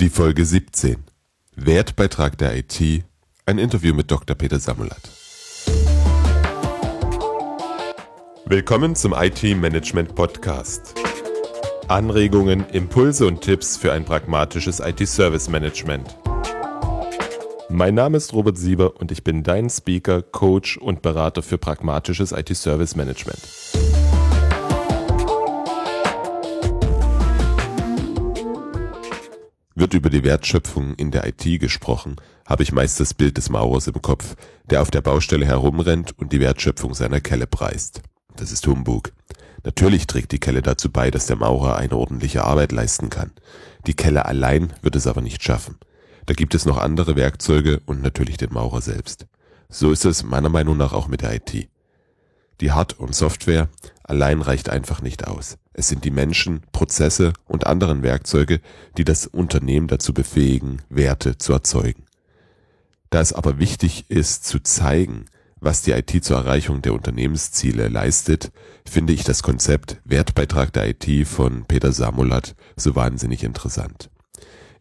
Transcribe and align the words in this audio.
Die 0.00 0.08
Folge 0.08 0.46
17. 0.46 0.96
Wertbeitrag 1.56 2.38
der 2.38 2.56
IT. 2.56 3.04
Ein 3.44 3.58
Interview 3.58 3.92
mit 3.92 4.10
Dr. 4.10 4.34
Peter 4.34 4.58
Samulat. 4.58 5.10
Willkommen 8.46 8.96
zum 8.96 9.12
IT 9.12 9.42
Management 9.42 10.14
Podcast. 10.14 10.94
Anregungen, 11.88 12.64
Impulse 12.70 13.26
und 13.26 13.42
Tipps 13.42 13.76
für 13.76 13.92
ein 13.92 14.06
pragmatisches 14.06 14.80
IT-Service 14.80 15.50
Management. 15.50 16.16
Mein 17.68 17.94
Name 17.94 18.16
ist 18.16 18.32
Robert 18.32 18.56
Sieber 18.56 18.98
und 18.98 19.12
ich 19.12 19.22
bin 19.22 19.42
dein 19.42 19.68
Speaker, 19.68 20.22
Coach 20.22 20.78
und 20.78 21.02
Berater 21.02 21.42
für 21.42 21.58
pragmatisches 21.58 22.32
IT-Service 22.32 22.96
Management. 22.96 23.99
Wird 29.80 29.94
über 29.94 30.10
die 30.10 30.24
Wertschöpfung 30.24 30.94
in 30.96 31.10
der 31.10 31.26
IT 31.26 31.58
gesprochen, 31.58 32.16
habe 32.44 32.62
ich 32.62 32.70
meist 32.70 33.00
das 33.00 33.14
Bild 33.14 33.38
des 33.38 33.48
Maurers 33.48 33.86
im 33.86 34.02
Kopf, 34.02 34.36
der 34.68 34.82
auf 34.82 34.90
der 34.90 35.00
Baustelle 35.00 35.46
herumrennt 35.46 36.12
und 36.18 36.34
die 36.34 36.40
Wertschöpfung 36.40 36.92
seiner 36.92 37.22
Kelle 37.22 37.46
preist. 37.46 38.02
Das 38.36 38.52
ist 38.52 38.66
Humbug. 38.66 39.14
Natürlich 39.64 40.06
trägt 40.06 40.32
die 40.32 40.38
Kelle 40.38 40.60
dazu 40.60 40.90
bei, 40.90 41.10
dass 41.10 41.24
der 41.24 41.36
Maurer 41.36 41.76
eine 41.76 41.96
ordentliche 41.96 42.44
Arbeit 42.44 42.72
leisten 42.72 43.08
kann. 43.08 43.32
Die 43.86 43.94
Kelle 43.94 44.26
allein 44.26 44.74
wird 44.82 44.96
es 44.96 45.06
aber 45.06 45.22
nicht 45.22 45.42
schaffen. 45.42 45.78
Da 46.26 46.34
gibt 46.34 46.54
es 46.54 46.66
noch 46.66 46.76
andere 46.76 47.16
Werkzeuge 47.16 47.80
und 47.86 48.02
natürlich 48.02 48.36
den 48.36 48.52
Maurer 48.52 48.82
selbst. 48.82 49.28
So 49.70 49.92
ist 49.92 50.04
es 50.04 50.22
meiner 50.22 50.50
Meinung 50.50 50.76
nach 50.76 50.92
auch 50.92 51.08
mit 51.08 51.22
der 51.22 51.34
IT. 51.36 51.70
Die 52.60 52.70
Hard- 52.70 52.98
und 52.98 53.14
Software 53.14 53.70
allein 54.04 54.42
reicht 54.42 54.68
einfach 54.68 55.00
nicht 55.00 55.26
aus. 55.26 55.56
Es 55.80 55.88
sind 55.88 56.04
die 56.04 56.10
Menschen, 56.10 56.60
Prozesse 56.72 57.32
und 57.46 57.66
anderen 57.66 58.02
Werkzeuge, 58.02 58.60
die 58.98 59.04
das 59.04 59.26
Unternehmen 59.26 59.86
dazu 59.86 60.12
befähigen, 60.12 60.82
Werte 60.90 61.38
zu 61.38 61.54
erzeugen. 61.54 62.04
Da 63.08 63.22
es 63.22 63.32
aber 63.32 63.58
wichtig 63.58 64.04
ist 64.10 64.44
zu 64.44 64.60
zeigen, 64.60 65.24
was 65.58 65.80
die 65.80 65.92
IT 65.92 66.22
zur 66.22 66.36
Erreichung 66.36 66.82
der 66.82 66.92
Unternehmensziele 66.92 67.88
leistet, 67.88 68.52
finde 68.84 69.14
ich 69.14 69.24
das 69.24 69.42
Konzept 69.42 70.02
Wertbeitrag 70.04 70.70
der 70.74 70.86
IT 70.86 71.26
von 71.26 71.64
Peter 71.64 71.92
Samulat 71.92 72.56
so 72.76 72.94
wahnsinnig 72.94 73.42
interessant. 73.42 74.10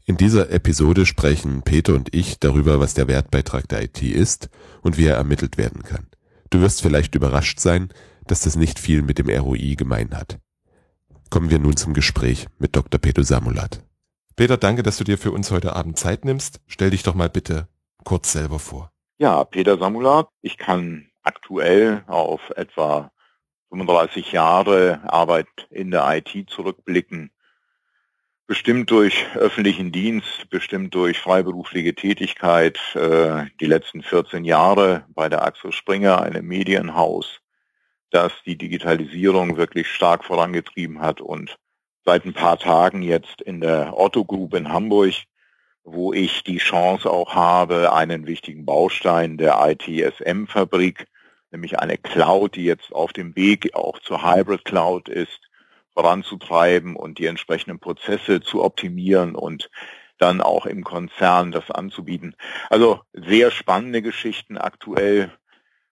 In 0.03 0.17
dieser 0.17 0.51
Episode 0.51 1.05
sprechen 1.05 1.61
Peter 1.61 1.93
und 1.93 2.13
ich 2.13 2.39
darüber, 2.41 2.81
was 2.81 2.93
der 2.93 3.07
Wertbeitrag 3.07 3.69
der 3.69 3.85
IT 3.85 4.01
ist 4.01 4.49
und 4.81 4.97
wie 4.97 5.05
er 5.05 5.15
ermittelt 5.15 5.57
werden 5.57 5.81
kann. 5.81 6.07
Du 6.49 6.59
wirst 6.59 6.81
vielleicht 6.81 7.15
überrascht 7.15 7.61
sein, 7.61 7.87
dass 8.27 8.41
das 8.41 8.57
nicht 8.57 8.79
viel 8.79 9.01
mit 9.01 9.17
dem 9.17 9.29
ROI 9.29 9.75
gemein 9.77 10.09
hat. 10.13 10.39
Kommen 11.29 11.51
wir 11.51 11.59
nun 11.59 11.77
zum 11.77 11.93
Gespräch 11.93 12.47
mit 12.57 12.75
Dr. 12.75 12.99
Peter 12.99 13.23
Samulat. 13.23 13.83
Peter, 14.35 14.57
danke, 14.57 14.81
dass 14.81 14.97
du 14.97 15.03
dir 15.03 15.17
für 15.17 15.31
uns 15.31 15.51
heute 15.51 15.75
Abend 15.75 15.97
Zeit 15.99 16.25
nimmst. 16.25 16.59
Stell 16.65 16.89
dich 16.89 17.03
doch 17.03 17.13
mal 17.13 17.29
bitte 17.29 17.67
kurz 18.03 18.31
selber 18.31 18.57
vor. 18.57 18.91
Ja, 19.19 19.43
Peter 19.43 19.77
Samulat. 19.77 20.27
Ich 20.41 20.57
kann 20.57 21.09
aktuell 21.21 22.03
auf 22.07 22.49
etwa 22.55 23.11
35 23.69 24.31
Jahre 24.31 25.01
Arbeit 25.03 25.47
in 25.69 25.91
der 25.91 26.07
IT 26.17 26.49
zurückblicken. 26.49 27.29
Bestimmt 28.47 28.89
durch 28.89 29.27
öffentlichen 29.35 29.91
Dienst, 29.91 30.49
bestimmt 30.49 30.95
durch 30.95 31.19
freiberufliche 31.19 31.93
Tätigkeit, 31.93 32.79
äh, 32.95 33.45
die 33.59 33.67
letzten 33.67 34.01
14 34.01 34.43
Jahre 34.43 35.05
bei 35.09 35.29
der 35.29 35.43
Axel 35.43 35.71
Springer, 35.71 36.21
einem 36.21 36.47
Medienhaus, 36.47 37.41
das 38.11 38.31
die 38.45 38.57
Digitalisierung 38.57 39.57
wirklich 39.57 39.87
stark 39.87 40.23
vorangetrieben 40.23 41.01
hat 41.01 41.21
und 41.21 41.57
seit 42.05 42.25
ein 42.25 42.33
paar 42.33 42.57
Tagen 42.57 43.01
jetzt 43.01 43.41
in 43.41 43.61
der 43.61 43.97
Otto 43.97 44.25
Group 44.25 44.53
in 44.55 44.71
Hamburg, 44.71 45.13
wo 45.83 46.13
ich 46.13 46.43
die 46.43 46.57
Chance 46.57 47.09
auch 47.09 47.35
habe, 47.35 47.93
einen 47.93 48.25
wichtigen 48.25 48.65
Baustein 48.65 49.37
der 49.37 49.59
ITSM-Fabrik, 49.59 51.07
nämlich 51.51 51.79
eine 51.79 51.97
Cloud, 51.97 52.55
die 52.55 52.65
jetzt 52.65 52.91
auf 52.93 53.13
dem 53.13 53.35
Weg 53.35 53.73
auch 53.75 53.99
zur 53.99 54.23
Hybrid 54.23 54.65
Cloud 54.65 55.09
ist, 55.09 55.39
voranzutreiben 55.93 56.95
und 56.95 57.17
die 57.17 57.25
entsprechenden 57.25 57.79
Prozesse 57.79 58.41
zu 58.41 58.63
optimieren 58.63 59.35
und 59.35 59.69
dann 60.17 60.41
auch 60.41 60.65
im 60.65 60.83
Konzern 60.83 61.51
das 61.51 61.71
anzubieten. 61.71 62.35
Also 62.69 63.01
sehr 63.13 63.51
spannende 63.51 64.01
Geschichten 64.01 64.57
aktuell 64.57 65.31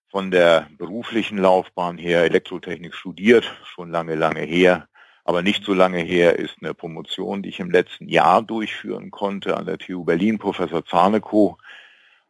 von 0.09 0.31
der 0.31 0.67
beruflichen 0.77 1.37
Laufbahn 1.37 1.97
her 1.97 2.23
Elektrotechnik 2.23 2.93
studiert, 2.93 3.51
schon 3.65 3.91
lange, 3.91 4.15
lange 4.15 4.41
her. 4.41 4.87
Aber 5.25 5.41
nicht 5.41 5.65
so 5.65 5.73
lange 5.73 5.99
her 5.99 6.39
ist 6.39 6.55
eine 6.61 6.73
Promotion, 6.73 7.43
die 7.43 7.49
ich 7.49 7.59
im 7.59 7.69
letzten 7.69 8.07
Jahr 8.07 8.41
durchführen 8.41 9.11
konnte 9.11 9.57
an 9.57 9.65
der 9.65 9.77
TU 9.77 10.05
Berlin, 10.05 10.39
Professor 10.39 10.85
Zahneko, 10.85 11.57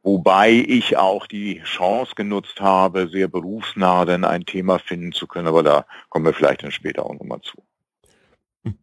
wobei 0.02 0.52
ich 0.52 0.98
auch 0.98 1.28
die 1.28 1.62
Chance 1.64 2.14
genutzt 2.16 2.60
habe, 2.60 3.08
sehr 3.08 3.28
berufsnah 3.28 4.06
denn 4.06 4.26
ein 4.26 4.46
Thema 4.46 4.80
finden 4.80 5.12
zu 5.12 5.28
können, 5.28 5.48
aber 5.48 5.62
da 5.62 5.86
kommen 6.10 6.26
wir 6.26 6.34
vielleicht 6.34 6.64
dann 6.64 6.72
später 6.72 7.06
auch 7.06 7.14
nochmal 7.14 7.42
zu. 7.42 7.62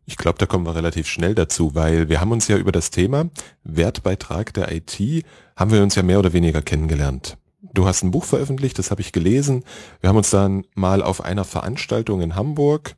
Ich 0.07 0.17
glaube, 0.17 0.39
da 0.39 0.47
kommen 0.47 0.65
wir 0.65 0.77
relativ 0.77 1.09
schnell 1.09 1.35
dazu, 1.35 1.75
weil 1.75 2.09
wir 2.09 2.21
haben 2.21 2.31
uns 2.31 2.47
ja 2.49 2.57
über 2.57 2.73
das 2.73 2.91
Thema 2.91 3.29
Wertbeitrag 3.65 4.55
der 4.55 4.71
IT, 4.73 5.25
haben 5.57 5.73
wir 5.73 5.83
uns 5.83 5.97
ja 5.97 6.03
mehr 6.03 6.21
oder 6.21 6.33
weniger 6.33 6.63
kennengelernt. 6.63 7.37
Du 7.73 7.87
hast 7.87 8.03
ein 8.03 8.11
Buch 8.11 8.25
veröffentlicht, 8.25 8.79
das 8.79 8.91
habe 8.91 9.01
ich 9.01 9.13
gelesen. 9.13 9.65
Wir 10.01 10.09
haben 10.09 10.17
uns 10.17 10.31
dann 10.31 10.67
mal 10.75 11.03
auf 11.03 11.25
einer 11.25 11.45
Veranstaltung 11.45 12.21
in 12.21 12.35
Hamburg 12.35 12.97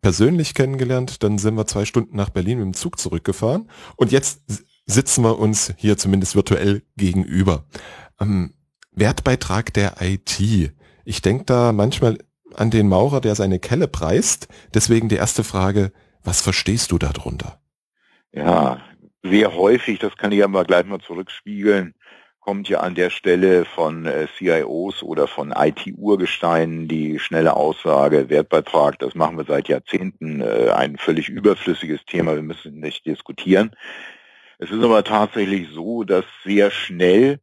persönlich 0.00 0.54
kennengelernt. 0.54 1.22
Dann 1.22 1.38
sind 1.38 1.56
wir 1.56 1.66
zwei 1.66 1.84
Stunden 1.84 2.16
nach 2.16 2.30
Berlin 2.30 2.58
mit 2.58 2.66
dem 2.66 2.74
Zug 2.74 2.98
zurückgefahren. 2.98 3.68
Und 3.96 4.12
jetzt 4.12 4.42
sitzen 4.86 5.24
wir 5.24 5.38
uns 5.38 5.74
hier 5.76 5.96
zumindest 5.96 6.36
virtuell 6.36 6.82
gegenüber. 6.96 7.64
Ähm, 8.20 8.54
Wertbeitrag 8.92 9.74
der 9.74 9.96
IT. 10.00 10.40
Ich 11.04 11.22
denke 11.22 11.44
da 11.44 11.72
manchmal 11.72 12.18
an 12.54 12.70
den 12.70 12.88
Maurer, 12.88 13.20
der 13.20 13.34
seine 13.34 13.58
Kelle 13.58 13.88
preist. 13.88 14.48
Deswegen 14.72 15.08
die 15.08 15.16
erste 15.16 15.42
Frage, 15.44 15.92
was 16.22 16.40
verstehst 16.40 16.92
du 16.92 16.98
darunter? 16.98 17.60
Ja, 18.32 18.80
sehr 19.22 19.54
häufig, 19.54 19.98
das 19.98 20.16
kann 20.16 20.32
ich 20.32 20.44
aber 20.44 20.64
gleich 20.64 20.86
mal 20.86 21.00
zurückspiegeln, 21.00 21.94
kommt 22.46 22.68
ja 22.68 22.78
an 22.78 22.94
der 22.94 23.10
Stelle 23.10 23.64
von 23.64 24.06
äh, 24.06 24.28
CIOs 24.38 25.02
oder 25.02 25.26
von 25.26 25.52
IT-Urgesteinen 25.52 26.86
die 26.86 27.18
schnelle 27.18 27.56
Aussage, 27.56 28.30
Wertbeitrag, 28.30 29.00
das 29.00 29.16
machen 29.16 29.36
wir 29.36 29.44
seit 29.44 29.66
Jahrzehnten, 29.66 30.42
äh, 30.42 30.70
ein 30.70 30.96
völlig 30.96 31.28
überflüssiges 31.28 32.04
Thema, 32.04 32.36
wir 32.36 32.42
müssen 32.42 32.78
nicht 32.78 33.04
diskutieren. 33.04 33.72
Es 34.58 34.70
ist 34.70 34.80
aber 34.80 35.02
tatsächlich 35.02 35.70
so, 35.74 36.04
dass 36.04 36.24
sehr 36.44 36.70
schnell 36.70 37.40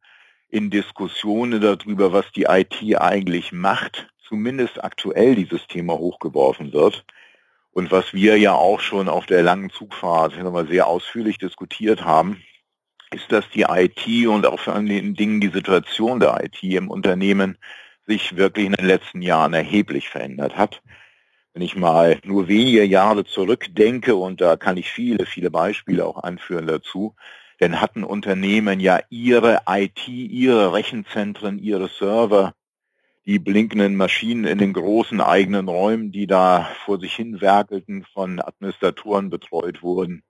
in 0.48 0.70
Diskussionen 0.70 1.60
darüber, 1.60 2.14
was 2.14 2.32
die 2.32 2.44
IT 2.44 2.82
eigentlich 2.98 3.52
macht, 3.52 4.08
zumindest 4.26 4.82
aktuell 4.82 5.36
dieses 5.36 5.68
Thema 5.68 5.98
hochgeworfen 5.98 6.72
wird. 6.72 7.04
Und 7.72 7.92
was 7.92 8.14
wir 8.14 8.38
ja 8.38 8.54
auch 8.54 8.80
schon 8.80 9.10
auf 9.10 9.26
der 9.26 9.44
langen 9.44 9.70
Zugfahrt 9.70 10.34
sehr 10.70 10.88
ausführlich 10.88 11.40
diskutiert 11.40 12.06
haben, 12.06 12.42
ist, 13.14 13.32
dass 13.32 13.50
die 13.50 13.66
IT 13.68 14.28
und 14.28 14.46
auch 14.46 14.60
vor 14.60 14.76
allen 14.76 15.16
Dingen 15.16 15.40
die 15.40 15.50
Situation 15.50 16.20
der 16.20 16.44
IT 16.44 16.62
im 16.64 16.90
Unternehmen 16.90 17.58
sich 18.06 18.36
wirklich 18.36 18.66
in 18.66 18.74
den 18.74 18.86
letzten 18.86 19.22
Jahren 19.22 19.54
erheblich 19.54 20.10
verändert 20.10 20.58
hat. 20.58 20.82
Wenn 21.54 21.62
ich 21.62 21.76
mal 21.76 22.20
nur 22.24 22.48
wenige 22.48 22.84
Jahre 22.84 23.26
zurückdenke, 23.26 24.16
und 24.16 24.42
da 24.42 24.58
kann 24.58 24.78
ich 24.78 24.92
viele, 24.92 25.26
viele 25.26 25.52
Beispiele 25.52 26.06
auch 26.06 26.24
anführen 26.24 26.68
dazu, 26.68 27.16
denn 27.62 27.80
hatten 27.80 28.04
Unternehmen 28.04 28.80
ja 28.80 29.00
ihre 29.10 29.62
IT, 29.68 30.08
ihre 30.08 30.74
Rechenzentren, 30.74 31.60
ihre 31.60 31.88
Server, 31.88 32.54
die 33.26 33.40
blinkenden 33.40 33.96
Maschinen 33.96 34.46
in 34.46 34.58
den 34.58 34.74
großen 34.74 35.22
eigenen 35.22 35.70
Räumen, 35.70 36.12
die 36.12 36.28
da 36.28 36.70
vor 36.84 37.00
sich 37.00 37.16
hin 37.16 37.40
werkelten, 37.40 38.06
von 38.14 38.42
Administratoren 38.42 39.30
betreut 39.30 39.82
wurden 39.82 40.24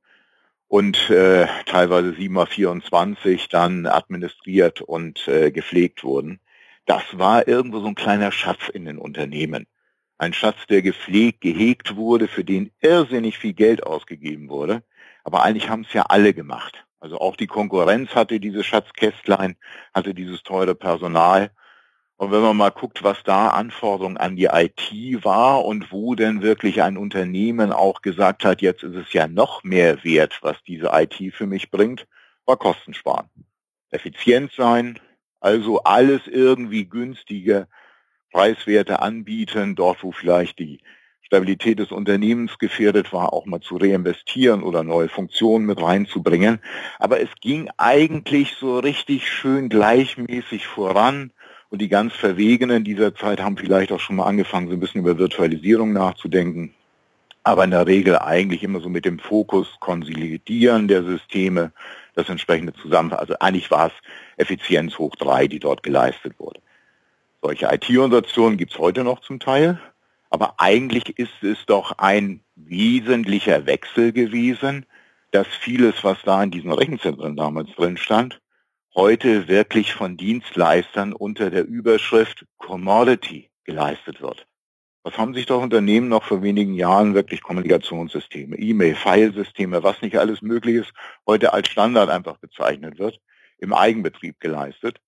und 0.73 1.11
äh, 1.11 1.45
teilweise 1.67 2.13
7x24 2.13 3.47
dann 3.51 3.85
administriert 3.85 4.81
und 4.81 5.27
äh, 5.27 5.51
gepflegt 5.51 6.03
wurden. 6.03 6.39
Das 6.87 7.03
war 7.11 7.47
irgendwo 7.47 7.79
so 7.79 7.85
ein 7.85 7.93
kleiner 7.93 8.31
Schatz 8.31 8.69
in 8.69 8.85
den 8.85 8.97
Unternehmen. 8.97 9.67
Ein 10.17 10.33
Schatz, 10.33 10.65
der 10.71 10.81
gepflegt, 10.81 11.41
gehegt 11.41 11.95
wurde, 11.95 12.27
für 12.27 12.43
den 12.43 12.71
irrsinnig 12.81 13.37
viel 13.37 13.53
Geld 13.53 13.85
ausgegeben 13.85 14.49
wurde. 14.49 14.81
Aber 15.23 15.43
eigentlich 15.43 15.69
haben 15.69 15.85
es 15.87 15.93
ja 15.93 16.07
alle 16.09 16.33
gemacht. 16.33 16.83
Also 16.99 17.19
auch 17.19 17.35
die 17.35 17.45
Konkurrenz 17.45 18.15
hatte 18.15 18.39
diese 18.39 18.63
Schatzkästlein, 18.63 19.57
hatte 19.93 20.15
dieses 20.15 20.41
teure 20.41 20.73
Personal 20.73 21.51
und 22.23 22.31
wenn 22.31 22.41
man 22.41 22.57
mal 22.57 22.69
guckt, 22.69 23.03
was 23.03 23.21
da 23.23 23.49
Anforderungen 23.49 24.17
an 24.17 24.35
die 24.35 24.45
IT 24.45 25.23
war 25.23 25.65
und 25.65 25.91
wo 25.91 26.15
denn 26.15 26.41
wirklich 26.41 26.81
ein 26.81 26.97
Unternehmen 26.97 27.71
auch 27.71 28.01
gesagt 28.01 28.45
hat, 28.45 28.61
jetzt 28.61 28.83
ist 28.83 28.95
es 28.95 29.11
ja 29.13 29.27
noch 29.27 29.63
mehr 29.63 30.03
wert, 30.03 30.39
was 30.41 30.57
diese 30.63 30.91
IT 30.93 31.33
für 31.33 31.47
mich 31.47 31.69
bringt, 31.69 32.07
war 32.45 32.57
Kosten 32.57 32.93
sparen. 32.93 33.29
Effizient 33.91 34.51
sein, 34.53 34.99
also 35.39 35.83
alles 35.83 36.21
irgendwie 36.27 36.85
günstige 36.85 37.67
Preiswerte 38.31 39.01
anbieten, 39.01 39.75
dort 39.75 40.01
wo 40.03 40.11
vielleicht 40.11 40.59
die 40.59 40.79
Stabilität 41.21 41.79
des 41.79 41.91
Unternehmens 41.91 42.59
gefährdet 42.59 43.11
war, 43.11 43.33
auch 43.33 43.45
mal 43.45 43.59
zu 43.59 43.77
reinvestieren 43.77 44.63
oder 44.63 44.83
neue 44.83 45.09
Funktionen 45.09 45.65
mit 45.65 45.81
reinzubringen. 45.81 46.59
Aber 46.99 47.19
es 47.19 47.29
ging 47.41 47.69
eigentlich 47.77 48.55
so 48.59 48.79
richtig 48.79 49.29
schön 49.29 49.67
gleichmäßig 49.67 50.67
voran. 50.67 51.31
Und 51.73 51.79
die 51.79 51.89
ganz 51.89 52.13
Verwegenen 52.13 52.83
dieser 52.83 53.15
Zeit 53.15 53.41
haben 53.41 53.57
vielleicht 53.57 53.91
auch 53.91 53.99
schon 53.99 54.17
mal 54.17 54.27
angefangen, 54.27 54.67
so 54.67 54.73
ein 54.73 54.79
bisschen 54.79 55.01
über 55.01 55.17
Virtualisierung 55.17 55.91
nachzudenken. 55.91 56.71
Aber 57.41 57.63
in 57.63 57.71
der 57.71 57.87
Regel 57.87 58.19
eigentlich 58.19 58.61
immer 58.61 58.79
so 58.79 58.89
mit 58.89 59.05
dem 59.05 59.17
Fokus 59.17 59.67
Konsolidieren 59.79 60.87
der 60.87 61.01
Systeme, 61.01 61.71
das 62.13 62.29
entsprechende 62.29 62.73
Zusammenfassen. 62.73 63.21
Also 63.21 63.39
eigentlich 63.39 63.71
war 63.71 63.87
es 63.87 63.93
Effizienz 64.37 64.99
hoch 64.99 65.15
drei, 65.15 65.47
die 65.47 65.57
dort 65.57 65.81
geleistet 65.81 66.35
wurde. 66.37 66.59
Solche 67.41 67.65
IT-Organisationen 67.73 68.57
gibt 68.57 68.73
es 68.73 68.77
heute 68.77 69.03
noch 69.03 69.21
zum 69.21 69.39
Teil, 69.39 69.79
aber 70.29 70.53
eigentlich 70.59 71.17
ist 71.17 71.41
es 71.41 71.65
doch 71.65 71.97
ein 71.97 72.41
wesentlicher 72.55 73.65
Wechsel 73.65 74.11
gewesen, 74.13 74.85
dass 75.31 75.47
vieles, 75.47 76.03
was 76.03 76.21
da 76.23 76.43
in 76.43 76.51
diesen 76.51 76.71
Rechenzentren 76.71 77.35
damals 77.35 77.71
drin 77.71 77.97
stand, 77.97 78.39
heute 78.95 79.47
wirklich 79.47 79.93
von 79.93 80.17
Dienstleistern 80.17 81.13
unter 81.13 81.49
der 81.49 81.65
Überschrift 81.65 82.45
Commodity 82.57 83.49
geleistet 83.63 84.21
wird. 84.21 84.45
Was 85.03 85.17
haben 85.17 85.33
sich 85.33 85.45
doch 85.45 85.61
Unternehmen 85.61 86.07
noch 86.07 86.23
vor 86.23 86.43
wenigen 86.43 86.75
Jahren 86.75 87.13
wirklich 87.13 87.41
Kommunikationssysteme, 87.41 88.57
E-Mail, 88.57 88.95
Filesysteme, 88.95 89.83
was 89.83 90.01
nicht 90.01 90.17
alles 90.17 90.41
möglich 90.41 90.75
ist, 90.75 90.93
heute 91.27 91.53
als 91.53 91.67
Standard 91.67 92.09
einfach 92.09 92.37
bezeichnet 92.37 92.99
wird, 92.99 93.19
im 93.57 93.73
Eigenbetrieb 93.73 94.39
geleistet. 94.39 94.99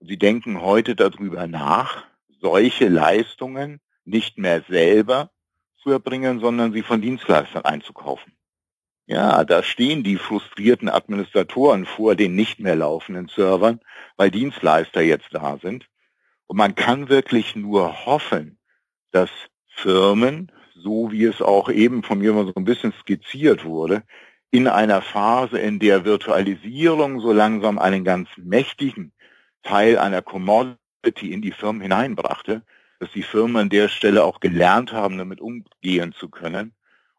Sie 0.00 0.16
denken 0.16 0.62
heute 0.62 0.94
darüber 0.94 1.46
nach, 1.46 2.04
solche 2.40 2.88
Leistungen 2.88 3.80
nicht 4.04 4.38
mehr 4.38 4.62
selber 4.68 5.30
zu 5.82 5.90
erbringen, 5.90 6.40
sondern 6.40 6.72
sie 6.72 6.82
von 6.82 7.02
Dienstleistern 7.02 7.64
einzukaufen. 7.64 8.32
Ja, 9.06 9.44
da 9.44 9.62
stehen 9.62 10.02
die 10.02 10.16
frustrierten 10.16 10.88
Administratoren 10.88 11.84
vor 11.84 12.14
den 12.14 12.34
nicht 12.34 12.58
mehr 12.58 12.74
laufenden 12.74 13.28
Servern, 13.28 13.80
weil 14.16 14.30
Dienstleister 14.30 15.02
jetzt 15.02 15.28
da 15.32 15.58
sind. 15.58 15.86
Und 16.46 16.56
man 16.56 16.74
kann 16.74 17.08
wirklich 17.10 17.54
nur 17.54 18.06
hoffen, 18.06 18.58
dass 19.10 19.30
Firmen, 19.68 20.50
so 20.74 21.12
wie 21.12 21.24
es 21.24 21.42
auch 21.42 21.68
eben 21.68 22.02
von 22.02 22.18
mir 22.18 22.32
mal 22.32 22.46
so 22.46 22.52
ein 22.56 22.64
bisschen 22.64 22.94
skizziert 23.00 23.64
wurde, 23.64 24.02
in 24.50 24.68
einer 24.68 25.02
Phase, 25.02 25.58
in 25.58 25.80
der 25.80 26.04
Virtualisierung 26.04 27.20
so 27.20 27.32
langsam 27.32 27.78
einen 27.78 28.04
ganz 28.04 28.28
mächtigen 28.36 29.12
Teil 29.62 29.98
einer 29.98 30.22
Commodity 30.22 31.32
in 31.32 31.42
die 31.42 31.52
Firmen 31.52 31.82
hineinbrachte, 31.82 32.62
dass 33.00 33.10
die 33.10 33.22
Firmen 33.22 33.56
an 33.56 33.68
der 33.68 33.88
Stelle 33.88 34.24
auch 34.24 34.40
gelernt 34.40 34.92
haben, 34.92 35.18
damit 35.18 35.40
umgehen 35.40 36.12
zu 36.12 36.28
können, 36.28 36.74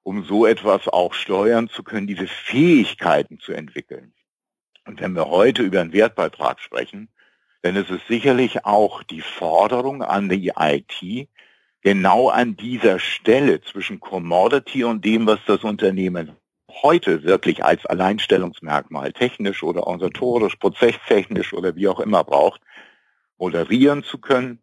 um 0.06 0.24
so 0.24 0.46
etwas 0.46 0.88
auch 0.88 1.16
steuern 1.16 1.68
zu 1.68 1.82
können, 1.82 2.06
diese 2.06 2.28
Fähigkeiten 2.28 3.40
zu 3.40 3.54
entwickeln. 3.54 4.14
Und 4.86 5.02
wenn 5.02 5.16
wir 5.16 5.26
heute 5.26 5.64
über 5.64 5.82
einen 5.82 5.94
Wertbeitrag 5.94 6.60
sprechen, 6.60 7.10
dann 7.64 7.76
ist 7.76 7.90
es 7.90 8.02
sicherlich 8.08 8.66
auch 8.66 9.02
die 9.02 9.22
Forderung 9.22 10.04
an 10.04 10.30
die 10.30 10.52
IT, 10.56 11.28
genau 11.82 12.30
an 12.30 12.56
dieser 12.56 13.00
Stelle 13.00 13.62
zwischen 13.62 14.00
Commodity 14.00 14.84
und 14.84 15.04
dem, 15.04 15.26
was 15.26 15.40
das 15.48 15.64
Unternehmen 15.64 16.36
heute 16.84 17.24
wirklich 17.24 17.66
als 17.66 17.84
Alleinstellungsmerkmal 17.88 19.12
technisch 19.12 19.64
oder 19.64 19.88
organisatorisch, 19.88 20.56
prozesstechnisch 20.58 21.52
oder 21.52 21.76
wie 21.76 21.88
auch 21.88 22.00
immer 22.00 22.24
braucht, 22.24 22.62
moderieren 23.40 24.04
zu 24.04 24.20
können, 24.20 24.62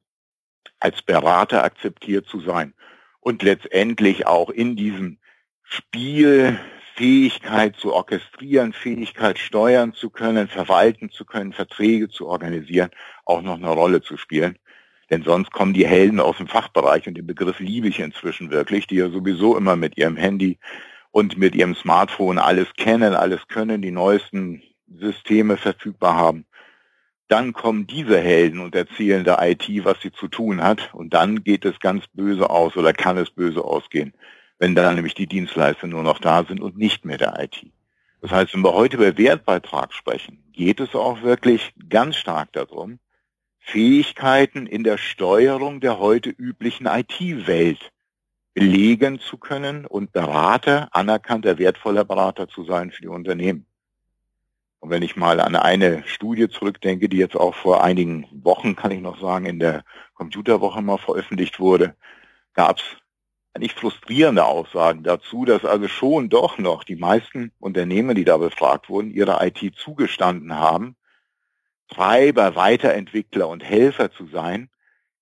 als 0.78 1.02
Berater 1.02 1.64
akzeptiert 1.64 2.26
zu 2.26 2.38
sein 2.38 2.74
und 3.18 3.42
letztendlich 3.42 4.26
auch 4.28 4.48
in 4.48 4.76
diesem 4.76 5.18
Spiel 5.74 6.58
Fähigkeit 6.96 7.76
zu 7.76 7.94
orchestrieren, 7.94 8.74
Fähigkeit 8.74 9.38
steuern 9.38 9.94
zu 9.94 10.10
können, 10.10 10.46
verwalten 10.48 11.10
zu 11.10 11.24
können, 11.24 11.54
Verträge 11.54 12.10
zu 12.10 12.28
organisieren, 12.28 12.90
auch 13.24 13.40
noch 13.40 13.56
eine 13.56 13.70
Rolle 13.70 14.02
zu 14.02 14.19
spielen. 14.19 14.58
Denn 15.08 15.22
sonst 15.22 15.50
kommen 15.50 15.72
die 15.72 15.86
Helden 15.86 16.20
aus 16.20 16.36
dem 16.36 16.46
Fachbereich 16.46 17.06
und 17.06 17.14
den 17.14 17.26
Begriff 17.26 17.58
liebe 17.58 17.88
ich 17.88 18.00
inzwischen 18.00 18.50
wirklich, 18.50 18.86
die 18.86 18.96
ja 18.96 19.08
sowieso 19.08 19.56
immer 19.56 19.76
mit 19.76 19.96
ihrem 19.96 20.16
Handy 20.16 20.58
und 21.10 21.38
mit 21.38 21.54
ihrem 21.54 21.74
Smartphone 21.74 22.38
alles 22.38 22.69
kennen, 22.76 23.14
alles 23.14 23.48
können, 23.48 23.80
die 23.80 23.92
neuesten 23.92 24.62
Systeme 24.94 25.56
verfügbar 25.56 26.16
haben. 26.16 26.44
Dann 27.28 27.54
kommen 27.54 27.86
diese 27.86 28.20
Helden 28.20 28.60
und 28.60 28.74
erzählen 28.74 29.24
der 29.24 29.38
IT, 29.40 29.66
was 29.84 30.02
sie 30.02 30.12
zu 30.12 30.28
tun 30.28 30.62
hat. 30.62 30.92
Und 30.92 31.14
dann 31.14 31.42
geht 31.42 31.64
es 31.64 31.80
ganz 31.80 32.04
böse 32.12 32.50
aus 32.50 32.76
oder 32.76 32.92
kann 32.92 33.16
es 33.16 33.30
böse 33.30 33.64
ausgehen, 33.64 34.12
wenn 34.62 34.76
dann 34.76 34.94
nämlich 34.94 35.14
die 35.14 35.26
Dienstleister 35.26 35.88
nur 35.88 36.04
noch 36.04 36.20
da 36.20 36.44
sind 36.44 36.60
und 36.60 36.78
nicht 36.78 37.04
mehr 37.04 37.18
der 37.18 37.34
IT. 37.36 37.66
Das 38.20 38.30
heißt, 38.30 38.54
wenn 38.54 38.62
wir 38.62 38.74
heute 38.74 38.96
über 38.96 39.18
Wertbeitrag 39.18 39.92
sprechen, 39.92 40.40
geht 40.52 40.78
es 40.78 40.94
auch 40.94 41.22
wirklich 41.22 41.74
ganz 41.88 42.14
stark 42.14 42.52
darum, 42.52 43.00
Fähigkeiten 43.58 44.68
in 44.68 44.84
der 44.84 44.98
Steuerung 44.98 45.80
der 45.80 45.98
heute 45.98 46.30
üblichen 46.30 46.86
IT-Welt 46.86 47.90
belegen 48.54 49.18
zu 49.18 49.36
können 49.36 49.84
und 49.84 50.12
Berater, 50.12 50.88
anerkannter, 50.92 51.58
wertvoller 51.58 52.04
Berater 52.04 52.46
zu 52.46 52.62
sein 52.62 52.92
für 52.92 53.02
die 53.02 53.08
Unternehmen. 53.08 53.66
Und 54.78 54.90
wenn 54.90 55.02
ich 55.02 55.16
mal 55.16 55.40
an 55.40 55.56
eine 55.56 56.04
Studie 56.06 56.48
zurückdenke, 56.48 57.08
die 57.08 57.16
jetzt 57.16 57.36
auch 57.36 57.56
vor 57.56 57.82
einigen 57.82 58.28
Wochen, 58.30 58.76
kann 58.76 58.92
ich 58.92 59.00
noch 59.00 59.20
sagen, 59.20 59.46
in 59.46 59.58
der 59.58 59.82
Computerwoche 60.14 60.82
mal 60.82 60.98
veröffentlicht 60.98 61.58
wurde, 61.58 61.96
gab 62.54 62.78
es 62.78 63.01
eigentlich 63.54 63.75
frustrierende 63.75 64.44
Aussagen 64.44 65.02
dazu, 65.02 65.44
dass 65.44 65.64
also 65.64 65.88
schon 65.88 66.28
doch 66.28 66.58
noch 66.58 66.84
die 66.84 66.96
meisten 66.96 67.52
Unternehmen, 67.58 68.16
die 68.16 68.25
da 68.25 68.38
befragt 68.38 68.88
wurden, 68.88 69.10
ihre 69.10 69.44
IT 69.46 69.76
zugestanden 69.76 70.54
haben, 70.54 70.96
Treiber, 71.88 72.56
Weiterentwickler 72.56 73.49
und 73.49 73.62
Helfer 73.62 74.10
zu 74.10 74.26
sein, 74.26 74.70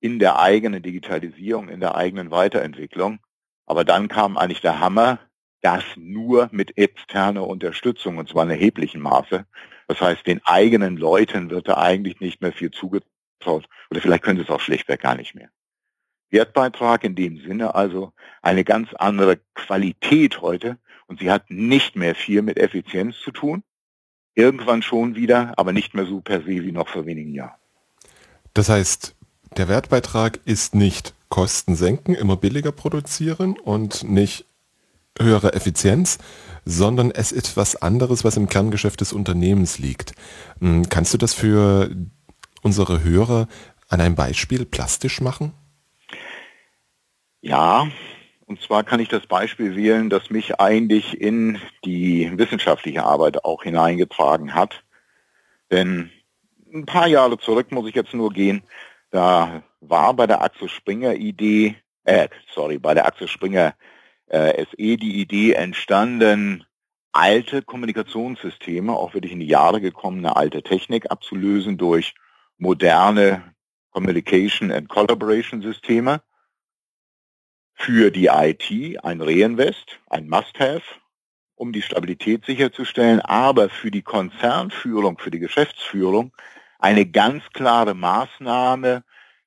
in 0.01 0.19
der 0.19 0.39
eigenen 0.39 0.83
Digitalisierung, 0.83 1.69
in 1.69 1.81
der 1.81 1.97
eigenen 1.97 2.31
Weiterentwicklung. 2.31 3.19
Aber 3.67 3.85
dann 3.85 4.09
kam 4.09 4.37
eigentlich 4.37 4.61
der 4.61 4.81
Hammer, 4.81 5.19
das 5.61 5.85
nur 5.97 6.49
mit 6.53 6.79
externer 6.79 7.47
Unterstützung, 7.47 8.17
und 8.19 8.29
zwar 8.29 8.45
in 8.45 8.51
erheblichem 8.51 9.03
Maße. 9.03 9.45
Das 9.89 10.01
heißt, 10.01 10.27
den 10.27 10.41
eigenen 10.45 10.97
Leuten 10.97 11.51
wird 11.51 11.69
da 11.69 11.77
eigentlich 11.77 12.21
nicht 12.21 12.41
mehr 12.41 12.53
viel 12.53 12.71
zugetraut. 12.71 13.69
Oder 13.91 14.01
vielleicht 14.01 14.23
können 14.23 14.39
sie 14.39 14.45
es 14.45 14.51
auch 14.51 14.61
schlichtweg 14.61 15.01
gar 15.03 15.17
nicht 15.17 15.35
mehr. 15.35 15.51
Wertbeitrag 16.31 17.05
in 17.05 17.15
dem 17.15 17.41
Sinne 17.41 17.75
also 17.75 18.13
eine 18.43 18.65
ganz 18.65 18.89
andere 18.95 19.39
Qualität 19.55 20.41
heute 20.41 20.79
und 21.07 21.21
sie 21.21 21.31
hat 21.31 21.51
nicht 21.51 21.97
mehr 21.97 22.15
viel 22.15 22.43
mit 22.43 22.59
Effizienz 22.59 23.17
zu 23.19 23.31
tun. 23.33 23.63
Irgendwann 24.35 24.83
schon 24.83 25.17
wieder, 25.17 25.53
aber 25.57 25.73
nicht 25.73 25.95
mehr 25.95 26.07
so 26.07 26.21
per 26.21 26.41
se 26.41 26.47
wie 26.47 26.73
noch 26.73 26.89
vor 26.89 27.05
wenigen 27.05 27.35
Jahren. 27.35 27.59
Das 28.55 28.69
heißt, 28.69 29.15
der 29.57 29.69
Wertbeitrag 29.69 30.39
ist 30.45 30.75
nicht 30.75 31.15
Kosten 31.29 31.75
senken, 31.75 32.15
immer 32.15 32.37
billiger 32.37 32.73
produzieren 32.73 33.59
und 33.59 34.05
nicht 34.05 34.45
höhere 35.19 35.53
Effizienz, 35.53 36.19
sondern 36.65 37.11
es 37.11 37.33
ist 37.33 37.57
was 37.57 37.77
anderes, 37.77 38.25
was 38.25 38.37
im 38.37 38.49
Kerngeschäft 38.49 39.01
des 39.01 39.13
Unternehmens 39.13 39.79
liegt. 39.79 40.13
Hm, 40.61 40.89
kannst 40.89 41.13
du 41.13 41.19
das 41.19 41.35
für 41.35 41.91
unsere 42.63 43.03
Hörer 43.03 43.49
an 43.89 44.01
einem 44.01 44.15
Beispiel 44.15 44.65
plastisch 44.65 45.21
machen? 45.21 45.53
Ja, 47.43 47.89
und 48.47 48.61
zwar 48.61 48.85
kann 48.85 49.01
ich 49.01 49.09
das 49.09 49.27
Beispiel 49.27 49.77
wählen, 49.77 50.11
das 50.11 50.29
mich 50.31 50.61
eigentlich 50.61 51.21
in 51.21 51.59
die 51.85 52.31
wissenschaftliche 52.37 53.05
Arbeit 53.05 53.45
auch 53.45 53.63
hineingetragen 53.63 54.55
hat. 54.55 54.85
Denn 55.71 56.11
ein 56.73 56.85
paar 56.85 57.07
Jahre 57.07 57.39
zurück 57.39 57.73
muss 57.73 57.89
ich 57.89 57.95
jetzt 57.95 58.13
nur 58.13 58.33
gehen, 58.33 58.63
da 59.11 59.63
war 59.81 60.15
bei 60.15 60.27
der 60.27 60.43
Axel 60.43 60.69
Springer 60.69 61.15
Idee, 61.15 61.77
äh, 62.05 62.29
sorry, 62.55 62.79
bei 62.79 62.95
der 62.95 63.07
Axel 63.07 63.29
Springer 63.29 63.75
äh, 64.27 64.65
SE 64.67 64.97
die 64.97 65.21
Idee 65.21 65.53
entstanden, 65.53 66.65
alte 67.13 67.63
Kommunikationssysteme, 67.63 68.93
auch 68.93 69.15
wirklich 69.15 69.33
in 69.33 69.41
die 69.41 69.47
Jahre 69.47 69.81
gekommene 69.81 70.37
alte 70.37 70.63
Technik 70.63 71.11
abzulösen 71.11 71.79
durch 71.79 72.15
moderne 72.59 73.55
Communication 73.91 74.71
and 74.71 74.89
Collaboration 74.89 75.63
Systeme. 75.63 76.21
Für 77.83 78.11
die 78.11 78.27
IT 78.27 79.03
ein 79.03 79.23
Reinvest, 79.23 80.01
ein 80.11 80.29
Must-Have, 80.29 80.83
um 81.55 81.73
die 81.73 81.81
Stabilität 81.81 82.45
sicherzustellen, 82.45 83.21
aber 83.21 83.71
für 83.71 83.91
die 83.91 84.03
Konzernführung, 84.03 85.17
für 85.17 85.31
die 85.31 85.39
Geschäftsführung 85.39 86.31
eine 86.79 87.07
ganz 87.07 87.43
klare 87.55 87.95
Maßnahme, 87.95 89.03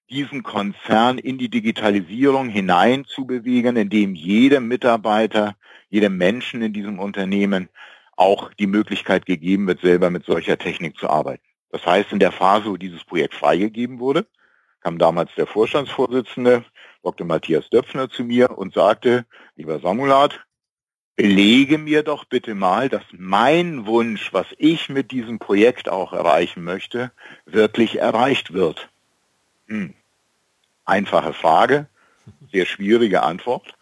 diesen 0.09 0.41
Konzern 0.41 1.19
in 1.19 1.37
die 1.37 1.49
Digitalisierung 1.49 2.49
hineinzubewegen, 2.49 3.75
indem 3.75 4.15
jedem 4.15 4.67
Mitarbeiter, 4.67 5.55
jedem 5.89 6.17
Menschen 6.17 6.63
in 6.63 6.73
diesem 6.73 6.97
Unternehmen 6.97 7.69
auch 8.17 8.51
die 8.55 8.67
Möglichkeit 8.67 9.27
gegeben 9.27 9.67
wird, 9.67 9.81
selber 9.81 10.09
mit 10.09 10.25
solcher 10.25 10.57
Technik 10.57 10.97
zu 10.97 11.07
arbeiten. 11.07 11.45
Das 11.69 11.85
heißt, 11.85 12.11
in 12.11 12.19
der 12.19 12.31
Phase, 12.31 12.65
wo 12.65 12.77
dieses 12.77 13.03
Projekt 13.03 13.35
freigegeben 13.35 13.99
wurde, 13.99 14.25
kam 14.81 14.97
damals 14.97 15.29
der 15.35 15.45
Vorstandsvorsitzende 15.45 16.65
Dr. 17.03 17.27
Matthias 17.27 17.69
Döpfner 17.69 18.09
zu 18.09 18.23
mir 18.23 18.57
und 18.57 18.73
sagte, 18.73 19.25
lieber 19.55 19.79
Samulat, 19.79 20.39
belege 21.15 21.77
mir 21.77 22.03
doch 22.03 22.25
bitte 22.25 22.55
mal, 22.55 22.89
dass 22.89 23.03
mein 23.11 23.85
Wunsch, 23.85 24.33
was 24.33 24.47
ich 24.57 24.89
mit 24.89 25.11
diesem 25.11 25.37
Projekt 25.37 25.89
auch 25.89 26.13
erreichen 26.13 26.63
möchte, 26.63 27.11
wirklich 27.45 27.99
erreicht 27.99 28.53
wird. 28.53 28.89
Hm. 29.67 29.93
Einfache 30.85 31.33
Frage, 31.33 31.87
sehr 32.51 32.65
schwierige 32.65 33.23
Antwort. 33.23 33.75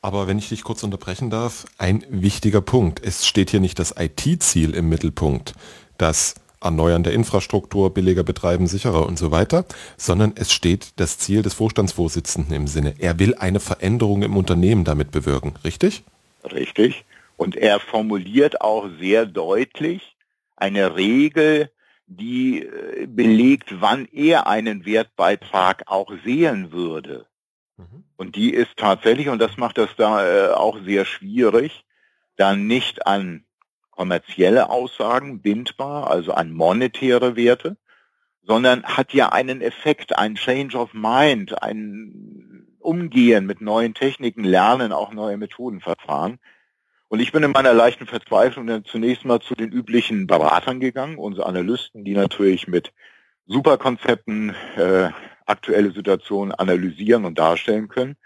Aber 0.00 0.26
wenn 0.26 0.38
ich 0.38 0.48
dich 0.48 0.64
kurz 0.64 0.82
unterbrechen 0.82 1.30
darf, 1.30 1.64
ein 1.78 2.04
wichtiger 2.08 2.60
Punkt. 2.60 3.00
Es 3.04 3.26
steht 3.26 3.50
hier 3.50 3.60
nicht 3.60 3.78
das 3.78 3.94
IT-Ziel 3.96 4.74
im 4.74 4.88
Mittelpunkt, 4.88 5.54
das 5.96 6.34
Erneuern 6.62 7.02
der 7.02 7.12
Infrastruktur, 7.12 7.92
billiger 7.92 8.22
betreiben, 8.22 8.66
sicherer 8.66 9.06
und 9.06 9.18
so 9.18 9.30
weiter, 9.30 9.64
sondern 9.96 10.32
es 10.36 10.52
steht 10.52 10.92
das 10.96 11.18
Ziel 11.18 11.42
des 11.42 11.54
Vorstandsvorsitzenden 11.54 12.54
im 12.54 12.66
Sinne. 12.66 12.94
Er 12.98 13.18
will 13.18 13.34
eine 13.34 13.60
Veränderung 13.60 14.22
im 14.22 14.36
Unternehmen 14.36 14.84
damit 14.84 15.10
bewirken, 15.10 15.54
richtig? 15.64 16.02
Richtig. 16.44 17.04
Und 17.36 17.56
er 17.56 17.80
formuliert 17.80 18.60
auch 18.60 18.88
sehr 19.00 19.26
deutlich 19.26 20.16
eine 20.56 20.96
Regel, 20.96 21.70
die 22.06 22.62
äh, 22.62 23.06
belegt, 23.06 23.80
wann 23.80 24.06
er 24.12 24.46
einen 24.46 24.84
Wertbeitrag 24.84 25.82
auch 25.86 26.12
sehen 26.24 26.72
würde. 26.72 27.26
Mhm. 27.76 28.04
Und 28.16 28.36
die 28.36 28.52
ist 28.52 28.76
tatsächlich, 28.76 29.28
und 29.28 29.38
das 29.40 29.56
macht 29.56 29.78
das 29.78 29.90
da 29.96 30.24
äh, 30.24 30.52
auch 30.52 30.78
sehr 30.84 31.04
schwierig, 31.04 31.84
dann 32.36 32.66
nicht 32.66 33.06
an 33.06 33.44
kommerzielle 34.02 34.68
Aussagen 34.68 35.42
bindbar, 35.42 36.10
also 36.10 36.32
an 36.32 36.50
monetäre 36.50 37.36
Werte, 37.36 37.76
sondern 38.42 38.82
hat 38.82 39.14
ja 39.14 39.28
einen 39.28 39.60
Effekt, 39.60 40.18
ein 40.18 40.34
Change 40.34 40.76
of 40.76 40.92
Mind, 40.92 41.62
ein 41.62 42.66
Umgehen 42.80 43.46
mit 43.46 43.60
neuen 43.60 43.94
Techniken, 43.94 44.42
Lernen, 44.42 44.90
auch 44.90 45.12
neue 45.12 45.36
Methodenverfahren. 45.36 46.40
Und 47.06 47.20
ich 47.20 47.30
bin 47.30 47.44
in 47.44 47.52
meiner 47.52 47.74
leichten 47.74 48.06
Verzweiflung 48.06 48.66
dann 48.66 48.84
zunächst 48.84 49.24
mal 49.24 49.38
zu 49.40 49.54
den 49.54 49.70
üblichen 49.70 50.26
Beratern 50.26 50.80
gegangen, 50.80 51.16
unsere 51.16 51.46
Analysten, 51.46 52.04
die 52.04 52.14
natürlich 52.14 52.66
mit 52.66 52.92
Superkonzepten 53.46 54.52
äh, 54.76 55.10
aktuelle 55.46 55.92
Situationen 55.92 56.52
analysieren 56.52 57.24
und 57.24 57.38
darstellen 57.38 57.86
können. 57.86 58.16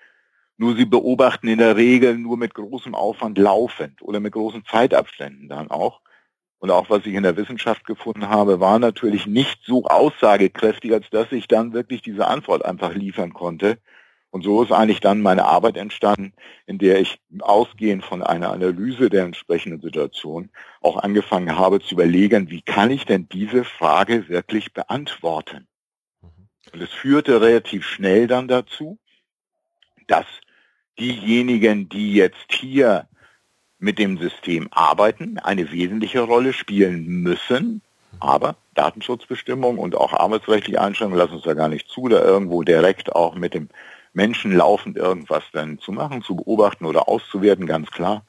Nur 0.59 0.75
sie 0.75 0.87
beobachten 0.87 1.49
in 1.49 1.59
der 1.59 1.77
Regel 1.77 2.17
nur 2.17 2.37
mit 2.39 2.55
großem 2.55 2.95
Aufwand 2.95 3.37
laufend 3.37 4.01
oder 4.01 4.21
mit 4.21 4.33
großen 4.33 4.65
Zeitabständen 4.65 5.49
dann 5.49 5.71
auch. 5.71 6.01
Und 6.59 6.71
auch 6.71 6.89
was 6.89 7.05
ich 7.05 7.15
in 7.15 7.23
der 7.23 7.37
Wissenschaft 7.37 7.85
gefunden 7.85 8.29
habe, 8.29 8.59
war 8.61 8.79
natürlich 8.79 9.27
nicht 9.27 9.61
so 9.65 9.85
aussagekräftig, 9.85 10.93
als 10.93 11.11
dass 11.11 11.31
ich 11.33 11.47
dann 11.49 11.75
wirklich 11.75 12.01
diese 12.01 12.27
Antwort 12.27 12.65
einfach 12.65 12.95
liefern 12.95 13.35
konnte. 13.35 13.79
Und 14.31 14.43
so 14.43 14.63
ist 14.63 14.73
eigentlich 14.73 15.01
dann 15.01 15.23
meine 15.23 15.45
Arbeit 15.45 15.77
entstanden, 15.77 16.33
in 16.67 16.79
der 16.79 17.01
ich 17.01 17.19
ausgehend 17.41 18.05
von 18.05 18.23
einer 18.23 18.51
Analyse 18.51 19.09
der 19.09 19.25
entsprechenden 19.25 19.81
Situation 19.81 20.51
auch 20.81 20.97
angefangen 20.97 21.57
habe 21.57 21.81
zu 21.81 21.95
überlegen, 21.95 22.51
wie 22.51 22.63
kann 22.63 22.91
ich 22.91 23.05
denn 23.05 23.29
diese 23.29 23.65
Frage 23.65 24.29
wirklich 24.29 24.73
beantworten? 24.73 25.69
Mhm. 26.21 26.49
Und 26.73 26.83
es 26.83 26.91
führte 26.91 27.41
relativ 27.41 27.87
schnell 27.87 28.27
dann 28.27 28.49
dazu, 28.49 28.99
dass 30.07 30.27
diejenigen, 30.99 31.89
die 31.89 32.15
jetzt 32.15 32.51
hier 32.51 33.07
mit 33.79 33.99
dem 33.99 34.19
System 34.19 34.69
arbeiten, 34.71 35.39
eine 35.39 35.71
wesentliche 35.71 36.21
Rolle 36.21 36.53
spielen 36.53 37.07
müssen. 37.07 37.83
Aber 38.19 38.57
Datenschutzbestimmungen 38.75 39.79
und 39.79 39.95
auch 39.95 40.13
arbeitsrechtliche 40.13 40.81
Einschränkungen 40.81 41.19
lassen 41.19 41.35
uns 41.35 41.45
ja 41.45 41.55
gar 41.55 41.69
nicht 41.69 41.89
zu, 41.89 42.09
da 42.09 42.23
irgendwo 42.23 42.63
direkt 42.63 43.15
auch 43.15 43.35
mit 43.35 43.53
dem 43.53 43.69
Menschen 44.15 44.53
laufend 44.53 44.97
irgendwas 44.97 45.45
dann 45.53 45.79
zu 45.79 45.93
machen, 45.93 46.23
zu 46.23 46.37
beobachten 46.37 46.87
oder 46.87 47.09
auszuwerten, 47.09 47.67
ganz 47.67 47.91
klar. 47.91 48.25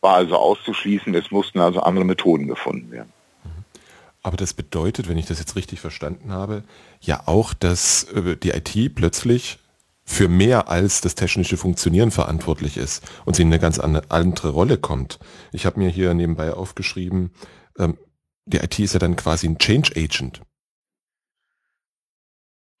War 0.00 0.14
also 0.14 0.36
auszuschließen, 0.36 1.14
es 1.14 1.30
mussten 1.30 1.60
also 1.60 1.80
andere 1.80 2.06
Methoden 2.06 2.46
gefunden 2.46 2.90
werden. 2.90 3.12
Aber 4.22 4.36
das 4.36 4.54
bedeutet, 4.54 5.08
wenn 5.08 5.18
ich 5.18 5.26
das 5.26 5.38
jetzt 5.38 5.54
richtig 5.54 5.80
verstanden 5.80 6.32
habe, 6.32 6.64
ja 7.00 7.22
auch, 7.26 7.54
dass 7.54 8.04
äh, 8.04 8.36
die 8.36 8.50
IT 8.50 8.94
plötzlich 8.94 9.58
für 10.06 10.28
mehr 10.28 10.68
als 10.68 11.00
das 11.00 11.16
technische 11.16 11.56
Funktionieren 11.56 12.10
verantwortlich 12.10 12.76
ist 12.76 13.04
und 13.24 13.34
sie 13.34 13.42
in 13.42 13.48
eine 13.48 13.58
ganz 13.58 13.78
andere 13.80 14.48
Rolle 14.50 14.78
kommt. 14.78 15.18
Ich 15.52 15.66
habe 15.66 15.80
mir 15.80 15.90
hier 15.90 16.14
nebenbei 16.14 16.52
aufgeschrieben, 16.52 17.32
ähm, 17.78 17.98
die 18.46 18.58
IT 18.58 18.78
ist 18.78 18.94
ja 18.94 19.00
dann 19.00 19.16
quasi 19.16 19.48
ein 19.48 19.58
Change 19.58 19.92
Agent. 19.96 20.40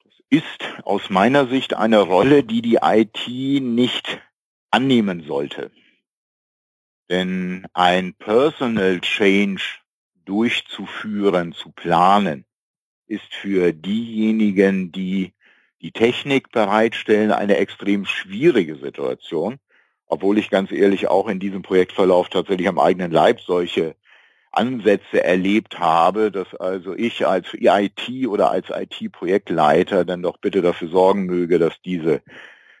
Das 0.04 0.14
ist 0.30 0.84
aus 0.84 1.10
meiner 1.10 1.48
Sicht 1.48 1.74
eine 1.74 2.00
Rolle, 2.00 2.44
die 2.44 2.62
die 2.62 2.78
IT 2.80 3.26
nicht 3.28 4.20
annehmen 4.70 5.24
sollte. 5.26 5.72
Denn 7.10 7.66
ein 7.72 8.14
Personal 8.14 9.00
Change 9.00 9.62
durchzuführen, 10.24 11.52
zu 11.52 11.72
planen, 11.72 12.44
ist 13.06 13.32
für 13.34 13.72
diejenigen, 13.72 14.92
die 14.92 15.35
die 15.82 15.92
Technik 15.92 16.50
bereitstellen, 16.52 17.32
eine 17.32 17.56
extrem 17.56 18.06
schwierige 18.06 18.76
Situation, 18.76 19.58
obwohl 20.06 20.38
ich 20.38 20.50
ganz 20.50 20.72
ehrlich 20.72 21.08
auch 21.08 21.28
in 21.28 21.40
diesem 21.40 21.62
Projektverlauf 21.62 22.28
tatsächlich 22.28 22.68
am 22.68 22.78
eigenen 22.78 23.10
Leib 23.10 23.40
solche 23.40 23.96
Ansätze 24.52 25.22
erlebt 25.22 25.78
habe, 25.78 26.30
dass 26.30 26.54
also 26.54 26.94
ich 26.94 27.26
als 27.26 27.48
IT 27.52 28.26
oder 28.26 28.50
als 28.50 28.68
IT-Projektleiter 28.70 30.04
dann 30.04 30.22
doch 30.22 30.38
bitte 30.38 30.62
dafür 30.62 30.88
sorgen 30.88 31.26
möge, 31.26 31.58
dass 31.58 31.74
diese 31.84 32.22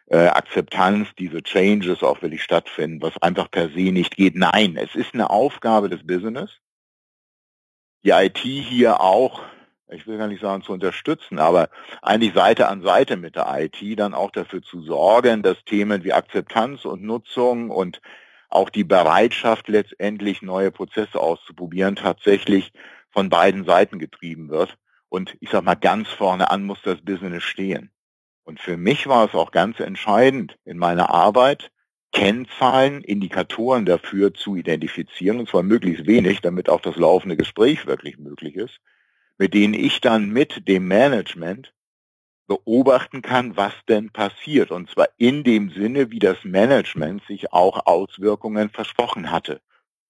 äh, 0.06 0.28
Akzeptanz, 0.28 1.08
diese 1.18 1.42
Changes 1.42 2.02
auch 2.02 2.22
wirklich 2.22 2.42
stattfinden, 2.42 3.02
was 3.02 3.20
einfach 3.20 3.50
per 3.50 3.68
se 3.68 3.92
nicht 3.92 4.16
geht. 4.16 4.36
Nein, 4.36 4.76
es 4.76 4.94
ist 4.94 5.14
eine 5.14 5.30
Aufgabe 5.30 5.90
des 5.90 6.06
Business, 6.06 6.50
die 8.04 8.10
IT 8.10 8.38
hier 8.38 9.00
auch 9.00 9.42
ich 9.88 10.06
will 10.06 10.18
gar 10.18 10.26
nicht 10.26 10.40
sagen 10.40 10.62
zu 10.62 10.72
unterstützen, 10.72 11.38
aber 11.38 11.68
eigentlich 12.02 12.34
Seite 12.34 12.68
an 12.68 12.82
Seite 12.82 13.16
mit 13.16 13.36
der 13.36 13.46
IT 13.58 13.78
dann 13.98 14.14
auch 14.14 14.30
dafür 14.30 14.62
zu 14.62 14.82
sorgen, 14.82 15.42
dass 15.42 15.64
Themen 15.64 16.02
wie 16.04 16.12
Akzeptanz 16.12 16.84
und 16.84 17.02
Nutzung 17.02 17.70
und 17.70 18.00
auch 18.48 18.70
die 18.70 18.84
Bereitschaft 18.84 19.68
letztendlich 19.68 20.42
neue 20.42 20.70
Prozesse 20.70 21.20
auszuprobieren 21.20 21.96
tatsächlich 21.96 22.72
von 23.10 23.28
beiden 23.28 23.64
Seiten 23.64 23.98
getrieben 23.98 24.48
wird. 24.48 24.76
Und 25.08 25.36
ich 25.40 25.50
sag 25.50 25.62
mal, 25.62 25.74
ganz 25.74 26.08
vorne 26.08 26.50
an 26.50 26.64
muss 26.64 26.82
das 26.82 27.00
Business 27.02 27.44
stehen. 27.44 27.90
Und 28.44 28.60
für 28.60 28.76
mich 28.76 29.06
war 29.06 29.24
es 29.26 29.34
auch 29.34 29.50
ganz 29.50 29.80
entscheidend 29.80 30.56
in 30.64 30.78
meiner 30.78 31.10
Arbeit, 31.10 31.70
Kennzahlen, 32.12 33.02
Indikatoren 33.02 33.84
dafür 33.84 34.32
zu 34.32 34.56
identifizieren, 34.56 35.38
und 35.40 35.48
zwar 35.48 35.62
möglichst 35.62 36.06
wenig, 36.06 36.40
damit 36.40 36.68
auch 36.68 36.80
das 36.80 36.96
laufende 36.96 37.36
Gespräch 37.36 37.86
wirklich 37.86 38.18
möglich 38.18 38.56
ist 38.56 38.80
mit 39.38 39.54
denen 39.54 39.74
ich 39.74 40.00
dann 40.00 40.30
mit 40.30 40.66
dem 40.68 40.88
Management 40.88 41.72
beobachten 42.46 43.22
kann, 43.22 43.56
was 43.56 43.72
denn 43.88 44.10
passiert. 44.10 44.70
Und 44.70 44.88
zwar 44.90 45.08
in 45.16 45.42
dem 45.42 45.70
Sinne, 45.70 46.10
wie 46.10 46.18
das 46.18 46.44
Management 46.44 47.22
sich 47.26 47.52
auch 47.52 47.86
Auswirkungen 47.86 48.70
versprochen 48.70 49.30
hatte. 49.30 49.60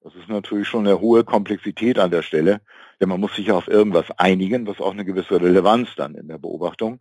Das 0.02 0.14
ist 0.14 0.28
natürlich 0.28 0.68
schon 0.68 0.87
eine 0.87 1.00
hohe 1.00 1.25
Komplexität 1.25 1.99
an 1.99 2.11
der 2.11 2.23
Stelle, 2.23 2.61
denn 3.00 3.09
man 3.09 3.21
muss 3.21 3.35
sich 3.35 3.50
auf 3.50 3.66
irgendwas 3.66 4.11
einigen, 4.18 4.66
was 4.66 4.80
auch 4.80 4.92
eine 4.92 5.04
gewisse 5.04 5.40
Relevanz 5.40 5.88
dann 5.97 6.14
in 6.14 6.28
der 6.28 6.38
Beobachtung 6.38 7.00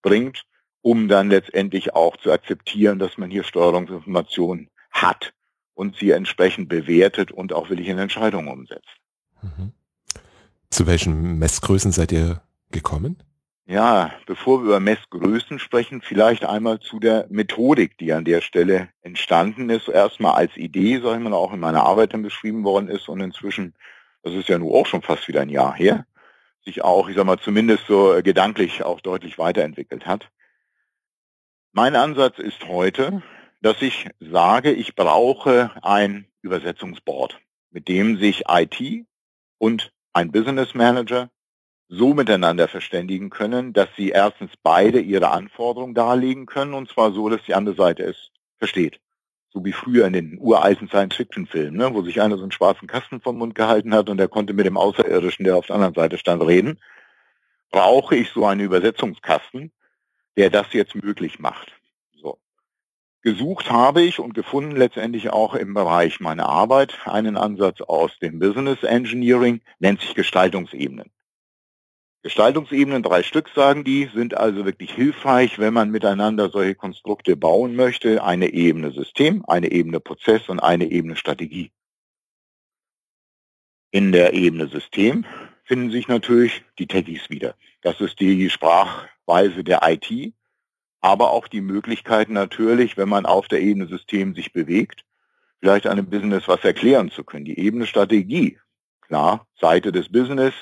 bringt, 0.00 0.44
um 0.80 1.06
dann 1.06 1.30
letztendlich 1.30 1.94
auch 1.94 2.16
zu 2.16 2.32
akzeptieren, 2.32 2.98
dass 2.98 3.16
man 3.16 3.30
hier 3.30 3.44
Steuerungsinformationen 3.44 4.70
hat 4.90 5.34
und 5.74 5.96
sie 5.96 6.10
entsprechend 6.10 6.68
bewertet 6.68 7.30
und 7.30 7.52
auch 7.52 7.70
willig 7.70 7.86
in 7.88 7.98
Entscheidungen 7.98 8.48
umsetzt. 8.48 8.90
Mhm. 9.40 9.72
Zu 10.72 10.86
welchen 10.86 11.38
Messgrößen 11.38 11.92
seid 11.92 12.12
ihr 12.12 12.40
gekommen? 12.70 13.22
Ja, 13.66 14.10
bevor 14.24 14.60
wir 14.60 14.68
über 14.68 14.80
Messgrößen 14.80 15.58
sprechen, 15.58 16.00
vielleicht 16.00 16.46
einmal 16.46 16.80
zu 16.80 16.98
der 16.98 17.26
Methodik, 17.28 17.98
die 17.98 18.14
an 18.14 18.24
der 18.24 18.40
Stelle 18.40 18.88
entstanden 19.02 19.68
ist. 19.68 19.88
Erstmal 19.88 20.32
als 20.32 20.56
Idee, 20.56 20.98
sag 21.02 21.18
ich 21.18 21.22
mal, 21.22 21.34
auch 21.34 21.52
in 21.52 21.60
meiner 21.60 21.82
Arbeit 21.82 22.14
dann 22.14 22.22
beschrieben 22.22 22.64
worden 22.64 22.88
ist 22.88 23.10
und 23.10 23.20
inzwischen, 23.20 23.74
das 24.22 24.32
ist 24.32 24.48
ja 24.48 24.56
nun 24.56 24.72
auch 24.72 24.86
schon 24.86 25.02
fast 25.02 25.28
wieder 25.28 25.42
ein 25.42 25.50
Jahr 25.50 25.74
her, 25.74 26.06
sich 26.64 26.82
auch, 26.82 27.06
ich 27.10 27.16
sag 27.16 27.26
mal, 27.26 27.38
zumindest 27.38 27.86
so 27.86 28.18
gedanklich 28.24 28.82
auch 28.82 29.02
deutlich 29.02 29.38
weiterentwickelt 29.38 30.06
hat. 30.06 30.30
Mein 31.72 31.96
Ansatz 31.96 32.38
ist 32.38 32.66
heute, 32.66 33.22
dass 33.60 33.82
ich 33.82 34.08
sage, 34.20 34.72
ich 34.72 34.94
brauche 34.94 35.70
ein 35.82 36.28
Übersetzungsboard, 36.40 37.38
mit 37.72 37.88
dem 37.88 38.16
sich 38.16 38.44
IT 38.48 39.04
und 39.58 39.92
ein 40.12 40.32
Business 40.32 40.74
Manager 40.74 41.30
so 41.88 42.14
miteinander 42.14 42.68
verständigen 42.68 43.28
können, 43.28 43.72
dass 43.72 43.88
sie 43.96 44.10
erstens 44.10 44.52
beide 44.62 45.00
ihre 45.00 45.30
Anforderungen 45.30 45.94
darlegen 45.94 46.46
können 46.46 46.74
und 46.74 46.88
zwar 46.88 47.12
so, 47.12 47.28
dass 47.28 47.42
die 47.44 47.54
andere 47.54 47.74
Seite 47.74 48.04
es 48.04 48.30
versteht. 48.58 48.98
So 49.50 49.62
wie 49.64 49.72
früher 49.72 50.06
in 50.06 50.14
den 50.14 50.38
uralten 50.40 50.88
Science-Fiction-Filmen, 50.88 51.76
ne, 51.76 51.92
wo 51.92 52.02
sich 52.02 52.22
einer 52.22 52.36
so 52.38 52.42
einen 52.42 52.52
schwarzen 52.52 52.88
Kasten 52.88 53.20
vom 53.20 53.36
Mund 53.36 53.54
gehalten 53.54 53.92
hat 53.94 54.08
und 54.08 54.16
der 54.16 54.28
konnte 54.28 54.54
mit 54.54 54.64
dem 54.64 54.78
Außerirdischen, 54.78 55.44
der 55.44 55.56
auf 55.56 55.66
der 55.66 55.76
anderen 55.76 55.94
Seite 55.94 56.16
stand, 56.16 56.42
reden. 56.42 56.78
Brauche 57.70 58.16
ich 58.16 58.30
so 58.30 58.46
einen 58.46 58.62
Übersetzungskasten, 58.62 59.70
der 60.38 60.48
das 60.48 60.72
jetzt 60.72 60.94
möglich 60.94 61.38
macht. 61.38 61.72
Gesucht 63.22 63.70
habe 63.70 64.02
ich 64.02 64.18
und 64.18 64.34
gefunden 64.34 64.74
letztendlich 64.74 65.30
auch 65.30 65.54
im 65.54 65.74
Bereich 65.74 66.18
meiner 66.18 66.46
Arbeit 66.48 66.98
einen 67.06 67.36
Ansatz 67.36 67.80
aus 67.80 68.18
dem 68.18 68.40
Business 68.40 68.82
Engineering, 68.82 69.60
nennt 69.78 70.00
sich 70.00 70.16
Gestaltungsebenen. 70.16 71.12
Gestaltungsebenen, 72.24 73.02
drei 73.04 73.22
Stück 73.22 73.48
sagen 73.48 73.84
die, 73.84 74.08
sind 74.12 74.36
also 74.36 74.64
wirklich 74.64 74.92
hilfreich, 74.92 75.60
wenn 75.60 75.72
man 75.72 75.90
miteinander 75.90 76.50
solche 76.50 76.74
Konstrukte 76.74 77.36
bauen 77.36 77.76
möchte. 77.76 78.24
Eine 78.24 78.52
Ebene 78.52 78.90
System, 78.90 79.44
eine 79.46 79.70
Ebene 79.70 80.00
Prozess 80.00 80.48
und 80.48 80.58
eine 80.58 80.90
Ebene 80.90 81.16
Strategie. 81.16 81.70
In 83.92 84.10
der 84.10 84.34
Ebene 84.34 84.66
System 84.66 85.24
finden 85.64 85.90
sich 85.90 86.08
natürlich 86.08 86.64
die 86.78 86.86
Techies 86.86 87.30
wieder. 87.30 87.54
Das 87.82 88.00
ist 88.00 88.18
die 88.18 88.50
Sprachweise 88.50 89.62
der 89.62 89.80
IT, 89.84 90.32
aber 91.02 91.32
auch 91.32 91.48
die 91.48 91.60
Möglichkeit 91.60 92.30
natürlich, 92.30 92.96
wenn 92.96 93.08
man 93.08 93.26
auf 93.26 93.48
der 93.48 93.60
Ebene 93.60 93.86
System 93.86 94.34
sich 94.34 94.52
bewegt, 94.52 95.04
vielleicht 95.60 95.86
einem 95.86 96.08
Business 96.08 96.48
was 96.48 96.64
erklären 96.64 97.10
zu 97.10 97.24
können. 97.24 97.44
Die 97.44 97.58
Ebene 97.58 97.86
Strategie, 97.86 98.58
klar, 99.02 99.46
Seite 99.60 99.92
des 99.92 100.10
Business, 100.10 100.54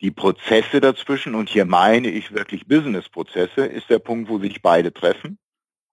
die 0.00 0.10
Prozesse 0.10 0.80
dazwischen, 0.80 1.34
und 1.34 1.50
hier 1.50 1.66
meine 1.66 2.08
ich 2.08 2.32
wirklich 2.32 2.66
Business-Prozesse, 2.66 3.66
ist 3.66 3.90
der 3.90 3.98
Punkt, 3.98 4.30
wo 4.30 4.38
sich 4.38 4.62
beide 4.62 4.94
treffen 4.94 5.38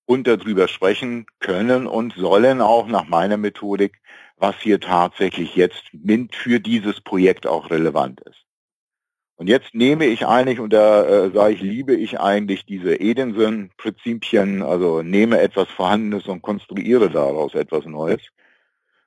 und 0.06 0.28
darüber 0.28 0.68
sprechen 0.68 1.26
können 1.40 1.88
und 1.88 2.14
sollen 2.14 2.62
auch 2.62 2.88
nach 2.88 3.08
meiner 3.08 3.38
Methodik, 3.38 4.00
was 4.38 4.56
hier 4.62 4.80
tatsächlich 4.80 5.56
jetzt 5.56 5.84
für 6.32 6.60
dieses 6.60 7.02
Projekt 7.02 7.48
auch 7.48 7.70
relevant 7.70 8.22
ist. 8.22 8.47
Und 9.38 9.48
jetzt 9.48 9.76
nehme 9.76 10.06
ich 10.08 10.26
eigentlich, 10.26 10.60
und 10.60 10.74
da 10.74 11.06
äh, 11.06 11.32
sage 11.32 11.54
ich, 11.54 11.62
liebe 11.62 11.96
ich 11.96 12.20
eigentlich 12.20 12.66
diese 12.66 13.00
Edinson-Prinzipien, 13.00 14.64
also 14.64 15.04
nehme 15.04 15.40
etwas 15.40 15.70
Vorhandenes 15.70 16.26
und 16.26 16.42
konstruiere 16.42 17.12
daraus 17.12 17.54
etwas 17.54 17.86
Neues, 17.86 18.22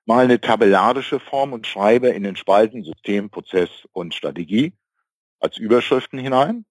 mal 0.06 0.24
eine 0.24 0.40
tabellarische 0.40 1.18
Form 1.18 1.52
und 1.52 1.66
schreibe 1.66 2.08
in 2.10 2.22
den 2.22 2.36
Spalten 2.36 2.84
System, 2.84 3.30
Prozess 3.30 3.70
und 3.92 4.14
Strategie 4.14 4.72
als 5.40 5.58
Überschriften 5.58 6.20
hinein 6.20 6.64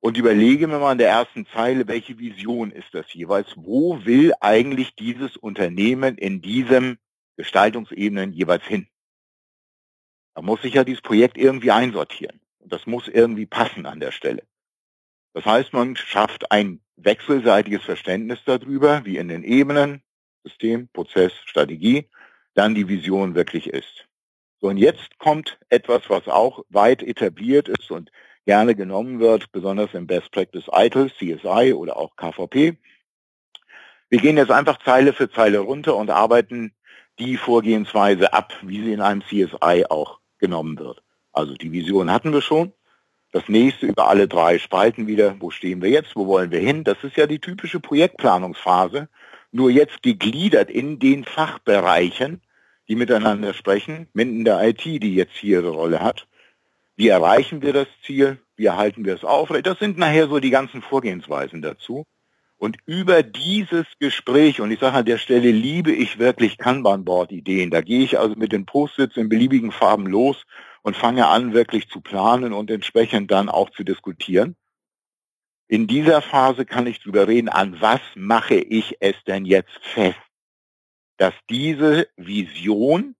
und 0.00 0.16
überlege 0.16 0.66
mir 0.66 0.78
mal 0.78 0.92
in 0.92 0.98
der 0.98 1.10
ersten 1.10 1.46
Zeile, 1.46 1.86
welche 1.88 2.18
Vision 2.18 2.70
ist 2.70 2.92
das 2.92 3.12
jeweils? 3.12 3.48
Wo 3.56 4.04
will 4.04 4.32
eigentlich 4.40 4.94
dieses 4.96 5.36
Unternehmen 5.36 6.16
in 6.16 6.40
diesem 6.40 6.98
Gestaltungsebenen 7.36 8.32
jeweils 8.32 8.64
hin? 8.64 8.88
Da 10.34 10.42
muss 10.42 10.64
ich 10.64 10.74
ja 10.74 10.84
dieses 10.84 11.02
Projekt 11.02 11.36
irgendwie 11.36 11.70
einsortieren. 11.70 12.41
Und 12.62 12.72
das 12.72 12.86
muss 12.86 13.08
irgendwie 13.08 13.46
passen 13.46 13.86
an 13.86 14.00
der 14.00 14.12
Stelle. 14.12 14.44
Das 15.34 15.44
heißt, 15.44 15.72
man 15.72 15.96
schafft 15.96 16.50
ein 16.50 16.80
wechselseitiges 16.96 17.82
Verständnis 17.82 18.40
darüber, 18.44 19.04
wie 19.04 19.16
in 19.16 19.28
den 19.28 19.44
Ebenen, 19.44 20.02
System, 20.44 20.88
Prozess, 20.88 21.32
Strategie, 21.44 22.08
dann 22.54 22.74
die 22.74 22.88
Vision 22.88 23.34
wirklich 23.34 23.68
ist. 23.68 24.06
So, 24.60 24.68
und 24.68 24.76
jetzt 24.76 25.18
kommt 25.18 25.58
etwas, 25.70 26.08
was 26.08 26.28
auch 26.28 26.64
weit 26.68 27.02
etabliert 27.02 27.68
ist 27.68 27.90
und 27.90 28.10
gerne 28.44 28.74
genommen 28.74 29.20
wird, 29.20 29.50
besonders 29.52 29.94
im 29.94 30.06
Best 30.06 30.30
Practice 30.32 30.68
ITIL, 30.72 31.10
CSI 31.10 31.72
oder 31.72 31.96
auch 31.96 32.16
KVP. 32.16 32.76
Wir 34.08 34.20
gehen 34.20 34.36
jetzt 34.36 34.50
einfach 34.50 34.78
Zeile 34.84 35.12
für 35.12 35.30
Zeile 35.30 35.60
runter 35.60 35.96
und 35.96 36.10
arbeiten 36.10 36.74
die 37.18 37.36
Vorgehensweise 37.36 38.32
ab, 38.32 38.52
wie 38.62 38.82
sie 38.82 38.92
in 38.92 39.00
einem 39.00 39.22
CSI 39.22 39.86
auch 39.88 40.20
genommen 40.38 40.78
wird. 40.78 41.02
Also 41.32 41.54
die 41.54 41.72
Vision 41.72 42.10
hatten 42.10 42.32
wir 42.32 42.42
schon. 42.42 42.72
Das 43.32 43.48
nächste 43.48 43.86
über 43.86 44.08
alle 44.08 44.28
drei 44.28 44.58
Spalten 44.58 45.06
wieder, 45.06 45.36
wo 45.40 45.50
stehen 45.50 45.80
wir 45.80 45.88
jetzt, 45.88 46.14
wo 46.14 46.26
wollen 46.26 46.50
wir 46.50 46.60
hin? 46.60 46.84
Das 46.84 46.98
ist 47.02 47.16
ja 47.16 47.26
die 47.26 47.38
typische 47.38 47.80
Projektplanungsphase, 47.80 49.08
nur 49.52 49.70
jetzt 49.70 50.02
gegliedert 50.02 50.70
in 50.70 50.98
den 50.98 51.24
Fachbereichen, 51.24 52.42
die 52.88 52.96
miteinander 52.96 53.54
sprechen, 53.54 54.08
in 54.14 54.44
der 54.44 54.62
IT, 54.68 54.84
die 54.84 55.14
jetzt 55.14 55.34
hier 55.34 55.60
ihre 55.60 55.70
Rolle 55.70 56.00
hat. 56.00 56.26
Wie 56.94 57.08
erreichen 57.08 57.62
wir 57.62 57.72
das 57.72 57.88
Ziel? 58.04 58.38
Wie 58.54 58.66
erhalten 58.66 59.06
wir 59.06 59.14
es 59.14 59.24
aufrecht? 59.24 59.66
Das 59.66 59.78
sind 59.78 59.96
nachher 59.96 60.28
so 60.28 60.38
die 60.38 60.50
ganzen 60.50 60.82
Vorgehensweisen 60.82 61.62
dazu. 61.62 62.04
Und 62.58 62.76
über 62.86 63.22
dieses 63.22 63.86
Gespräch, 63.98 64.60
und 64.60 64.70
ich 64.70 64.78
sage 64.78 64.98
an 64.98 65.04
der 65.06 65.18
Stelle, 65.18 65.50
liebe 65.50 65.90
ich 65.90 66.18
wirklich 66.18 66.58
Kanban-Board-Ideen. 66.58 67.70
Da 67.70 67.80
gehe 67.80 68.04
ich 68.04 68.18
also 68.18 68.36
mit 68.36 68.52
den 68.52 68.66
Post-its 68.66 69.16
in 69.16 69.28
beliebigen 69.28 69.72
Farben 69.72 70.06
los 70.06 70.44
und 70.82 70.96
fange 70.96 71.28
an, 71.28 71.52
wirklich 71.52 71.88
zu 71.88 72.00
planen 72.00 72.52
und 72.52 72.70
entsprechend 72.70 73.30
dann 73.30 73.48
auch 73.48 73.70
zu 73.70 73.84
diskutieren. 73.84 74.56
In 75.68 75.86
dieser 75.86 76.20
Phase 76.20 76.66
kann 76.66 76.86
ich 76.86 77.00
drüber 77.00 77.28
reden, 77.28 77.48
an 77.48 77.80
was 77.80 78.00
mache 78.14 78.56
ich 78.56 78.96
es 79.00 79.14
denn 79.26 79.46
jetzt 79.46 79.78
fest, 79.80 80.18
dass 81.16 81.34
diese 81.48 82.08
Vision 82.16 83.14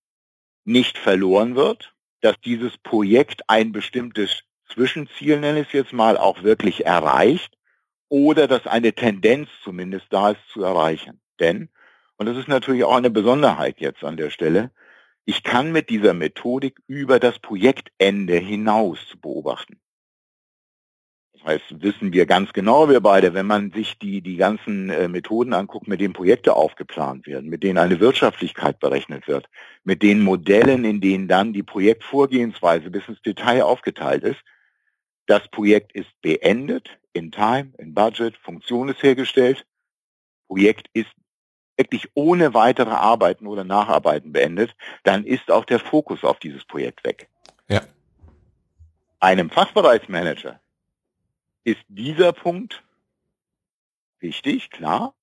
nicht 0.64 0.98
verloren 0.98 1.56
wird, 1.56 1.94
dass 2.20 2.38
dieses 2.44 2.76
Projekt 2.78 3.42
ein 3.48 3.72
bestimmtes 3.72 4.42
Zwischenziel, 4.72 5.40
nenne 5.40 5.60
ich 5.60 5.68
es 5.68 5.72
jetzt 5.72 5.92
mal, 5.92 6.16
auch 6.16 6.42
wirklich 6.42 6.84
erreicht 6.84 7.56
oder 8.08 8.46
dass 8.46 8.66
eine 8.66 8.92
Tendenz 8.92 9.48
zumindest 9.62 10.06
da 10.10 10.32
ist 10.32 10.48
zu 10.52 10.62
erreichen. 10.62 11.20
Denn, 11.40 11.70
und 12.16 12.26
das 12.26 12.36
ist 12.36 12.48
natürlich 12.48 12.84
auch 12.84 12.96
eine 12.96 13.10
Besonderheit 13.10 13.80
jetzt 13.80 14.04
an 14.04 14.16
der 14.16 14.30
Stelle, 14.30 14.70
ich 15.24 15.42
kann 15.42 15.72
mit 15.72 15.90
dieser 15.90 16.14
Methodik 16.14 16.80
über 16.86 17.20
das 17.20 17.38
Projektende 17.38 18.36
hinaus 18.36 18.98
beobachten. 19.20 19.80
Das 21.32 21.44
heißt, 21.44 21.82
wissen 21.82 22.12
wir 22.12 22.26
ganz 22.26 22.52
genau, 22.52 22.88
wir 22.88 23.00
beide, 23.00 23.34
wenn 23.34 23.46
man 23.46 23.72
sich 23.72 23.98
die, 23.98 24.20
die 24.20 24.36
ganzen 24.36 24.90
äh, 24.90 25.08
Methoden 25.08 25.54
anguckt, 25.54 25.88
mit 25.88 26.00
denen 26.00 26.14
Projekte 26.14 26.54
aufgeplant 26.54 27.26
werden, 27.26 27.50
mit 27.50 27.62
denen 27.64 27.78
eine 27.78 27.98
Wirtschaftlichkeit 27.98 28.78
berechnet 28.78 29.26
wird, 29.26 29.48
mit 29.82 30.02
den 30.02 30.20
Modellen, 30.22 30.84
in 30.84 31.00
denen 31.00 31.26
dann 31.26 31.52
die 31.52 31.64
Projektvorgehensweise 31.64 32.90
bis 32.90 33.08
ins 33.08 33.22
Detail 33.22 33.62
aufgeteilt 33.62 34.22
ist, 34.22 34.40
das 35.26 35.48
Projekt 35.48 35.92
ist 35.92 36.10
beendet, 36.20 36.98
in 37.12 37.32
Time, 37.32 37.72
in 37.78 37.94
Budget, 37.94 38.36
Funktion 38.36 38.88
ist 38.88 39.02
hergestellt, 39.02 39.66
Projekt 40.46 40.88
ist 40.92 41.10
wirklich 41.82 42.08
ohne 42.14 42.54
weitere 42.54 42.92
Arbeiten 42.92 43.48
oder 43.48 43.64
Nacharbeiten 43.64 44.32
beendet, 44.32 44.74
dann 45.02 45.24
ist 45.24 45.50
auch 45.50 45.64
der 45.64 45.80
Fokus 45.80 46.22
auf 46.22 46.38
dieses 46.38 46.64
Projekt 46.64 47.04
weg. 47.04 47.28
Ja. 47.68 47.82
Einem 49.18 49.50
Fachbereichsmanager 49.50 50.60
ist 51.64 51.80
dieser 51.88 52.32
Punkt 52.32 52.84
wichtig, 54.20 54.70
klar, 54.70 55.14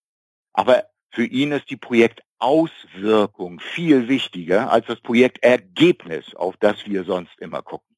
aber 0.52 0.84
für 1.10 1.26
ihn 1.26 1.54
ist 1.54 1.70
die 1.70 1.78
Projektauswirkung 1.78 3.62
viel 3.62 4.10
wichtiger 4.10 4.70
als 4.72 4.86
das 4.88 5.00
Projektergebnis, 5.00 6.36
auf 6.36 6.58
das 6.58 6.86
wir 6.86 7.06
sonst 7.06 7.40
immer 7.40 7.62
gucken. 7.62 7.96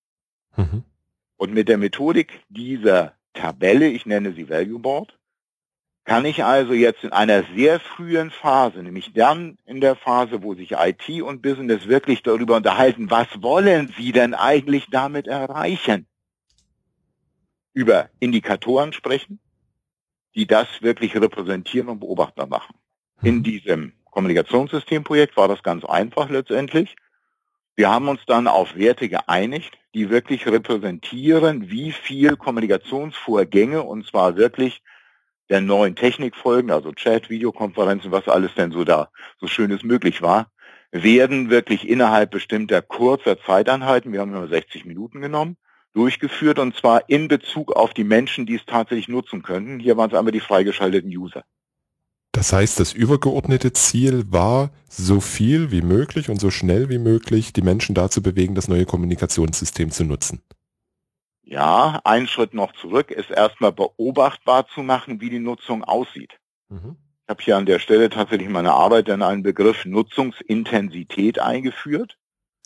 Mhm. 0.56 0.84
Und 1.38 1.54
mit 1.54 1.67
der 1.67 1.78
Methodik 1.80 2.43
dieser 2.50 3.15
Tabelle, 3.34 3.88
ich 3.88 4.06
nenne 4.06 4.34
sie 4.34 4.50
Value 4.50 4.80
Board, 4.80 5.17
kann 6.03 6.25
ich 6.25 6.43
also 6.43 6.73
jetzt 6.73 7.03
in 7.03 7.11
einer 7.11 7.43
sehr 7.55 7.79
frühen 7.79 8.31
Phase, 8.31 8.81
nämlich 8.81 9.13
dann 9.13 9.57
in 9.65 9.81
der 9.81 9.95
Phase, 9.95 10.41
wo 10.41 10.55
sich 10.55 10.71
IT 10.71 11.21
und 11.21 11.41
Business 11.41 11.87
wirklich 11.87 12.23
darüber 12.23 12.55
unterhalten, 12.55 13.11
was 13.11 13.27
wollen 13.41 13.93
sie 13.97 14.11
denn 14.11 14.33
eigentlich 14.33 14.87
damit 14.89 15.27
erreichen, 15.27 16.07
über 17.73 18.09
Indikatoren 18.19 18.93
sprechen, 18.93 19.39
die 20.35 20.47
das 20.47 20.67
wirklich 20.81 21.15
repräsentieren 21.15 21.89
und 21.89 21.99
beobachtbar 21.99 22.47
machen. 22.47 22.75
In 23.21 23.37
mhm. 23.37 23.43
diesem 23.43 23.93
Kommunikationssystemprojekt 24.05 25.37
war 25.37 25.47
das 25.47 25.61
ganz 25.63 25.85
einfach 25.85 26.29
letztendlich. 26.29 26.95
Wir 27.75 27.89
haben 27.89 28.09
uns 28.09 28.21
dann 28.25 28.47
auf 28.47 28.75
Werte 28.75 29.07
geeinigt, 29.07 29.77
die 29.93 30.09
wirklich 30.09 30.45
repräsentieren, 30.47 31.69
wie 31.69 31.91
viel 31.91 32.35
Kommunikationsvorgänge, 32.35 33.83
und 33.83 34.05
zwar 34.05 34.35
wirklich 34.35 34.81
der 35.51 35.61
neuen 35.61 35.95
Technik 35.95 36.35
folgen, 36.35 36.71
also 36.71 36.93
Chat, 36.93 37.29
Videokonferenzen, 37.29 38.11
was 38.11 38.27
alles 38.27 38.55
denn 38.55 38.71
so 38.71 38.85
da 38.85 39.09
so 39.39 39.47
schönes 39.47 39.83
möglich 39.83 40.21
war, 40.21 40.49
werden 40.91 41.49
wirklich 41.49 41.87
innerhalb 41.87 42.31
bestimmter 42.31 42.81
kurzer 42.81 43.39
Zeiteinheiten, 43.39 44.13
wir 44.13 44.21
haben 44.21 44.33
immer 44.33 44.47
60 44.47 44.85
Minuten 44.85 45.21
genommen, 45.21 45.57
durchgeführt 45.93 46.57
und 46.57 46.75
zwar 46.75 47.09
in 47.09 47.27
Bezug 47.27 47.73
auf 47.73 47.93
die 47.93 48.05
Menschen, 48.05 48.45
die 48.45 48.55
es 48.55 48.65
tatsächlich 48.65 49.09
nutzen 49.09 49.43
könnten. 49.43 49.79
Hier 49.79 49.97
waren 49.97 50.09
es 50.09 50.17
einmal 50.17 50.31
die 50.31 50.39
freigeschalteten 50.39 51.09
User. 51.09 51.43
Das 52.31 52.53
heißt, 52.53 52.79
das 52.79 52.93
übergeordnete 52.93 53.73
Ziel 53.73 54.23
war, 54.31 54.71
so 54.87 55.19
viel 55.19 55.69
wie 55.71 55.81
möglich 55.81 56.29
und 56.29 56.39
so 56.39 56.49
schnell 56.49 56.89
wie 56.89 56.97
möglich 56.97 57.51
die 57.51 57.61
Menschen 57.61 57.93
dazu 57.93 58.21
bewegen, 58.21 58.55
das 58.55 58.69
neue 58.69 58.85
Kommunikationssystem 58.85 59.91
zu 59.91 60.05
nutzen. 60.05 60.41
Ja, 61.43 61.99
einen 62.04 62.27
Schritt 62.27 62.54
noch 62.54 62.71
zurück 62.73 63.12
ist 63.12 63.32
erstmal 63.32 63.71
beobachtbar 63.71 64.67
zu 64.67 64.82
machen, 64.82 65.21
wie 65.21 65.30
die 65.30 65.39
Nutzung 65.39 65.84
aussieht. 65.84 66.39
Mhm. 66.69 66.97
Ich 67.23 67.30
habe 67.30 67.43
hier 67.43 67.58
an 67.58 67.65
der 67.65 67.80
Stelle 67.80 68.10
tatsächlich 68.10 68.49
meine 68.49 68.73
Arbeit 68.73 69.10
in 69.10 69.21
einen 69.21 69.43
Begriff 69.43 69.86
Nutzungsintensität 69.86 71.39
eingeführt. 71.39 72.17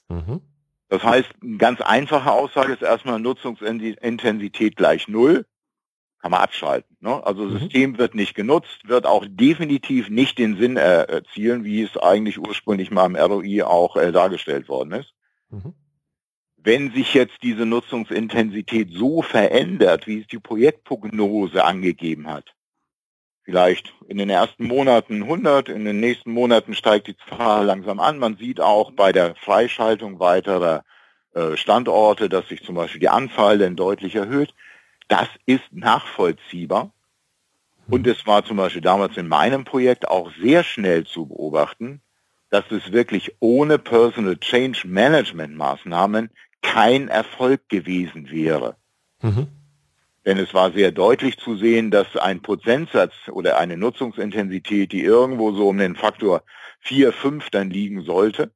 Mhm. 0.09 0.41
Das 0.89 1.03
heißt, 1.03 1.29
eine 1.41 1.57
ganz 1.57 1.81
einfache 1.81 2.31
Aussage 2.31 2.73
ist 2.73 2.81
erstmal 2.81 3.19
Nutzungsintensität 3.19 4.75
gleich 4.75 5.07
Null. 5.07 5.45
kann 6.21 6.31
man 6.31 6.41
abschalten. 6.41 6.97
Ne? 6.99 7.25
Also 7.25 7.43
mhm. 7.43 7.59
System 7.59 7.97
wird 7.97 8.15
nicht 8.15 8.35
genutzt, 8.35 8.87
wird 8.87 9.05
auch 9.05 9.25
definitiv 9.27 10.09
nicht 10.09 10.37
den 10.37 10.57
Sinn 10.57 10.77
äh, 10.77 11.03
erzielen, 11.03 11.63
wie 11.63 11.81
es 11.83 11.97
eigentlich 11.97 12.39
ursprünglich 12.39 12.91
mal 12.91 13.05
im 13.05 13.15
ROI 13.15 13.63
auch 13.63 13.95
äh, 13.95 14.11
dargestellt 14.11 14.67
worden 14.67 14.93
ist. 14.93 15.13
Mhm. 15.49 15.73
Wenn 16.65 16.91
sich 16.91 17.13
jetzt 17.13 17.37
diese 17.41 17.65
Nutzungsintensität 17.65 18.89
so 18.91 19.21
verändert, 19.21 20.07
wie 20.07 20.19
es 20.19 20.27
die 20.27 20.39
Projektprognose 20.39 21.63
angegeben 21.63 22.27
hat, 22.27 22.53
vielleicht 23.43 23.93
in 24.09 24.17
den 24.17 24.29
ersten 24.29 24.65
Monaten 24.65 25.23
100, 25.23 25.69
in 25.69 25.85
den 25.85 26.01
nächsten 26.01 26.31
Monaten 26.31 26.73
steigt 26.73 27.07
die 27.07 27.15
Zahl 27.29 27.65
langsam 27.65 28.01
an. 28.01 28.19
Man 28.19 28.35
sieht 28.35 28.59
auch 28.59 28.91
bei 28.91 29.13
der 29.13 29.35
Freischaltung 29.35 30.19
weiterer 30.19 30.83
äh, 31.33 31.55
Standorte, 31.55 32.27
dass 32.27 32.49
sich 32.49 32.63
zum 32.63 32.75
Beispiel 32.75 32.99
die 32.99 33.09
Anzahl 33.09 33.57
dann 33.57 33.77
deutlich 33.77 34.15
erhöht 34.15 34.53
das 35.07 35.27
ist 35.45 35.71
nachvollziehbar. 35.71 36.91
Und 37.87 38.07
es 38.07 38.25
war 38.25 38.43
zum 38.43 38.57
Beispiel 38.57 38.81
damals 38.81 39.15
in 39.17 39.27
meinem 39.27 39.63
Projekt 39.63 40.07
auch 40.07 40.31
sehr 40.41 40.63
schnell 40.63 41.05
zu 41.05 41.27
beobachten, 41.27 42.01
dass 42.49 42.71
es 42.71 42.91
wirklich 42.91 43.35
ohne 43.39 43.77
Personal 43.77 44.37
Change 44.37 44.87
Management 44.87 45.55
Maßnahmen 45.55 46.31
kein 46.73 47.07
Erfolg 47.07 47.69
gewesen 47.69 48.29
wäre. 48.29 48.75
Mhm. 49.21 49.47
Denn 50.25 50.39
es 50.39 50.53
war 50.53 50.71
sehr 50.71 50.91
deutlich 50.91 51.37
zu 51.37 51.55
sehen, 51.55 51.91
dass 51.91 52.17
ein 52.17 52.41
Prozentsatz 52.41 53.13
oder 53.31 53.59
eine 53.59 53.77
Nutzungsintensität, 53.77 54.91
die 54.91 55.03
irgendwo 55.03 55.51
so 55.51 55.69
um 55.69 55.77
den 55.77 55.95
Faktor 55.95 56.41
4, 56.79 57.13
5 57.13 57.49
dann 57.51 57.69
liegen 57.69 58.01
sollte, 58.01 58.51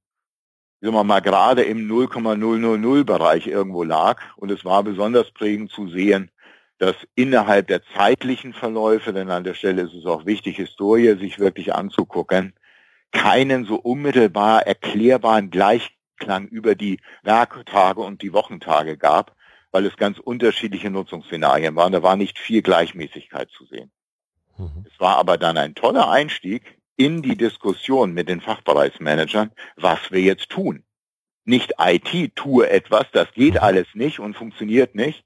sagen 0.82 0.96
wir 0.96 1.04
mal 1.04 1.20
gerade 1.20 1.64
im 1.64 1.88
0,000 1.88 3.06
Bereich 3.06 3.46
irgendwo 3.46 3.84
lag. 3.84 4.22
Und 4.38 4.50
es 4.50 4.66
war 4.66 4.84
besonders 4.84 5.32
prägend 5.32 5.72
zu 5.72 5.88
sehen, 5.90 6.32
dass 6.80 6.96
innerhalb 7.14 7.68
der 7.68 7.84
zeitlichen 7.96 8.54
Verläufe, 8.54 9.14
denn 9.14 9.30
an 9.30 9.44
der 9.44 9.54
Stelle 9.54 9.84
ist 9.84 9.94
es 9.94 10.06
auch 10.06 10.26
wichtig, 10.26 10.58
Historie 10.58 11.16
sich 11.18 11.38
wirklich 11.38 11.76
anzugucken, 11.76 12.54
keinen 13.12 13.66
so 13.66 13.76
unmittelbar 13.76 14.66
erklärbaren 14.66 15.52
Gleichklang 16.20 16.48
über 16.48 16.76
die 16.76 17.00
Werktage 17.24 18.02
und 18.02 18.22
die 18.22 18.34
Wochentage 18.34 18.98
gab, 18.98 19.36
weil 19.72 19.86
es 19.86 19.98
ganz 19.98 20.20
unterschiedliche 20.20 20.90
Nutzungsszenarien 20.90 21.76
waren. 21.76 21.94
Da 21.94 22.04
war 22.04 22.16
nicht 22.16 22.38
viel 22.38 22.62
Gleichmäßigkeit 22.62 23.50
zu 23.50 23.66
sehen. 23.66 23.92
Mhm. 24.58 24.86
Es 24.92 25.00
war 25.00 25.18
aber 25.18 25.38
dann 25.38 25.58
ein 25.58 25.76
toller 25.76 26.10
Einstieg 26.10 26.78
in 26.96 27.22
die 27.22 27.38
Diskussion 27.38 28.14
mit 28.14 28.28
den 28.28 28.42
Fachbereichsmanagern, 28.42 29.52
was 29.78 30.12
wir 30.12 30.22
jetzt 30.22 30.50
tun. 30.50 30.84
Nicht 31.46 31.74
IT 31.80 32.36
tue 32.36 32.70
etwas, 32.70 33.06
das 33.12 33.32
geht 33.34 33.54
mhm. 33.54 33.60
alles 33.62 33.88
nicht 33.94 34.20
und 34.20 34.36
funktioniert 34.36 34.96
nicht, 34.96 35.24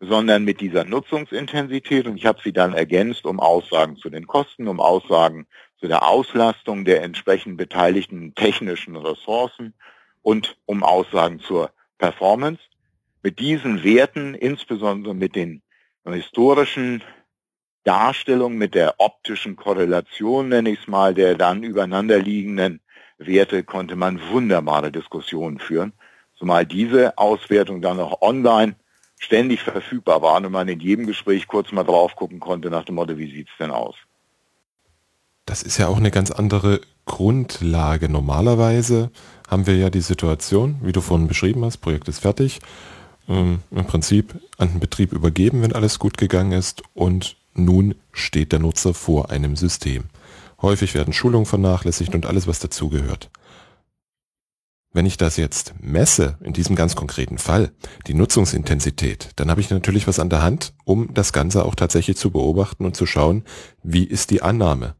sondern 0.00 0.44
mit 0.44 0.60
dieser 0.60 0.84
Nutzungsintensität. 0.84 2.06
Und 2.06 2.16
ich 2.16 2.26
habe 2.26 2.40
sie 2.42 2.52
dann 2.52 2.74
ergänzt 2.74 3.24
um 3.24 3.38
Aussagen 3.40 3.96
zu 3.96 4.10
den 4.10 4.26
Kosten, 4.26 4.66
um 4.66 4.80
Aussagen 4.80 5.46
zu 5.78 5.86
der 5.86 6.06
Auslastung 6.06 6.84
der 6.84 7.02
entsprechend 7.02 7.56
beteiligten 7.56 8.34
technischen 8.34 8.96
Ressourcen 8.96 9.74
und 10.24 10.56
um 10.66 10.82
Aussagen 10.82 11.38
zur 11.38 11.70
Performance. 11.98 12.60
Mit 13.22 13.38
diesen 13.38 13.84
Werten, 13.84 14.34
insbesondere 14.34 15.14
mit 15.14 15.36
den 15.36 15.62
historischen 16.04 17.04
Darstellungen, 17.84 18.58
mit 18.58 18.74
der 18.74 18.96
optischen 18.98 19.54
Korrelation, 19.54 20.48
nenne 20.48 20.70
ich 20.70 20.80
es 20.80 20.88
mal, 20.88 21.14
der 21.14 21.36
dann 21.36 21.62
übereinander 21.62 22.18
liegenden 22.18 22.80
Werte, 23.18 23.62
konnte 23.62 23.96
man 23.96 24.20
wunderbare 24.30 24.90
Diskussionen 24.90 25.58
führen. 25.58 25.92
Zumal 26.36 26.66
diese 26.66 27.16
Auswertung 27.16 27.80
dann 27.80 27.98
noch 27.98 28.20
online 28.20 28.76
ständig 29.18 29.62
verfügbar 29.62 30.22
waren 30.22 30.46
und 30.46 30.52
man 30.52 30.68
in 30.68 30.80
jedem 30.80 31.06
Gespräch 31.06 31.46
kurz 31.46 31.70
mal 31.70 31.84
drauf 31.84 32.16
gucken 32.16 32.40
konnte 32.40 32.70
nach 32.70 32.84
dem 32.84 32.96
Motto, 32.96 33.16
wie 33.16 33.30
sieht's 33.30 33.52
denn 33.58 33.70
aus? 33.70 33.94
Das 35.46 35.62
ist 35.62 35.78
ja 35.78 35.88
auch 35.88 35.98
eine 35.98 36.10
ganz 36.10 36.30
andere 36.30 36.80
Grundlage. 37.04 38.08
Normalerweise 38.08 39.10
haben 39.48 39.66
wir 39.66 39.76
ja 39.76 39.90
die 39.90 40.00
Situation, 40.00 40.76
wie 40.82 40.92
du 40.92 41.00
vorhin 41.00 41.28
beschrieben 41.28 41.64
hast, 41.64 41.78
Projekt 41.78 42.08
ist 42.08 42.20
fertig, 42.20 42.60
ähm, 43.28 43.60
im 43.70 43.84
Prinzip 43.84 44.34
an 44.58 44.70
den 44.70 44.80
Betrieb 44.80 45.12
übergeben, 45.12 45.62
wenn 45.62 45.72
alles 45.72 45.98
gut 45.98 46.18
gegangen 46.18 46.52
ist 46.52 46.82
und 46.94 47.36
nun 47.54 47.94
steht 48.12 48.52
der 48.52 48.58
Nutzer 48.58 48.94
vor 48.94 49.30
einem 49.30 49.56
System. 49.56 50.04
Häufig 50.60 50.94
werden 50.94 51.12
Schulungen 51.12 51.46
vernachlässigt 51.46 52.14
und 52.14 52.26
alles, 52.26 52.46
was 52.46 52.58
dazugehört. 52.58 53.30
Wenn 54.92 55.06
ich 55.06 55.16
das 55.16 55.36
jetzt 55.36 55.74
messe, 55.80 56.38
in 56.40 56.52
diesem 56.52 56.76
ganz 56.76 56.94
konkreten 56.94 57.38
Fall, 57.38 57.72
die 58.06 58.14
Nutzungsintensität, 58.14 59.30
dann 59.36 59.50
habe 59.50 59.60
ich 59.60 59.68
natürlich 59.70 60.06
was 60.06 60.20
an 60.20 60.30
der 60.30 60.40
Hand, 60.40 60.72
um 60.84 61.12
das 61.12 61.32
Ganze 61.32 61.64
auch 61.64 61.74
tatsächlich 61.74 62.16
zu 62.16 62.30
beobachten 62.30 62.84
und 62.84 62.94
zu 62.96 63.04
schauen, 63.04 63.42
wie 63.82 64.04
ist 64.04 64.30
die 64.30 64.40
Annahme. 64.40 64.94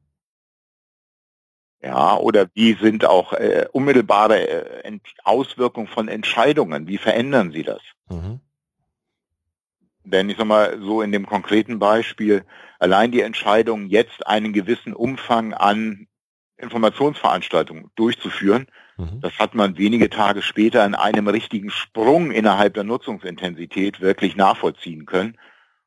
Ja, 1.85 2.17
oder 2.17 2.49
wie 2.55 2.75
sind 2.75 3.05
auch 3.05 3.35
äh, 3.35 3.67
unmittelbare 3.73 4.85
äh, 4.85 4.99
Auswirkungen 5.23 5.87
von 5.87 6.09
Entscheidungen, 6.09 6.87
wie 6.87 6.99
verändern 6.99 7.53
sie 7.53 7.63
das? 7.63 7.83
Mhm. 8.09 8.41
Denn 10.05 10.31
ich 10.31 10.39
sag 10.39 10.47
mal, 10.47 10.79
so 10.81 11.03
in 11.03 11.13
dem 11.13 11.27
konkreten 11.27 11.79
Beispiel, 11.79 12.45
allein 12.79 13.11
die 13.11 13.21
Entscheidung, 13.21 13.87
jetzt 13.87 14.27
einen 14.27 14.53
gewissen 14.53 14.95
Umfang 14.95 15.53
an 15.53 16.07
Informationsveranstaltungen 16.57 17.91
durchzuführen, 17.97 18.67
Mhm. 18.97 19.21
Das 19.21 19.39
hat 19.39 19.55
man 19.55 19.77
wenige 19.77 20.09
Tage 20.11 20.43
später 20.43 20.85
in 20.85 20.95
einem 20.95 21.29
richtigen 21.29 21.71
Sprung 21.71 22.31
innerhalb 22.31 22.75
der 22.75 22.85
Nutzungsintensität 22.85 24.01
wirklich 24.01 24.37
nachvollziehen 24.37 25.07
können. 25.07 25.37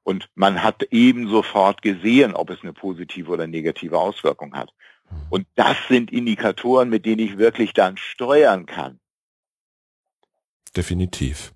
Und 0.04 0.30
man 0.36 0.64
hat 0.64 0.84
eben 0.92 1.28
sofort 1.28 1.82
gesehen, 1.82 2.34
ob 2.34 2.50
es 2.50 2.62
eine 2.62 2.74
positive 2.74 3.30
oder 3.30 3.48
negative 3.48 3.98
Auswirkung 3.98 4.56
hat. 4.56 4.74
Mhm. 5.10 5.15
Und 5.30 5.48
das 5.56 5.78
sind 5.88 6.12
Indikatoren, 6.12 6.89
mit 6.89 7.06
denen 7.06 7.20
ich 7.20 7.38
wirklich 7.38 7.74
dann 7.74 7.98
steuern 7.98 8.65
kann. 8.65 9.00
Definitiv. 10.76 11.54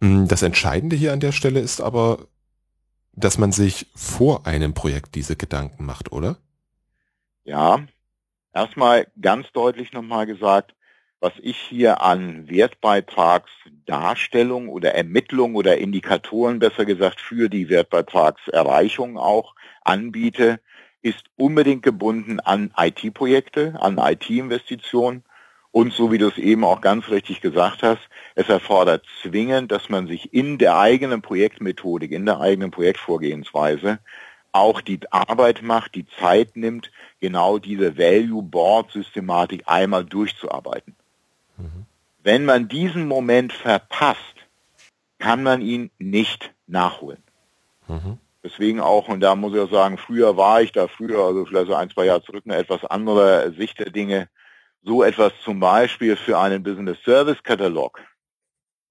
Hm, 0.00 0.28
das 0.28 0.42
Entscheidende 0.42 0.96
hier 0.96 1.12
an 1.12 1.20
der 1.20 1.32
Stelle 1.32 1.60
ist 1.60 1.80
aber, 1.80 2.26
dass 3.12 3.38
man 3.38 3.52
sich 3.52 3.86
vor 3.94 4.46
einem 4.46 4.74
Projekt 4.74 5.14
diese 5.14 5.36
Gedanken 5.36 5.86
macht, 5.86 6.12
oder? 6.12 6.36
Ja, 7.44 7.86
Erstmal 8.56 9.06
ganz 9.20 9.52
deutlich 9.52 9.92
nochmal 9.92 10.24
gesagt, 10.24 10.74
was 11.20 11.34
ich 11.42 11.58
hier 11.58 12.00
an 12.00 12.48
Wertbeitragsdarstellung 12.48 14.70
oder 14.70 14.94
Ermittlung 14.94 15.56
oder 15.56 15.76
Indikatoren 15.76 16.58
besser 16.58 16.86
gesagt 16.86 17.20
für 17.20 17.50
die 17.50 17.68
Wertbeitragserreichung 17.68 19.18
auch 19.18 19.54
anbiete, 19.84 20.58
ist 21.06 21.22
unbedingt 21.36 21.84
gebunden 21.84 22.40
an 22.40 22.72
IT-Projekte, 22.76 23.76
an 23.80 23.96
IT-Investitionen 23.98 25.22
und 25.70 25.92
so 25.92 26.10
wie 26.10 26.18
du 26.18 26.26
es 26.26 26.36
eben 26.36 26.64
auch 26.64 26.80
ganz 26.80 27.08
richtig 27.10 27.40
gesagt 27.40 27.84
hast, 27.84 28.00
es 28.34 28.48
erfordert 28.48 29.04
zwingend, 29.22 29.70
dass 29.70 29.88
man 29.88 30.08
sich 30.08 30.34
in 30.34 30.58
der 30.58 30.78
eigenen 30.78 31.22
Projektmethodik, 31.22 32.10
in 32.10 32.26
der 32.26 32.40
eigenen 32.40 32.72
Projektvorgehensweise 32.72 34.00
auch 34.50 34.80
die 34.80 34.98
Arbeit 35.12 35.62
macht, 35.62 35.94
die 35.94 36.06
Zeit 36.18 36.56
nimmt, 36.56 36.90
genau 37.20 37.58
diese 37.58 37.96
Value 37.96 38.42
Board 38.42 38.90
Systematik 38.90 39.62
einmal 39.66 40.04
durchzuarbeiten. 40.04 40.96
Mhm. 41.56 41.86
Wenn 42.24 42.44
man 42.44 42.66
diesen 42.66 43.06
Moment 43.06 43.52
verpasst, 43.52 44.18
kann 45.20 45.44
man 45.44 45.60
ihn 45.60 45.90
nicht 45.98 46.52
nachholen. 46.66 47.22
Mhm. 47.86 48.18
Deswegen 48.46 48.78
auch, 48.78 49.08
und 49.08 49.20
da 49.20 49.34
muss 49.34 49.54
ich 49.54 49.60
auch 49.60 49.70
sagen, 49.70 49.98
früher 49.98 50.36
war 50.36 50.62
ich 50.62 50.70
da 50.70 50.86
früher, 50.86 51.18
also 51.18 51.44
vielleicht 51.46 51.66
so 51.66 51.74
ein, 51.74 51.90
zwei 51.90 52.04
Jahre 52.04 52.22
zurück, 52.22 52.44
eine 52.46 52.56
etwas 52.56 52.84
andere 52.84 53.52
Sicht 53.58 53.80
der 53.80 53.90
Dinge. 53.90 54.28
So 54.82 55.02
etwas 55.02 55.32
zum 55.42 55.58
Beispiel 55.58 56.14
für 56.14 56.38
einen 56.38 56.62
Business 56.62 57.02
Service 57.02 57.42
Katalog 57.42 58.00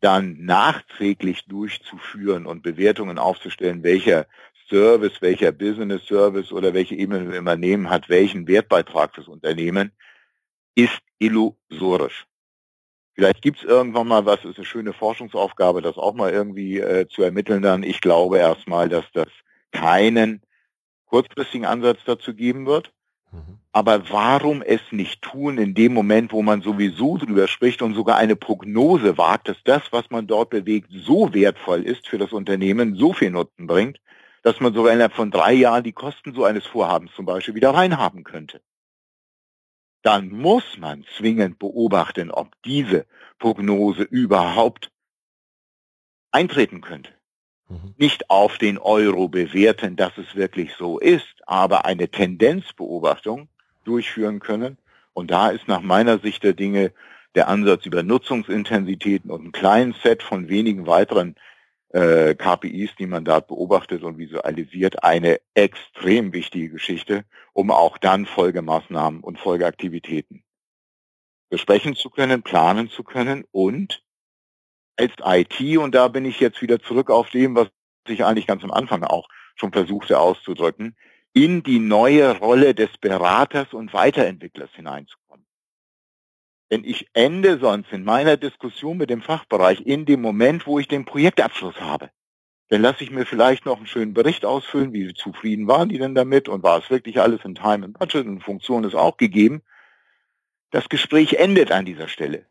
dann 0.02 0.44
nachträglich 0.44 1.46
durchzuführen 1.46 2.46
und 2.46 2.63
Bewertungen 2.63 3.18
aufzustellen, 3.18 3.82
welcher 3.82 4.28
Service, 4.68 5.22
welcher 5.22 5.54
Business 5.54 6.06
Service 6.06 6.52
oder 6.52 6.74
welche 6.74 6.96
Ebene 6.96 7.32
wir 7.32 7.38
immer 7.38 7.56
nehmen, 7.56 7.89
hat 7.89 8.10
welchen 8.10 8.46
Wertbeitrag 8.50 9.15
fürs 9.15 9.30
Unternehmen, 9.30 9.94
ist 10.76 11.00
illusorisch. 11.18 12.26
Vielleicht 13.13 13.41
gibt 13.41 13.60
es 13.60 13.63
irgendwann 13.63 14.10
mal 14.10 14.26
was, 14.26 14.44
ist 14.44 14.58
eine 14.58 14.65
schöne 14.65 14.91
Forschungsaufgabe, 14.91 15.82
das 15.82 15.98
auch 15.98 16.13
mal 16.13 16.34
irgendwie 16.34 16.80
äh, 16.80 17.08
zu 17.08 17.24
ermitteln 17.24 17.62
dann. 17.62 17.84
Ich 17.84 18.02
glaube 18.02 18.39
erstmal, 18.39 18.89
dass 18.89 19.06
das 19.13 19.30
keinen 19.76 20.42
kurzfristigen 21.06 21.66
Ansatz 21.66 22.00
dazu 22.06 22.34
geben 22.34 22.66
wird. 22.66 22.94
Mhm. 23.32 23.60
Aber 23.72 24.10
warum 24.10 24.62
es 24.62 24.82
nicht 24.92 25.22
tun 25.22 25.58
in 25.58 25.74
dem 25.74 25.94
Moment, 25.94 26.32
wo 26.32 26.42
man 26.42 26.62
sowieso 26.62 27.18
drüber 27.18 27.48
spricht 27.48 27.82
und 27.82 27.94
sogar 27.94 28.18
eine 28.18 28.36
Prognose 28.36 29.18
wagt, 29.18 29.50
dass 29.50 29.58
das, 29.64 29.84
was 29.92 30.10
man 30.10 30.28
dort 30.28 30.50
bewegt, 30.50 30.90
so 30.92 31.34
wertvoll 31.34 31.84
ist 31.84 32.08
für 32.08 32.18
das 32.18 32.32
Unternehmen, 32.32 32.96
so 32.96 33.14
viel 33.14 33.32
Nutzen 33.32 33.68
bringt, 33.68 34.00
dass 34.44 34.60
man 34.60 34.74
sogar 34.74 34.94
innerhalb 34.94 35.14
von 35.14 35.32
drei 35.32 35.54
Jahren 35.54 35.84
die 35.84 35.92
Kosten 35.92 36.34
so 36.34 36.46
eines 36.46 36.66
Vorhabens 36.66 37.12
zum 37.16 37.26
Beispiel 37.26 37.56
wieder 37.56 37.72
reinhaben 37.72 38.24
könnte. 38.24 38.62
Dann 40.04 40.30
muss 40.30 40.78
man 40.78 41.04
zwingend 41.18 41.58
beobachten, 41.58 42.30
ob 42.30 42.52
diese 42.64 43.08
Prognose 43.40 44.04
überhaupt 44.04 44.92
eintreten 46.32 46.82
könnte. 46.82 47.14
Mhm. 47.69 47.95
Nicht 47.97 48.30
auf 48.30 48.58
den 48.58 48.78
Euro 48.78 49.28
bewerten, 49.28 49.95
dass 49.95 50.17
es 50.17 50.36
wirklich 50.36 50.73
so 50.73 50.99
ist, 50.99 51.36
aber 51.45 51.86
eine 51.86 52.10
Tendenzbeobachtung 52.10 53.47
durchführen 53.84 54.39
können. 54.39 54.78
Und 55.13 55.32
da 55.32 55.49
ist 55.49 55.67
nach 55.67 55.82
meiner 55.82 56.19
Sicht 56.19 56.43
der 56.43 56.54
Dinge 56.54 56.91
der 57.36 57.47
Ansatz 57.47 57.86
über 57.86 58.04
Nutzungsintensitäten 58.04 59.32
und 59.32 59.41
einen 59.41 59.51
kleinen 59.51 59.93
Set 60.04 60.23
von 60.23 60.47
wenigen 60.47 60.88
weiteren 60.88 61.36
äh, 61.89 62.36
KPIs, 62.36 62.91
die 62.97 63.08
man 63.08 63.25
da 63.25 63.39
beobachtet 63.39 64.04
und 64.04 64.17
visualisiert, 64.17 65.04
eine 65.04 65.39
extrem 65.54 66.34
wichtige 66.34 66.69
Geschichte, 66.69 67.25
um 67.54 67.71
auch 67.71 67.97
dann 67.97 68.25
Folgemaßnahmen 68.25 69.21
und 69.21 69.39
Folgeaktivitäten 69.39 70.43
besprechen 71.49 71.95
zu 71.95 72.10
können, 72.10 72.43
planen 72.43 72.89
zu 72.89 73.04
können 73.04 73.45
und 73.51 74.04
als 74.97 75.13
IT, 75.23 75.77
und 75.77 75.93
da 75.95 76.08
bin 76.08 76.25
ich 76.25 76.39
jetzt 76.39 76.62
wieder 76.62 76.79
zurück 76.79 77.10
auf 77.10 77.29
dem, 77.29 77.55
was 77.55 77.67
ich 78.08 78.23
eigentlich 78.23 78.47
ganz 78.47 78.63
am 78.63 78.71
Anfang 78.71 79.03
auch 79.03 79.27
schon 79.55 79.71
versuchte 79.71 80.19
auszudrücken, 80.19 80.95
in 81.34 81.63
die 81.63 81.79
neue 81.79 82.38
Rolle 82.38 82.73
des 82.73 82.97
Beraters 82.97 83.73
und 83.73 83.93
Weiterentwicklers 83.93 84.69
hineinzukommen. 84.73 85.45
Denn 86.71 86.84
ich 86.84 87.08
ende 87.13 87.60
sonst 87.60 87.91
in 87.91 88.03
meiner 88.03 88.38
Diskussion 88.38 88.97
mit 88.97 89.10
dem 89.10 89.21
Fachbereich 89.21 89.81
in 89.81 90.05
dem 90.05 90.21
Moment, 90.21 90.65
wo 90.65 90.79
ich 90.79 90.88
den 90.88 91.05
Projektabschluss 91.05 91.79
habe. 91.79 92.10
Dann 92.69 92.81
lasse 92.81 93.03
ich 93.03 93.12
mir 93.12 93.25
vielleicht 93.25 93.65
noch 93.65 93.77
einen 93.77 93.86
schönen 93.86 94.13
Bericht 94.13 94.43
ausfüllen, 94.45 94.91
wie 94.91 95.13
zufrieden 95.13 95.67
waren 95.67 95.89
die 95.89 95.99
denn 95.99 96.15
damit 96.15 96.49
und 96.49 96.63
war 96.63 96.79
es 96.79 96.89
wirklich 96.89 97.19
alles 97.19 97.45
in 97.45 97.53
Time 97.53 97.86
and 97.86 97.99
Budget 97.99 98.25
und 98.25 98.41
Funktion 98.41 98.84
ist 98.84 98.95
auch 98.95 99.17
gegeben. 99.17 99.62
Das 100.71 100.89
Gespräch 100.89 101.34
endet 101.34 101.71
an 101.71 101.86
dieser 101.86 102.08
Stelle. 102.08 102.47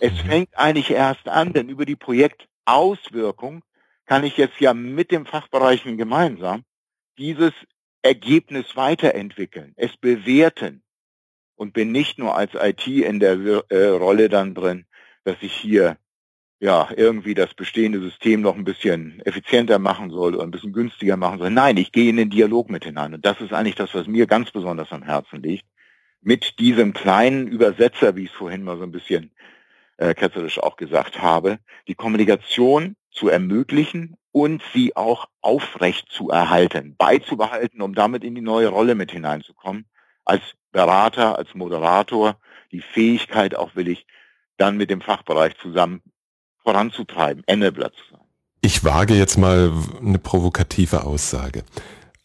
Es 0.00 0.12
mhm. 0.12 0.28
fängt 0.28 0.58
eigentlich 0.58 0.90
erst 0.90 1.28
an, 1.28 1.52
denn 1.52 1.68
über 1.68 1.84
die 1.84 1.96
Projektauswirkung 1.96 3.62
kann 4.06 4.24
ich 4.24 4.36
jetzt 4.36 4.58
ja 4.58 4.74
mit 4.74 5.12
dem 5.12 5.26
Fachbereichen 5.26 5.96
gemeinsam 5.96 6.64
dieses 7.18 7.52
Ergebnis 8.02 8.76
weiterentwickeln, 8.76 9.74
es 9.76 9.96
bewerten 9.98 10.82
und 11.54 11.74
bin 11.74 11.92
nicht 11.92 12.18
nur 12.18 12.34
als 12.34 12.52
IT 12.54 12.86
in 12.86 13.20
der 13.20 13.64
äh, 13.68 13.88
Rolle 13.88 14.30
dann 14.30 14.54
drin, 14.54 14.86
dass 15.24 15.36
ich 15.42 15.52
hier 15.52 15.98
ja 16.60 16.88
irgendwie 16.96 17.34
das 17.34 17.52
bestehende 17.52 18.00
System 18.00 18.40
noch 18.40 18.56
ein 18.56 18.64
bisschen 18.64 19.20
effizienter 19.26 19.78
machen 19.78 20.10
soll 20.10 20.34
oder 20.34 20.44
ein 20.44 20.50
bisschen 20.50 20.72
günstiger 20.72 21.18
machen 21.18 21.38
soll. 21.38 21.50
Nein, 21.50 21.76
ich 21.76 21.92
gehe 21.92 22.08
in 22.08 22.16
den 22.16 22.30
Dialog 22.30 22.70
mit 22.70 22.84
hinein 22.84 23.14
und 23.14 23.26
das 23.26 23.40
ist 23.42 23.52
eigentlich 23.52 23.74
das, 23.74 23.94
was 23.94 24.06
mir 24.06 24.26
ganz 24.26 24.50
besonders 24.50 24.90
am 24.92 25.02
Herzen 25.02 25.42
liegt. 25.42 25.66
Mit 26.22 26.58
diesem 26.58 26.92
kleinen 26.92 27.48
Übersetzer, 27.48 28.16
wie 28.16 28.24
ich 28.24 28.30
es 28.30 28.36
vorhin 28.36 28.62
mal 28.62 28.76
so 28.76 28.82
ein 28.82 28.92
bisschen 28.92 29.30
äh, 30.00 30.14
ketzerisch 30.14 30.58
auch 30.58 30.76
gesagt 30.76 31.20
habe, 31.20 31.58
die 31.86 31.94
Kommunikation 31.94 32.96
zu 33.10 33.28
ermöglichen 33.28 34.16
und 34.32 34.62
sie 34.72 34.96
auch 34.96 35.28
aufrecht 35.42 36.08
zu 36.10 36.30
erhalten, 36.30 36.96
beizubehalten, 36.96 37.82
um 37.82 37.94
damit 37.94 38.24
in 38.24 38.34
die 38.34 38.40
neue 38.40 38.68
Rolle 38.68 38.94
mit 38.94 39.12
hineinzukommen. 39.12 39.84
Als 40.24 40.40
Berater, 40.72 41.36
als 41.36 41.54
Moderator, 41.54 42.36
die 42.72 42.80
Fähigkeit 42.80 43.54
auch 43.54 43.76
will 43.76 43.88
ich 43.88 44.06
dann 44.56 44.78
mit 44.78 44.88
dem 44.88 45.02
Fachbereich 45.02 45.58
zusammen 45.58 46.00
voranzutreiben, 46.62 47.42
Enabler 47.46 47.92
zu 47.92 48.02
sein. 48.10 48.20
Ich 48.62 48.84
wage 48.84 49.14
jetzt 49.14 49.36
mal 49.36 49.70
eine 50.00 50.18
provokative 50.18 51.04
Aussage. 51.04 51.64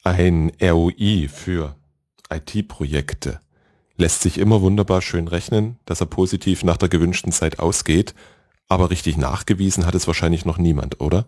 Ein 0.03 0.53
ROI 0.61 1.27
für 1.27 1.75
IT-Projekte 2.29 3.41
lässt 3.97 4.21
sich 4.21 4.37
immer 4.37 4.61
wunderbar 4.61 5.01
schön 5.01 5.27
rechnen, 5.27 5.79
dass 5.85 6.01
er 6.01 6.07
positiv 6.07 6.63
nach 6.63 6.77
der 6.77 6.89
gewünschten 6.89 7.31
Zeit 7.31 7.59
ausgeht, 7.59 8.13
aber 8.67 8.89
richtig 8.89 9.17
nachgewiesen 9.17 9.85
hat 9.85 9.95
es 9.95 10.07
wahrscheinlich 10.07 10.45
noch 10.45 10.57
niemand, 10.57 10.99
oder? 11.01 11.25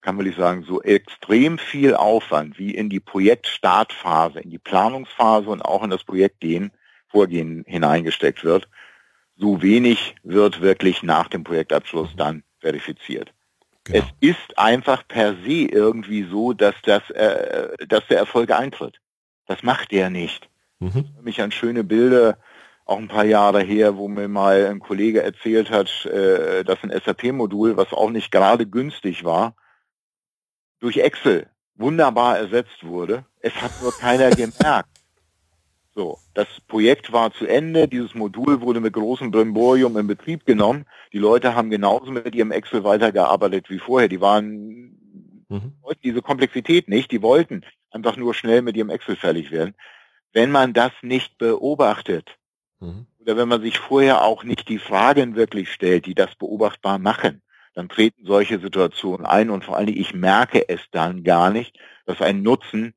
Kann 0.00 0.16
man 0.16 0.26
nicht 0.26 0.38
sagen, 0.38 0.62
so 0.62 0.80
extrem 0.80 1.58
viel 1.58 1.94
Aufwand 1.94 2.58
wie 2.58 2.74
in 2.74 2.88
die 2.88 3.00
Projektstartphase, 3.00 4.40
in 4.40 4.48
die 4.48 4.58
Planungsphase 4.58 5.50
und 5.50 5.60
auch 5.60 5.82
in 5.82 5.90
das 5.90 6.04
Projektgehen, 6.04 6.70
Vorgehen 7.08 7.64
hineingesteckt 7.66 8.44
wird, 8.44 8.68
so 9.36 9.60
wenig 9.60 10.14
wird 10.22 10.60
wirklich 10.60 11.02
nach 11.02 11.28
dem 11.28 11.44
Projektabschluss 11.44 12.14
dann 12.16 12.42
verifiziert. 12.60 13.32
Genau. 13.84 13.98
Es 13.98 14.04
ist 14.20 14.58
einfach 14.58 15.06
per 15.08 15.34
se 15.44 15.66
irgendwie 15.66 16.24
so, 16.24 16.52
dass, 16.52 16.74
das, 16.84 17.08
äh, 17.10 17.86
dass 17.86 18.06
der 18.08 18.18
Erfolg 18.18 18.50
eintritt. 18.50 19.00
Das 19.46 19.62
macht 19.62 19.92
er 19.92 20.10
nicht. 20.10 20.47
Mhm. 20.80 21.06
Mich 21.22 21.40
an 21.42 21.50
schöne 21.50 21.84
Bilder, 21.84 22.38
auch 22.84 22.98
ein 22.98 23.08
paar 23.08 23.24
Jahre 23.24 23.62
her, 23.62 23.96
wo 23.96 24.08
mir 24.08 24.28
mal 24.28 24.66
ein 24.66 24.80
Kollege 24.80 25.22
erzählt 25.22 25.70
hat, 25.70 26.06
äh, 26.06 26.64
dass 26.64 26.82
ein 26.82 26.90
SAP-Modul, 26.90 27.76
was 27.76 27.92
auch 27.92 28.10
nicht 28.10 28.30
gerade 28.30 28.66
günstig 28.66 29.24
war, 29.24 29.54
durch 30.80 30.96
Excel 30.98 31.48
wunderbar 31.74 32.38
ersetzt 32.38 32.84
wurde. 32.84 33.24
Es 33.40 33.54
hat 33.60 33.72
nur 33.82 33.96
keiner 33.96 34.30
gemerkt. 34.30 34.88
So, 35.94 36.16
das 36.32 36.46
Projekt 36.68 37.12
war 37.12 37.32
zu 37.32 37.44
Ende, 37.44 37.88
dieses 37.88 38.14
Modul 38.14 38.60
wurde 38.60 38.78
mit 38.78 38.92
großem 38.92 39.32
Brimborium 39.32 39.96
in 39.96 40.06
Betrieb 40.06 40.46
genommen. 40.46 40.84
Die 41.12 41.18
Leute 41.18 41.56
haben 41.56 41.70
genauso 41.70 42.12
mit 42.12 42.36
ihrem 42.36 42.52
Excel 42.52 42.84
weitergearbeitet 42.84 43.68
wie 43.68 43.80
vorher. 43.80 44.08
Die 44.08 44.20
waren 44.20 45.44
mhm. 45.48 45.72
diese 46.04 46.22
Komplexität 46.22 46.88
nicht, 46.88 47.10
die 47.10 47.20
wollten 47.20 47.64
einfach 47.90 48.16
nur 48.16 48.32
schnell 48.32 48.62
mit 48.62 48.76
ihrem 48.76 48.90
Excel 48.90 49.16
fertig 49.16 49.50
werden 49.50 49.74
wenn 50.32 50.50
man 50.50 50.72
das 50.72 50.92
nicht 51.02 51.38
beobachtet 51.38 52.38
mhm. 52.80 53.06
oder 53.18 53.36
wenn 53.36 53.48
man 53.48 53.62
sich 53.62 53.78
vorher 53.78 54.22
auch 54.22 54.44
nicht 54.44 54.68
die 54.68 54.78
Fragen 54.78 55.36
wirklich 55.36 55.72
stellt, 55.72 56.06
die 56.06 56.14
das 56.14 56.34
beobachtbar 56.36 56.98
machen, 56.98 57.42
dann 57.74 57.88
treten 57.88 58.24
solche 58.26 58.58
Situationen 58.58 59.26
ein 59.26 59.50
und 59.50 59.64
vor 59.64 59.76
allen 59.76 59.86
Dingen, 59.86 60.00
ich 60.00 60.14
merke 60.14 60.68
es 60.68 60.80
dann 60.90 61.22
gar 61.22 61.50
nicht, 61.50 61.78
dass 62.06 62.20
ein 62.20 62.42
Nutzen 62.42 62.94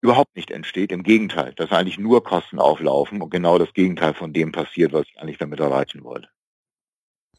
überhaupt 0.00 0.34
nicht 0.36 0.50
entsteht. 0.50 0.92
Im 0.92 1.02
Gegenteil, 1.02 1.52
dass 1.54 1.72
eigentlich 1.72 1.98
nur 1.98 2.24
Kosten 2.24 2.58
auflaufen 2.58 3.20
und 3.20 3.30
genau 3.30 3.58
das 3.58 3.72
Gegenteil 3.74 4.14
von 4.14 4.32
dem 4.32 4.52
passiert, 4.52 4.92
was 4.92 5.06
ich 5.06 5.20
eigentlich 5.20 5.38
damit 5.38 5.60
erreichen 5.60 6.02
wollte. 6.04 6.28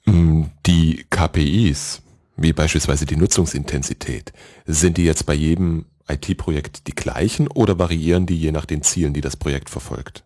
Mm, 0.05 0.45
die 0.65 1.05
KPIs, 1.09 2.03
wie 2.37 2.53
beispielsweise 2.53 3.05
die 3.05 3.15
Nutzungsintensität, 3.15 4.33
sind 4.65 4.97
die 4.97 5.05
jetzt 5.05 5.25
bei 5.25 5.33
jedem 5.33 5.85
IT-Projekt 6.13 6.87
die 6.87 6.95
gleichen 6.95 7.47
oder 7.47 7.79
variieren 7.79 8.25
die 8.25 8.39
je 8.39 8.51
nach 8.51 8.65
den 8.65 8.81
Zielen, 8.81 9.13
die 9.13 9.21
das 9.21 9.37
Projekt 9.37 9.69
verfolgt? 9.69 10.23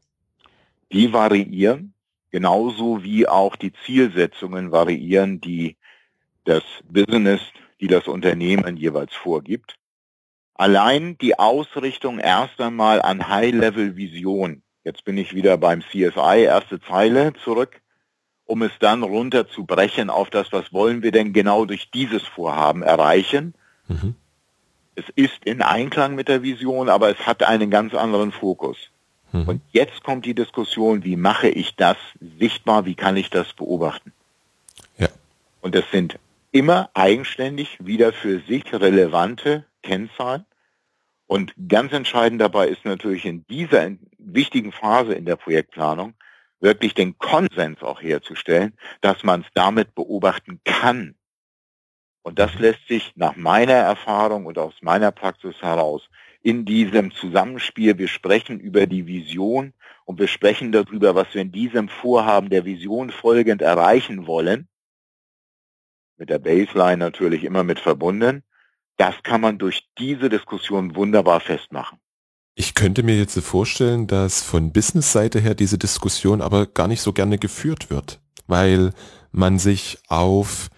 Die 0.92 1.12
variieren, 1.14 1.94
genauso 2.32 3.04
wie 3.04 3.28
auch 3.28 3.56
die 3.56 3.74
Zielsetzungen 3.86 4.72
variieren, 4.72 5.42
die 5.42 5.78
das 6.44 6.64
Business, 6.88 7.42
die 7.80 7.88
das 7.88 8.08
Unternehmen 8.08 8.78
jeweils 8.78 9.14
vorgibt. 9.14 9.76
Allein 10.54 11.18
die 11.18 11.38
Ausrichtung 11.38 12.20
erst 12.20 12.62
einmal 12.62 13.02
an 13.02 13.28
High-Level-Vision. 13.28 14.62
Jetzt 14.84 15.04
bin 15.04 15.18
ich 15.18 15.34
wieder 15.34 15.58
beim 15.58 15.82
CSI, 15.82 16.44
erste 16.44 16.80
Zeile 16.80 17.34
zurück, 17.44 17.82
um 18.46 18.62
es 18.62 18.72
dann 18.80 19.04
runterzubrechen 19.04 20.10
auf 20.10 20.30
das, 20.30 20.54
was 20.54 20.72
wollen 20.72 21.04
wir 21.04 21.12
denn 21.12 21.34
genau 21.34 21.66
durch 21.66 21.92
dieses 21.92 22.24
Vorhaben 22.24 22.84
erreichen. 22.84 23.56
Mhm. 23.88 24.16
Es 24.96 25.06
ist 25.16 25.44
in 25.44 25.62
Einklang 25.62 26.16
mit 26.16 26.28
der 26.28 26.42
Vision, 26.42 26.90
aber 26.90 27.10
es 27.10 27.28
hat 27.28 27.44
einen 27.44 27.70
ganz 27.70 27.94
anderen 27.94 28.32
Fokus. 28.32 28.78
Mhm. 29.32 29.48
Und 29.48 29.62
jetzt 29.72 30.04
kommt 30.04 30.26
die 30.26 30.34
Diskussion, 30.34 31.04
wie 31.04 31.16
mache 31.16 31.50
ich 31.50 31.76
das 31.76 31.98
sichtbar, 32.40 32.86
wie 32.86 32.96
kann 32.96 33.18
ich 33.18 33.30
das 33.30 33.54
beobachten? 33.54 34.14
Ja. 34.98 35.10
Und 35.62 35.76
das 35.76 35.84
sind 35.92 36.18
immer 36.52 36.90
eigenständig 36.94 37.78
wieder 37.82 38.14
für 38.14 38.40
sich 38.40 38.64
relevante 38.74 39.66
Kennzahlen. 39.84 40.46
Und 41.28 41.54
ganz 41.68 41.92
entscheidend 41.92 42.40
dabei 42.40 42.68
ist 42.68 42.86
natürlich 42.86 43.26
in 43.26 43.46
dieser 43.48 43.92
wichtigen 44.18 44.72
Phase 44.72 45.14
in 45.14 45.26
der 45.26 45.36
Projektplanung 45.36 46.14
wirklich 46.60 46.94
den 46.94 47.18
Konsens 47.18 47.82
auch 47.82 48.02
herzustellen, 48.02 48.74
dass 49.02 49.24
man 49.24 49.42
es 49.42 49.48
damit 49.54 49.96
beobachten 49.96 50.60
kann. 50.64 51.16
Und 52.26 52.40
das 52.40 52.56
lässt 52.56 52.88
sich 52.88 53.12
nach 53.16 53.36
meiner 53.36 53.74
Erfahrung 53.74 54.48
und 54.48 54.58
aus 54.58 54.74
meiner 54.82 55.12
Praxis 55.12 55.62
heraus 55.62 56.02
in 56.42 56.66
diesem 56.66 57.12
Zusammenspiel, 57.12 58.00
wir 58.00 58.08
sprechen 58.08 58.60
über 58.60 58.88
die 58.88 59.06
Vision 59.06 59.74
und 60.06 60.18
wir 60.18 60.28
sprechen 60.28 60.72
darüber, 60.72 61.14
was 61.14 61.28
wir 61.34 61.44
in 61.44 61.52
diesem 61.52 61.88
Vorhaben 61.88 62.50
der 62.50 62.66
Vision 62.66 63.12
folgend 63.12 63.62
erreichen 63.62 64.26
wollen, 64.26 64.68
mit 66.18 66.32
der 66.32 66.40
Baseline 66.40 66.98
natürlich 66.98 67.44
immer 67.44 67.64
mit 67.64 67.80
verbunden, 67.80 68.42
das 68.98 69.14
kann 69.22 69.42
man 69.42 69.60
durch 69.60 69.88
diese 70.00 70.28
Diskussion 70.28 70.96
wunderbar 70.96 71.42
festmachen. 71.42 72.00
Ich 72.56 72.74
könnte 72.74 73.04
mir 73.04 73.20
jetzt 73.20 73.40
vorstellen, 73.40 74.08
dass 74.08 74.42
von 74.42 74.74
Business-Seite 74.74 75.40
her 75.40 75.54
diese 75.54 75.78
Diskussion 75.78 76.42
aber 76.42 76.66
gar 76.66 76.88
nicht 76.88 77.02
so 77.02 77.14
gerne 77.14 77.38
geführt 77.38 77.92
wird, 77.92 78.20
weil 78.48 78.94
man 79.32 79.60
sich 79.60 80.00
auf 80.08 80.72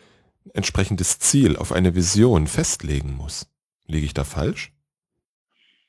entsprechendes 0.58 1.20
Ziel, 1.20 1.56
auf 1.56 1.72
eine 1.72 1.96
Vision 1.96 2.48
festlegen 2.48 3.14
muss. 3.14 3.48
Liege 3.86 4.06
ich 4.06 4.14
da 4.14 4.24
falsch? 4.24 4.74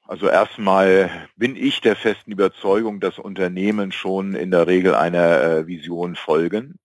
Also 0.06 0.28
erstmal 0.28 1.10
bin 1.36 1.56
ich 1.56 1.80
der 1.80 1.96
festen 1.96 2.32
Überzeugung, 2.32 3.00
dass 3.00 3.18
Unternehmen 3.18 3.92
schon 3.92 4.34
in 4.34 4.50
der 4.50 4.66
Regel 4.66 4.94
einer 4.94 5.42
äh, 5.42 5.66
Vision 5.66 6.14
folgen. 6.14 6.78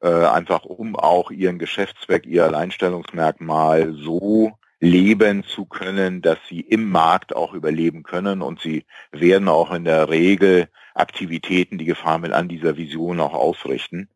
äh, 0.00 0.08
einfach 0.08 0.64
um 0.64 0.96
auch 0.96 1.30
ihren 1.30 1.58
Geschäftszweck, 1.58 2.26
ihr 2.26 2.44
Alleinstellungsmerkmal 2.44 3.94
so 3.94 4.52
leben 4.80 5.42
zu 5.42 5.66
können, 5.66 6.22
dass 6.22 6.38
sie 6.48 6.60
im 6.60 6.88
Markt 6.88 7.34
auch 7.34 7.52
überleben 7.52 8.04
können 8.04 8.42
und 8.42 8.60
sie 8.60 8.84
werden 9.10 9.48
auch 9.48 9.72
in 9.72 9.84
der 9.84 10.08
Regel 10.08 10.68
Aktivitäten, 10.94 11.78
die 11.78 11.84
Gefahrmittel 11.84 12.34
an 12.34 12.48
dieser 12.48 12.76
Vision 12.76 13.20
auch 13.20 13.34
ausrichten. 13.34 14.08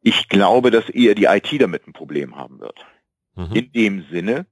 Ich 0.00 0.28
glaube, 0.28 0.70
dass 0.70 0.88
eher 0.88 1.14
die 1.14 1.24
IT 1.24 1.60
damit 1.60 1.86
ein 1.86 1.92
Problem 1.92 2.36
haben 2.36 2.60
wird. 2.60 2.86
Mhm. 3.34 3.52
In 3.52 3.72
dem 3.72 4.06
Sinne, 4.10 4.46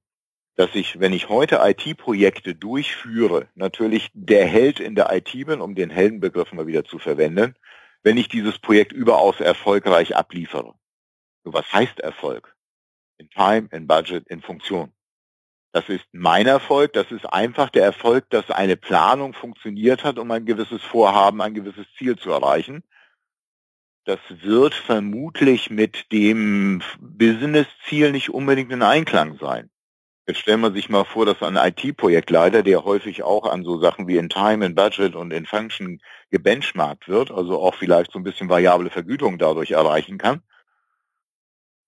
dass 0.57 0.75
ich, 0.75 0.99
wenn 0.99 1.13
ich 1.13 1.29
heute 1.29 1.61
IT-Projekte 1.63 2.55
durchführe, 2.55 3.49
natürlich 3.55 4.11
der 4.15 4.47
Held 4.47 4.81
in 4.81 4.95
der 4.95 5.13
IT 5.15 5.33
bin, 5.47 5.61
um 5.61 5.75
den 5.75 5.91
Heldenbegriff 5.91 6.53
mal 6.53 6.67
wieder 6.67 6.85
zu 6.85 6.99
verwenden, 6.99 7.55
wenn 8.03 8.17
ich 8.17 8.29
dieses 8.29 8.59
Projekt 8.59 8.93
überaus 8.93 9.41
erfolgreich 9.41 10.17
abliefere. 10.17 10.75
So, 11.45 11.53
was 11.53 11.71
heißt 11.73 12.01
Erfolg? 12.01 12.57
In 13.19 13.29
Time, 13.31 13.69
in 13.71 13.87
Budget, 13.87 14.27
in 14.29 14.41
Funktion. 14.41 14.93
Das 15.73 15.89
ist 15.91 16.07
mein 16.13 16.47
Erfolg, 16.47 16.95
das 16.95 17.11
ist 17.11 17.27
einfach 17.27 17.69
der 17.69 17.85
Erfolg, 17.85 18.31
dass 18.31 18.51
eine 18.51 18.77
Planung 18.77 19.35
funktioniert 19.35 20.05
hat, 20.05 20.19
um 20.19 20.31
ein 20.31 20.47
gewisses 20.47 20.83
Vorhaben, 20.83 21.43
ein 21.43 21.53
gewisses 21.53 21.87
Ziel 21.99 22.17
zu 22.17 22.31
erreichen. 22.31 22.83
Das 24.07 24.21
wird 24.29 24.73
vermutlich 24.73 25.69
mit 25.69 26.13
dem 26.13 26.81
Business-Ziel 27.01 28.13
nicht 28.13 28.31
unbedingt 28.31 28.71
in 28.71 28.83
Einklang 28.83 29.37
sein. 29.39 29.69
Jetzt 30.29 30.39
stellen 30.39 30.61
wir 30.61 30.71
sich 30.71 30.89
mal 30.89 31.03
vor, 31.03 31.27
dass 31.27 31.43
ein 31.43 31.57
IT-Projektleiter, 31.57 32.63
der 32.63 32.85
häufig 32.85 33.25
auch 33.25 33.47
an 33.47 33.65
so 33.65 33.81
Sachen 33.81 34.07
wie 34.07 34.17
in 34.17 34.29
Time, 34.29 34.65
in 34.65 34.77
Budget 34.77 35.17
und 35.17 35.33
in 35.33 35.45
Function 35.45 36.01
gebenchmarkt 36.31 37.09
wird, 37.09 37.33
also 37.33 37.61
auch 37.61 37.75
vielleicht 37.75 38.13
so 38.13 38.21
ein 38.21 38.23
bisschen 38.23 38.49
variable 38.49 38.91
Vergütung 38.91 39.39
dadurch 39.39 39.73
erreichen 39.73 40.19
kann, 40.19 40.41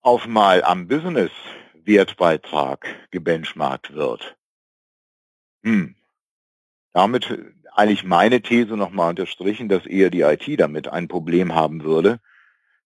auf 0.01 0.27
mal 0.27 0.61
am 0.61 0.89
Business-Wertbeitrag 0.89 2.85
gebenchmarkt 3.11 3.93
wird. 3.93 4.35
Hm. 5.63 5.95
Damit 6.91 7.29
eigentlich 7.79 8.03
meine 8.03 8.41
These 8.41 8.77
nochmal 8.77 9.09
unterstrichen, 9.09 9.69
dass 9.69 9.85
eher 9.85 10.09
die 10.09 10.21
IT 10.21 10.59
damit 10.59 10.87
ein 10.87 11.07
Problem 11.07 11.55
haben 11.55 11.83
würde, 11.83 12.19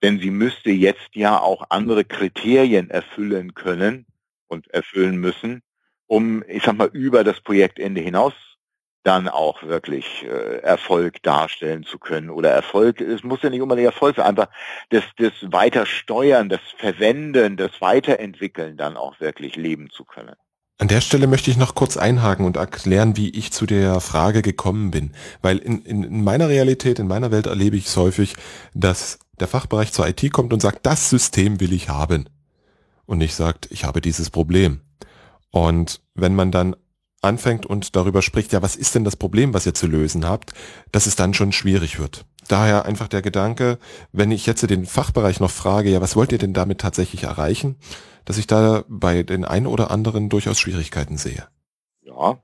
denn 0.01 0.19
sie 0.19 0.31
müsste 0.31 0.71
jetzt 0.71 1.09
ja 1.13 1.39
auch 1.39 1.65
andere 1.69 2.05
Kriterien 2.05 2.89
erfüllen 2.89 3.53
können, 3.53 4.05
und 4.53 4.69
erfüllen 4.69 5.17
müssen, 5.17 5.61
um, 6.07 6.43
ich 6.47 6.63
sag 6.63 6.77
mal, 6.77 6.89
über 6.93 7.25
das 7.25 7.41
Projektende 7.41 7.99
hinaus 7.99 8.33
dann 9.03 9.27
auch 9.27 9.63
wirklich 9.63 10.23
äh, 10.23 10.59
Erfolg 10.59 11.21
darstellen 11.23 11.83
zu 11.83 11.99
können. 11.99 12.29
Oder 12.29 12.51
Erfolg, 12.51 13.01
es 13.01 13.21
muss 13.21 13.41
ja 13.41 13.49
nicht 13.49 13.61
unbedingt 13.61 13.87
Erfolg 13.87 14.15
sein, 14.15 14.25
einfach 14.25 14.47
das, 14.91 15.03
das 15.17 15.33
Weitersteuern, 15.41 16.47
das 16.47 16.61
Verwenden, 16.77 17.57
das 17.57 17.81
Weiterentwickeln 17.81 18.77
dann 18.77 18.95
auch 18.95 19.19
wirklich 19.19 19.57
leben 19.57 19.89
zu 19.89 20.05
können. 20.05 20.35
An 20.79 20.87
der 20.87 21.01
Stelle 21.01 21.27
möchte 21.27 21.51
ich 21.51 21.57
noch 21.57 21.75
kurz 21.75 21.97
einhaken 21.97 22.45
und 22.45 22.57
erklären, 22.57 23.15
wie 23.15 23.29
ich 23.29 23.51
zu 23.51 23.65
der 23.65 23.99
Frage 24.01 24.41
gekommen 24.41 24.91
bin. 24.91 25.11
Weil 25.41 25.59
in, 25.59 25.83
in, 25.83 26.03
in 26.03 26.23
meiner 26.23 26.49
Realität, 26.49 26.99
in 26.99 27.07
meiner 27.07 27.31
Welt 27.31 27.45
erlebe 27.45 27.77
ich 27.77 27.85
es 27.85 27.95
häufig, 27.95 28.35
dass 28.73 29.19
der 29.39 29.47
Fachbereich 29.47 29.91
zur 29.93 30.07
IT 30.07 30.31
kommt 30.33 30.51
und 30.51 30.61
sagt, 30.61 30.85
das 30.85 31.09
System 31.09 31.59
will 31.59 31.73
ich 31.73 31.89
haben 31.89 32.27
und 33.05 33.19
nicht 33.19 33.35
sagt, 33.35 33.67
ich 33.71 33.85
habe 33.85 34.01
dieses 34.01 34.29
Problem. 34.29 34.81
Und 35.51 36.01
wenn 36.15 36.35
man 36.35 36.51
dann 36.51 36.75
anfängt 37.21 37.65
und 37.65 37.95
darüber 37.95 38.21
spricht, 38.21 38.51
ja, 38.51 38.61
was 38.61 38.75
ist 38.75 38.95
denn 38.95 39.03
das 39.03 39.15
Problem, 39.15 39.53
was 39.53 39.65
ihr 39.65 39.73
zu 39.73 39.87
lösen 39.87 40.27
habt, 40.27 40.53
dass 40.91 41.05
es 41.05 41.15
dann 41.15 41.33
schon 41.33 41.51
schwierig 41.51 41.99
wird. 41.99 42.25
Daher 42.47 42.85
einfach 42.85 43.07
der 43.07 43.21
Gedanke, 43.21 43.79
wenn 44.11 44.31
ich 44.31 44.45
jetzt 44.45 44.69
den 44.69 44.85
Fachbereich 44.85 45.39
noch 45.39 45.51
frage, 45.51 45.89
ja, 45.89 46.01
was 46.01 46.15
wollt 46.15 46.31
ihr 46.31 46.37
denn 46.37 46.53
damit 46.53 46.81
tatsächlich 46.81 47.23
erreichen, 47.23 47.77
dass 48.25 48.37
ich 48.37 48.47
da 48.47 48.83
bei 48.87 49.23
den 49.23 49.45
einen 49.45 49.67
oder 49.67 49.91
anderen 49.91 50.29
durchaus 50.29 50.59
Schwierigkeiten 50.59 51.17
sehe. 51.17 51.47
Ja, 52.01 52.37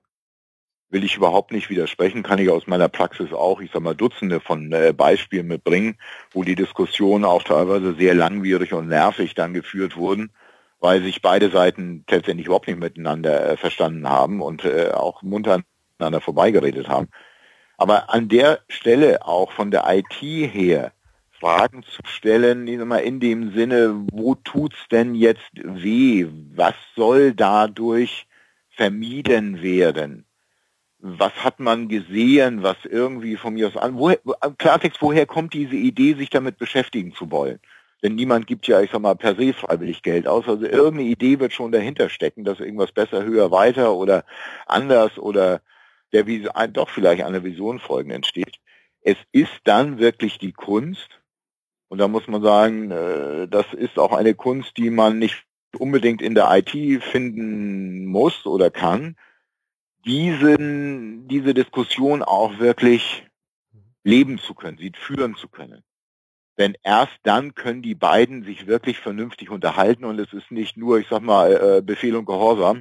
will 0.90 1.04
ich 1.04 1.16
überhaupt 1.16 1.52
nicht 1.52 1.70
widersprechen, 1.70 2.24
kann 2.24 2.40
ich 2.40 2.50
aus 2.50 2.68
meiner 2.68 2.90
Praxis 2.90 3.32
auch, 3.32 3.62
ich 3.62 3.72
sag 3.72 3.82
mal, 3.82 3.96
Dutzende 3.96 4.40
von 4.40 4.72
äh, 4.72 4.94
Beispielen 4.96 5.48
mitbringen, 5.48 5.98
wo 6.32 6.44
die 6.44 6.56
Diskussionen 6.56 7.26
auch 7.26 7.44
teilweise 7.44 7.96
sehr 7.96 8.16
langwierig 8.16 8.74
und 8.74 8.88
nervig 8.88 9.36
dann 9.36 9.54
geführt 9.54 9.96
wurden 9.96 10.32
weil 10.80 11.02
sich 11.02 11.22
beide 11.22 11.50
Seiten 11.50 12.04
tatsächlich 12.08 12.46
überhaupt 12.46 12.68
nicht 12.68 12.80
miteinander 12.80 13.52
äh, 13.52 13.58
verstanden 13.58 14.08
haben 14.08 14.42
und 14.42 14.64
äh, 14.64 14.92
auch 14.92 15.22
munter 15.22 15.62
aneinander 15.98 16.22
vorbeigeredet 16.22 16.88
haben. 16.88 17.10
Aber 17.78 18.14
an 18.14 18.30
der 18.30 18.60
Stelle 18.68 19.26
auch 19.26 19.52
von 19.52 19.72
der 19.72 19.86
IT 19.88 20.22
her 20.22 20.92
Fragen 21.40 21.84
zu 21.84 22.02
stellen, 22.06 22.68
in 22.68 23.20
dem 23.20 23.54
Sinne, 23.54 24.06
wo 24.12 24.36
tut's 24.36 24.78
denn 24.92 25.16
jetzt 25.16 25.52
weh? 25.54 26.28
Was 26.56 26.76
soll 26.96 27.34
dadurch 27.34 28.28
vermieden 28.70 29.62
werden? 29.62 30.26
Was 31.00 31.34
hat 31.44 31.60
man 31.60 31.88
gesehen, 31.88 32.62
was 32.62 32.78
irgendwie 32.84 33.38
von 33.38 33.54
mir 33.54 33.68
aus 33.68 33.78
an? 33.78 33.98
Woher, 33.98 34.20
Klartext, 34.58 35.02
woher 35.02 35.26
kommt 35.26 35.54
diese 35.54 35.76
Idee, 35.76 36.14
sich 36.16 36.30
damit 36.30 36.58
beschäftigen 36.58 37.14
zu 37.14 37.32
wollen? 37.32 37.60
Denn 38.04 38.16
niemand 38.16 38.48
gibt 38.48 38.68
ja, 38.68 38.82
ich 38.82 38.92
sag 38.92 39.02
mal, 39.02 39.16
per 39.16 39.36
se 39.36 39.54
freiwillig 39.54 40.04
Geld 40.04 40.28
aus. 40.28 40.48
Also 40.48 40.66
irgendeine 40.66 41.10
Idee 41.10 41.40
wird 41.40 41.54
schon 41.54 41.72
dahinter 41.72 42.10
stecken, 42.10 42.44
dass 42.44 42.60
irgendwas 42.60 42.92
besser, 42.92 43.24
höher, 43.24 43.52
weiter 43.52 43.94
oder 43.94 44.26
anders 44.68 45.18
oder 45.18 45.62
der 46.12 46.26
doch 46.70 46.90
vielleicht 46.90 47.24
eine 47.24 47.44
Vision 47.44 47.80
folgen 47.80 48.12
entsteht. 48.12 48.58
Es 49.02 49.18
ist 49.32 49.62
dann 49.64 50.00
wirklich 50.00 50.38
die 50.38 50.54
Kunst, 50.54 51.19
und 51.90 51.98
da 51.98 52.08
muss 52.08 52.28
man 52.28 52.42
sagen, 52.42 52.92
äh, 52.92 53.48
das 53.48 53.74
ist 53.74 54.00
auch 54.00 54.14
eine 54.14 54.36
Kunst, 54.36 54.78
die 54.78 54.90
man 54.92 55.20
nicht 55.20 55.44
unbedingt 55.78 56.22
in 56.22 56.36
der 56.36 56.50
IT 56.52 57.04
finden 57.04 58.06
muss 58.06 58.46
oder 58.46 58.72
kann, 58.72 59.16
diesen, 60.06 61.28
diese 61.28 61.54
Diskussion 61.54 62.24
auch 62.24 62.60
wirklich 62.60 63.26
leben 64.04 64.38
zu 64.38 64.54
können, 64.54 64.78
sie 64.78 64.92
führen 64.96 65.36
zu 65.36 65.50
können. 65.50 65.84
Denn 66.58 66.76
erst 66.84 67.18
dann 67.24 67.56
können 67.56 67.82
die 67.82 67.96
beiden 67.96 68.44
sich 68.44 68.68
wirklich 68.68 69.00
vernünftig 69.00 69.50
unterhalten 69.50 70.06
und 70.06 70.20
es 70.20 70.32
ist 70.34 70.52
nicht 70.52 70.78
nur, 70.78 71.00
ich 71.00 71.08
sag 71.08 71.22
mal, 71.22 71.78
äh, 71.78 71.82
Befehl 71.82 72.16
und 72.16 72.26
Gehorsam, 72.26 72.80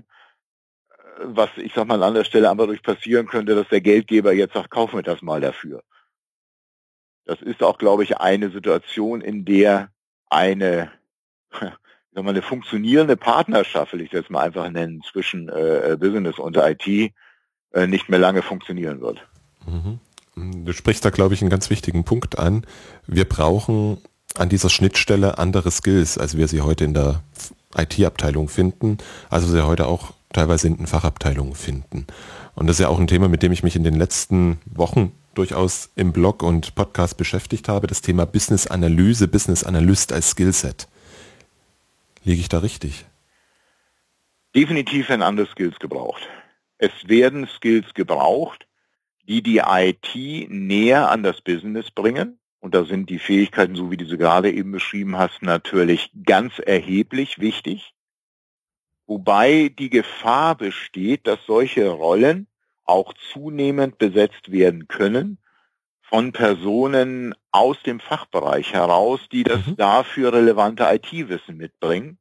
äh, 0.90 1.00
was 1.20 1.50
ich 1.56 1.72
sag 1.74 1.86
mal 1.86 1.94
an 1.94 2.02
anderer 2.02 2.24
Stelle 2.24 2.50
einfach 2.50 2.66
durch 2.66 2.82
passieren 2.82 3.26
könnte, 3.26 3.54
dass 3.54 3.68
der 3.68 3.80
Geldgeber 3.80 4.32
jetzt 4.32 4.54
sagt, 4.54 4.70
kaufen 4.70 4.98
wir 4.98 5.02
das 5.02 5.22
mal 5.22 5.40
dafür. 5.40 5.82
Das 7.28 7.42
ist 7.42 7.62
auch, 7.62 7.76
glaube 7.76 8.04
ich, 8.04 8.16
eine 8.16 8.48
Situation, 8.48 9.20
in 9.20 9.44
der 9.44 9.90
eine, 10.30 10.90
ich 11.52 11.60
sag 12.14 12.24
mal, 12.24 12.30
eine 12.30 12.40
funktionierende 12.40 13.18
Partnerschaft, 13.18 13.92
will 13.92 14.00
ich 14.00 14.08
das 14.08 14.30
mal 14.30 14.46
einfach 14.46 14.70
nennen, 14.70 15.02
zwischen 15.02 15.50
äh, 15.50 15.98
Business 16.00 16.38
und 16.38 16.56
IT 16.56 16.86
äh, 16.86 17.86
nicht 17.86 18.08
mehr 18.08 18.18
lange 18.18 18.40
funktionieren 18.40 19.02
wird. 19.02 19.28
Mhm. 19.66 20.64
Du 20.64 20.72
sprichst 20.72 21.04
da, 21.04 21.10
glaube 21.10 21.34
ich, 21.34 21.42
einen 21.42 21.50
ganz 21.50 21.68
wichtigen 21.68 22.04
Punkt 22.04 22.38
an. 22.38 22.64
Wir 23.06 23.26
brauchen 23.26 23.98
an 24.34 24.48
dieser 24.48 24.70
Schnittstelle 24.70 25.36
andere 25.36 25.70
Skills, 25.70 26.16
als 26.16 26.34
wir 26.34 26.48
sie 26.48 26.62
heute 26.62 26.84
in 26.84 26.94
der 26.94 27.22
IT-Abteilung 27.76 28.48
finden, 28.48 28.96
also 29.28 29.48
sie 29.48 29.66
heute 29.66 29.86
auch 29.86 30.14
teilweise 30.32 30.68
in 30.68 30.78
den 30.78 30.86
Fachabteilungen 30.86 31.54
finden. 31.54 32.06
Und 32.54 32.68
das 32.68 32.76
ist 32.76 32.80
ja 32.80 32.88
auch 32.88 32.98
ein 32.98 33.06
Thema, 33.06 33.28
mit 33.28 33.42
dem 33.42 33.52
ich 33.52 33.62
mich 33.62 33.76
in 33.76 33.84
den 33.84 33.96
letzten 33.96 34.60
Wochen 34.64 35.12
durchaus 35.38 35.92
im 35.94 36.12
Blog 36.12 36.42
und 36.42 36.74
Podcast 36.74 37.16
beschäftigt 37.16 37.68
habe, 37.68 37.86
das 37.86 38.02
Thema 38.02 38.26
Business 38.26 38.66
Analyse, 38.66 39.28
Business 39.28 39.62
Analyst 39.62 40.12
als 40.12 40.30
Skillset. 40.30 40.88
Liege 42.24 42.40
ich 42.40 42.48
da 42.48 42.58
richtig? 42.58 43.06
Definitiv 44.56 45.08
werden 45.08 45.22
andere 45.22 45.46
Skills 45.46 45.78
gebraucht. 45.78 46.28
Es 46.78 46.90
werden 47.06 47.46
Skills 47.46 47.94
gebraucht, 47.94 48.66
die 49.28 49.40
die 49.40 49.58
IT 49.64 50.50
näher 50.50 51.08
an 51.08 51.22
das 51.22 51.40
Business 51.40 51.92
bringen. 51.92 52.40
Und 52.58 52.74
da 52.74 52.84
sind 52.84 53.08
die 53.08 53.20
Fähigkeiten, 53.20 53.76
so 53.76 53.92
wie 53.92 53.96
du 53.96 54.06
sie 54.06 54.18
gerade 54.18 54.50
eben 54.50 54.72
beschrieben 54.72 55.16
hast, 55.16 55.42
natürlich 55.42 56.10
ganz 56.26 56.58
erheblich 56.58 57.38
wichtig. 57.38 57.94
Wobei 59.06 59.72
die 59.78 59.90
Gefahr 59.90 60.56
besteht, 60.56 61.28
dass 61.28 61.38
solche 61.46 61.88
Rollen 61.88 62.47
auch 62.88 63.12
zunehmend 63.32 63.98
besetzt 63.98 64.50
werden 64.50 64.88
können 64.88 65.38
von 66.00 66.32
Personen 66.32 67.34
aus 67.50 67.82
dem 67.82 68.00
Fachbereich 68.00 68.72
heraus, 68.72 69.20
die 69.30 69.44
das 69.44 69.66
mhm. 69.66 69.76
dafür 69.76 70.32
relevante 70.32 70.84
IT-Wissen 70.84 71.56
mitbringen. 71.56 72.18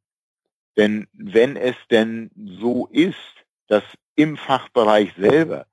Denn 0.76 1.08
wenn 1.14 1.56
es 1.56 1.76
denn 1.89 2.30
so 2.36 2.88
ist, 2.91 3.16
dass 3.68 3.84
im 4.16 4.36
Fachbereich 4.36 5.14
selber 5.18 5.66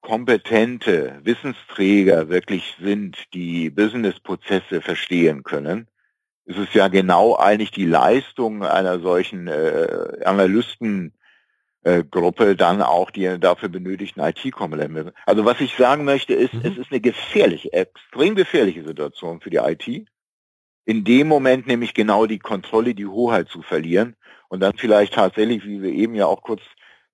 kompetente 0.00 1.20
Wissensträger 1.22 2.28
wirklich 2.28 2.76
sind, 2.80 3.16
die 3.32 3.70
Businessprozesse 3.70 4.80
verstehen 4.80 5.44
können, 5.44 5.86
ist 6.44 6.58
es 6.58 6.74
ja 6.74 6.88
genau 6.88 7.36
eigentlich 7.36 7.70
die 7.70 7.86
Leistung 7.86 8.64
einer 8.64 8.98
solchen 8.98 9.46
äh, 9.46 10.22
Analystengruppe, 10.24 11.12
äh, 11.84 12.04
dann 12.56 12.82
auch 12.82 13.10
die 13.10 13.38
dafür 13.38 13.68
benötigten 13.68 14.20
IT-Kompetenzen. 14.20 15.12
Also 15.26 15.44
was 15.44 15.60
ich 15.60 15.74
sagen 15.76 16.04
möchte 16.04 16.34
ist, 16.34 16.54
mhm. 16.54 16.62
es 16.64 16.78
ist 16.78 16.90
eine 16.90 17.00
gefährliche, 17.00 17.72
extrem 17.72 18.34
gefährliche 18.34 18.84
Situation 18.84 19.40
für 19.40 19.50
die 19.50 19.56
IT, 19.56 20.06
in 20.84 21.04
dem 21.04 21.28
Moment 21.28 21.66
nämlich 21.66 21.94
genau 21.94 22.26
die 22.26 22.38
Kontrolle, 22.38 22.94
die 22.94 23.06
Hoheit 23.06 23.48
zu 23.48 23.62
verlieren 23.62 24.16
und 24.48 24.60
dann 24.60 24.74
vielleicht 24.76 25.14
tatsächlich, 25.14 25.64
wie 25.64 25.82
wir 25.82 25.92
eben 25.92 26.14
ja 26.14 26.26
auch 26.26 26.42
kurz 26.42 26.62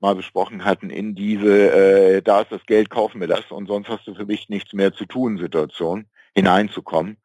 mal 0.01 0.15
besprochen 0.15 0.65
hatten, 0.65 0.91
in 0.91 1.15
diese, 1.15 1.71
äh, 1.73 2.23
da 2.23 2.43
ist 2.43 2.53
das 2.53 2.65
Geld, 2.67 2.89
kaufen 2.89 3.21
wir 3.21 3.29
das 3.29 3.51
und 3.51 3.67
sonst 3.67 3.89
hast 3.89 4.07
du 4.07 4.15
für 4.15 4.27
mich 4.27 4.49
nichts 4.49 4.73
mehr 4.73 4.93
zu 4.93 5.07
tun 5.07 5.39
Situation 5.39 6.07
hineinzukommen, 6.35 7.19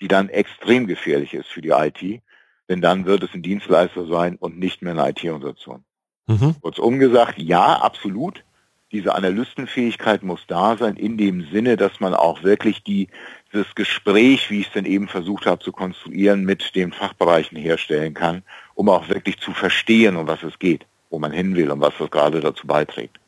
die 0.00 0.08
dann 0.08 0.28
extrem 0.28 0.86
gefährlich 0.86 1.34
ist 1.34 1.48
für 1.48 1.60
die 1.60 1.70
IT, 1.70 2.22
denn 2.68 2.80
dann 2.80 3.04
wird 3.04 3.24
es 3.24 3.34
ein 3.34 3.42
Dienstleister 3.42 4.06
sein 4.06 4.36
und 4.36 4.58
nicht 4.58 4.80
mehr 4.80 4.92
eine 4.92 5.10
IT-Organisation. 5.10 5.84
Mhm. 6.30 6.54
Kurzum 6.60 6.98
gesagt, 6.98 7.38
ja, 7.38 7.80
absolut. 7.80 8.44
Diese 8.92 9.14
Analystenfähigkeit 9.14 10.22
muss 10.24 10.40
da 10.48 10.76
sein, 10.76 10.96
in 10.96 11.16
dem 11.16 11.46
Sinne, 11.52 11.76
dass 11.76 12.00
man 12.00 12.12
auch 12.12 12.42
wirklich 12.42 12.82
die, 12.82 13.08
dieses 13.52 13.74
Gespräch, 13.76 14.50
wie 14.50 14.60
ich 14.60 14.66
es 14.66 14.72
denn 14.72 14.84
eben 14.84 15.06
versucht 15.06 15.46
habe 15.46 15.62
zu 15.62 15.70
konstruieren, 15.70 16.44
mit 16.44 16.74
den 16.74 16.92
Fachbereichen 16.92 17.56
herstellen 17.56 18.14
kann, 18.14 18.42
um 18.74 18.88
auch 18.88 19.08
wirklich 19.08 19.38
zu 19.38 19.52
verstehen, 19.52 20.16
um 20.16 20.26
was 20.26 20.42
es 20.42 20.58
geht 20.58 20.86
wo 21.10 21.18
man 21.18 21.32
hin 21.32 21.56
will 21.56 21.70
und 21.70 21.80
was 21.80 21.94
das 21.98 22.10
gerade 22.10 22.40
dazu 22.40 22.66
beiträgt. 22.66 23.18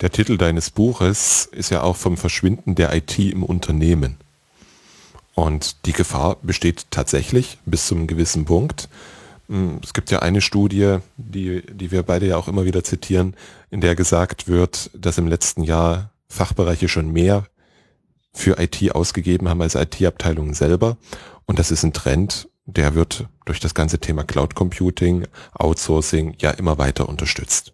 Der 0.00 0.10
Titel 0.10 0.36
deines 0.38 0.70
Buches 0.70 1.46
ist 1.46 1.70
ja 1.70 1.82
auch 1.82 1.96
vom 1.96 2.16
Verschwinden 2.16 2.74
der 2.74 2.94
IT 2.94 3.18
im 3.18 3.42
Unternehmen. 3.42 4.16
Und 5.34 5.86
die 5.86 5.92
Gefahr 5.92 6.36
besteht 6.42 6.86
tatsächlich 6.90 7.58
bis 7.64 7.86
zu 7.86 7.94
einem 7.94 8.06
gewissen 8.06 8.44
Punkt. 8.44 8.88
Hm, 9.50 9.80
es 9.82 9.92
gibt 9.92 10.12
ja 10.12 10.20
eine 10.20 10.40
Studie, 10.40 10.98
die, 11.16 11.62
die 11.66 11.90
wir 11.90 12.04
beide 12.04 12.26
ja 12.26 12.36
auch 12.36 12.46
immer 12.46 12.64
wieder 12.64 12.84
zitieren, 12.84 13.34
in 13.68 13.80
der 13.80 13.96
gesagt 13.96 14.46
wird, 14.46 14.90
dass 14.94 15.18
im 15.18 15.26
letzten 15.26 15.64
Jahr 15.64 16.12
Fachbereiche 16.28 16.88
schon 16.88 17.10
mehr 17.10 17.46
für 18.32 18.60
IT 18.60 18.94
ausgegeben 18.94 19.48
haben 19.48 19.60
als 19.60 19.74
IT-Abteilungen 19.74 20.54
selber. 20.54 20.98
Und 21.46 21.58
das 21.58 21.72
ist 21.72 21.82
ein 21.82 21.92
Trend, 21.92 22.48
der 22.64 22.94
wird 22.94 23.26
durch 23.44 23.58
das 23.58 23.74
ganze 23.74 23.98
Thema 23.98 24.22
Cloud 24.22 24.54
Computing, 24.54 25.26
Outsourcing 25.54 26.36
ja 26.38 26.52
immer 26.52 26.78
weiter 26.78 27.08
unterstützt. 27.08 27.72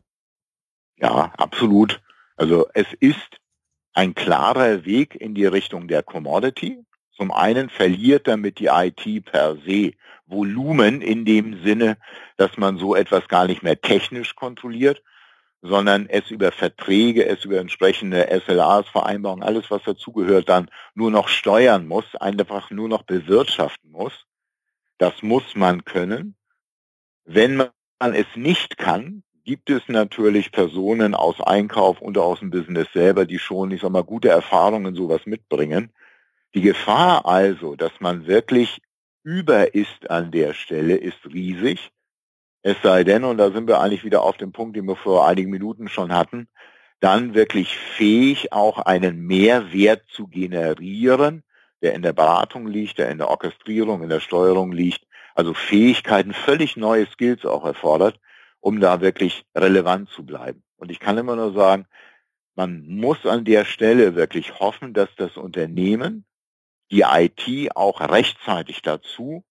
Ja, 0.96 1.34
absolut. 1.36 2.00
Also 2.36 2.66
es 2.72 2.86
ist 3.00 3.36
ein 3.92 4.14
klarer 4.14 4.86
Weg 4.86 5.14
in 5.14 5.34
die 5.34 5.44
Richtung 5.44 5.88
der 5.88 6.02
Commodity. 6.02 6.78
Zum 7.14 7.30
einen 7.32 7.68
verliert 7.68 8.26
damit 8.28 8.60
die 8.60 8.68
IT 8.68 9.26
per 9.26 9.56
se 9.66 9.92
Volumen 10.26 11.00
in 11.00 11.24
dem 11.24 11.62
Sinne, 11.62 11.96
dass 12.36 12.56
man 12.56 12.78
so 12.78 12.94
etwas 12.94 13.28
gar 13.28 13.46
nicht 13.46 13.62
mehr 13.62 13.80
technisch 13.80 14.34
kontrolliert, 14.34 15.02
sondern 15.62 16.06
es 16.08 16.30
über 16.30 16.52
Verträge, 16.52 17.26
es 17.26 17.44
über 17.44 17.58
entsprechende 17.58 18.28
SLAs, 18.46 18.88
Vereinbarungen, 18.88 19.42
alles 19.42 19.70
was 19.70 19.82
dazugehört, 19.84 20.48
dann 20.48 20.70
nur 20.94 21.10
noch 21.10 21.28
steuern 21.28 21.86
muss, 21.86 22.14
einfach 22.16 22.70
nur 22.70 22.88
noch 22.88 23.02
bewirtschaften 23.02 23.90
muss. 23.90 24.26
Das 24.98 25.22
muss 25.22 25.54
man 25.54 25.84
können. 25.84 26.36
Wenn 27.24 27.56
man 27.56 27.70
es 28.14 28.26
nicht 28.34 28.78
kann, 28.78 29.22
gibt 29.44 29.70
es 29.70 29.82
natürlich 29.88 30.50
Personen 30.50 31.14
aus 31.14 31.40
Einkauf 31.40 32.00
und 32.00 32.18
aus 32.18 32.40
dem 32.40 32.50
Business 32.50 32.88
selber, 32.92 33.26
die 33.26 33.38
schon, 33.38 33.70
ich 33.70 33.80
sag 33.80 33.90
mal, 33.90 34.02
gute 34.02 34.28
Erfahrungen 34.28 34.94
sowas 34.94 35.24
mitbringen. 35.24 35.92
Die 36.54 36.62
Gefahr 36.62 37.26
also, 37.26 37.76
dass 37.76 37.92
man 38.00 38.26
wirklich 38.26 38.80
über 39.26 39.74
ist 39.74 40.08
an 40.08 40.30
der 40.30 40.54
Stelle, 40.54 40.94
ist 40.94 41.18
riesig. 41.26 41.90
Es 42.62 42.76
sei 42.80 43.02
denn, 43.02 43.24
und 43.24 43.38
da 43.38 43.50
sind 43.50 43.66
wir 43.66 43.80
eigentlich 43.80 44.04
wieder 44.04 44.22
auf 44.22 44.36
dem 44.36 44.52
Punkt, 44.52 44.76
den 44.76 44.86
wir 44.86 44.94
vor 44.94 45.26
einigen 45.26 45.50
Minuten 45.50 45.88
schon 45.88 46.14
hatten, 46.14 46.46
dann 47.00 47.34
wirklich 47.34 47.76
fähig, 47.76 48.52
auch 48.52 48.78
einen 48.78 49.26
Mehrwert 49.26 50.04
zu 50.08 50.28
generieren, 50.28 51.42
der 51.82 51.94
in 51.94 52.02
der 52.02 52.12
Beratung 52.12 52.68
liegt, 52.68 52.98
der 52.98 53.10
in 53.10 53.18
der 53.18 53.28
Orchestrierung, 53.28 54.04
in 54.04 54.08
der 54.08 54.20
Steuerung 54.20 54.70
liegt, 54.70 55.04
also 55.34 55.54
Fähigkeiten, 55.54 56.32
völlig 56.32 56.76
neue 56.76 57.06
Skills 57.06 57.44
auch 57.44 57.64
erfordert, 57.64 58.20
um 58.60 58.78
da 58.78 59.00
wirklich 59.00 59.44
relevant 59.56 60.08
zu 60.10 60.24
bleiben. 60.24 60.62
Und 60.76 60.92
ich 60.92 61.00
kann 61.00 61.18
immer 61.18 61.34
nur 61.34 61.52
sagen, 61.52 61.86
man 62.54 62.86
muss 62.86 63.26
an 63.26 63.44
der 63.44 63.64
Stelle 63.64 64.14
wirklich 64.14 64.60
hoffen, 64.60 64.94
dass 64.94 65.08
das 65.16 65.36
Unternehmen 65.36 66.24
die 66.91 67.03
IT 67.03 67.76
auch 67.76 68.01
rechtzeitig 68.01 68.82
dazu 68.82 69.45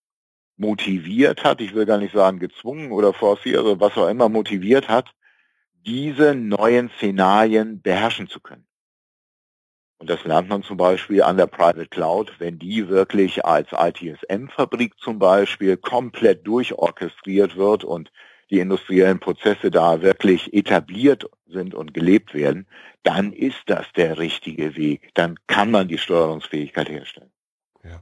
motiviert 0.57 1.43
hat, 1.43 1.61
ich 1.61 1.73
will 1.73 1.85
gar 1.85 1.97
nicht 1.97 2.13
sagen 2.13 2.39
gezwungen 2.39 2.91
oder 2.91 3.13
forciert, 3.13 3.57
also 3.57 3.79
was 3.79 3.97
auch 3.97 4.07
immer 4.07 4.29
motiviert 4.29 4.87
hat, 4.87 5.11
diese 5.85 6.33
neuen 6.33 6.89
Szenarien 6.97 7.81
beherrschen 7.81 8.27
zu 8.27 8.39
können. 8.39 8.65
Und 9.97 10.09
das 10.09 10.23
lernt 10.25 10.49
man 10.49 10.63
zum 10.63 10.77
Beispiel 10.77 11.23
an 11.23 11.37
der 11.37 11.47
Private 11.47 11.87
Cloud, 11.87 12.39
wenn 12.39 12.59
die 12.59 12.89
wirklich 12.89 13.45
als 13.45 13.69
ITSM-Fabrik 13.71 14.97
zum 14.99 15.19
Beispiel 15.19 15.77
komplett 15.77 16.45
durchorchestriert 16.45 17.55
wird 17.55 17.83
und 17.83 18.11
die 18.49 18.59
industriellen 18.59 19.19
Prozesse 19.19 19.71
da 19.71 20.01
wirklich 20.01 20.53
etabliert 20.53 21.25
sind 21.47 21.73
und 21.73 21.93
gelebt 21.93 22.33
werden, 22.33 22.67
dann 23.03 23.33
ist 23.33 23.61
das 23.67 23.85
der 23.95 24.17
richtige 24.17 24.75
Weg. 24.75 25.09
Dann 25.13 25.37
kann 25.47 25.71
man 25.71 25.87
die 25.87 25.97
Steuerungsfähigkeit 25.97 26.89
herstellen. 26.89 27.31
Ja. 27.83 28.01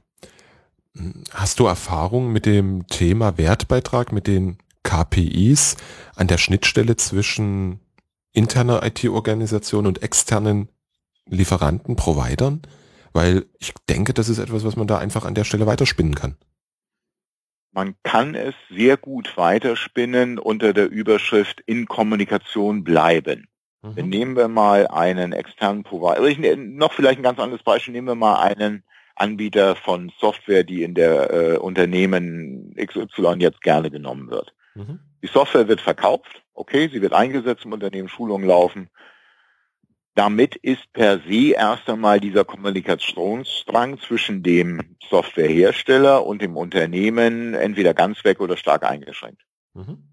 Hast 1.32 1.60
du 1.60 1.66
Erfahrung 1.66 2.32
mit 2.32 2.46
dem 2.46 2.86
Thema 2.86 3.38
Wertbeitrag, 3.38 4.12
mit 4.12 4.26
den 4.26 4.58
KPIs 4.82 5.76
an 6.14 6.26
der 6.26 6.38
Schnittstelle 6.38 6.96
zwischen 6.96 7.80
interner 8.32 8.84
IT-Organisation 8.84 9.86
und 9.86 10.02
externen 10.02 10.68
Lieferanten, 11.26 11.96
Providern? 11.96 12.62
Weil 13.12 13.46
ich 13.58 13.72
denke, 13.88 14.12
das 14.12 14.28
ist 14.28 14.38
etwas, 14.38 14.64
was 14.64 14.76
man 14.76 14.86
da 14.86 14.98
einfach 14.98 15.24
an 15.24 15.34
der 15.34 15.44
Stelle 15.44 15.66
weiterspinnen 15.66 16.14
kann. 16.14 16.36
Man 17.74 17.96
kann 18.04 18.36
es 18.36 18.54
sehr 18.70 18.96
gut 18.96 19.36
weiterspinnen 19.36 20.38
unter 20.38 20.72
der 20.72 20.88
Überschrift 20.88 21.60
in 21.66 21.86
Kommunikation 21.86 22.84
bleiben. 22.84 23.48
Mhm. 23.82 24.08
Nehmen 24.08 24.36
wir 24.36 24.46
mal 24.46 24.86
einen 24.86 25.32
externen 25.32 25.82
Provider, 25.82 26.20
also 26.22 26.26
ich, 26.26 26.38
noch 26.56 26.92
vielleicht 26.92 27.18
ein 27.18 27.24
ganz 27.24 27.40
anderes 27.40 27.64
Beispiel, 27.64 27.92
nehmen 27.92 28.06
wir 28.06 28.14
mal 28.14 28.40
einen 28.40 28.84
Anbieter 29.16 29.74
von 29.74 30.12
Software, 30.20 30.62
die 30.62 30.84
in 30.84 30.94
der 30.94 31.32
äh, 31.32 31.56
Unternehmen 31.56 32.74
XY 32.76 33.34
jetzt 33.38 33.60
gerne 33.60 33.90
genommen 33.90 34.30
wird. 34.30 34.54
Mhm. 34.74 35.00
Die 35.22 35.28
Software 35.28 35.66
wird 35.66 35.80
verkauft, 35.80 36.42
okay, 36.54 36.88
sie 36.92 37.02
wird 37.02 37.12
eingesetzt 37.12 37.64
im 37.64 37.72
Unternehmen, 37.72 38.08
Schulungen 38.08 38.46
laufen, 38.46 38.88
damit 40.14 40.54
ist 40.56 40.92
per 40.92 41.18
se 41.20 41.52
erst 41.52 41.88
einmal 41.88 42.20
dieser 42.20 42.44
Kommunikationsstrang 42.44 43.98
zwischen 43.98 44.42
dem 44.42 44.96
Softwarehersteller 45.10 46.24
und 46.24 46.40
dem 46.40 46.56
Unternehmen 46.56 47.54
entweder 47.54 47.94
ganz 47.94 48.24
weg 48.24 48.40
oder 48.40 48.56
stark 48.56 48.84
eingeschränkt. 48.84 49.42
Mhm. 49.74 50.08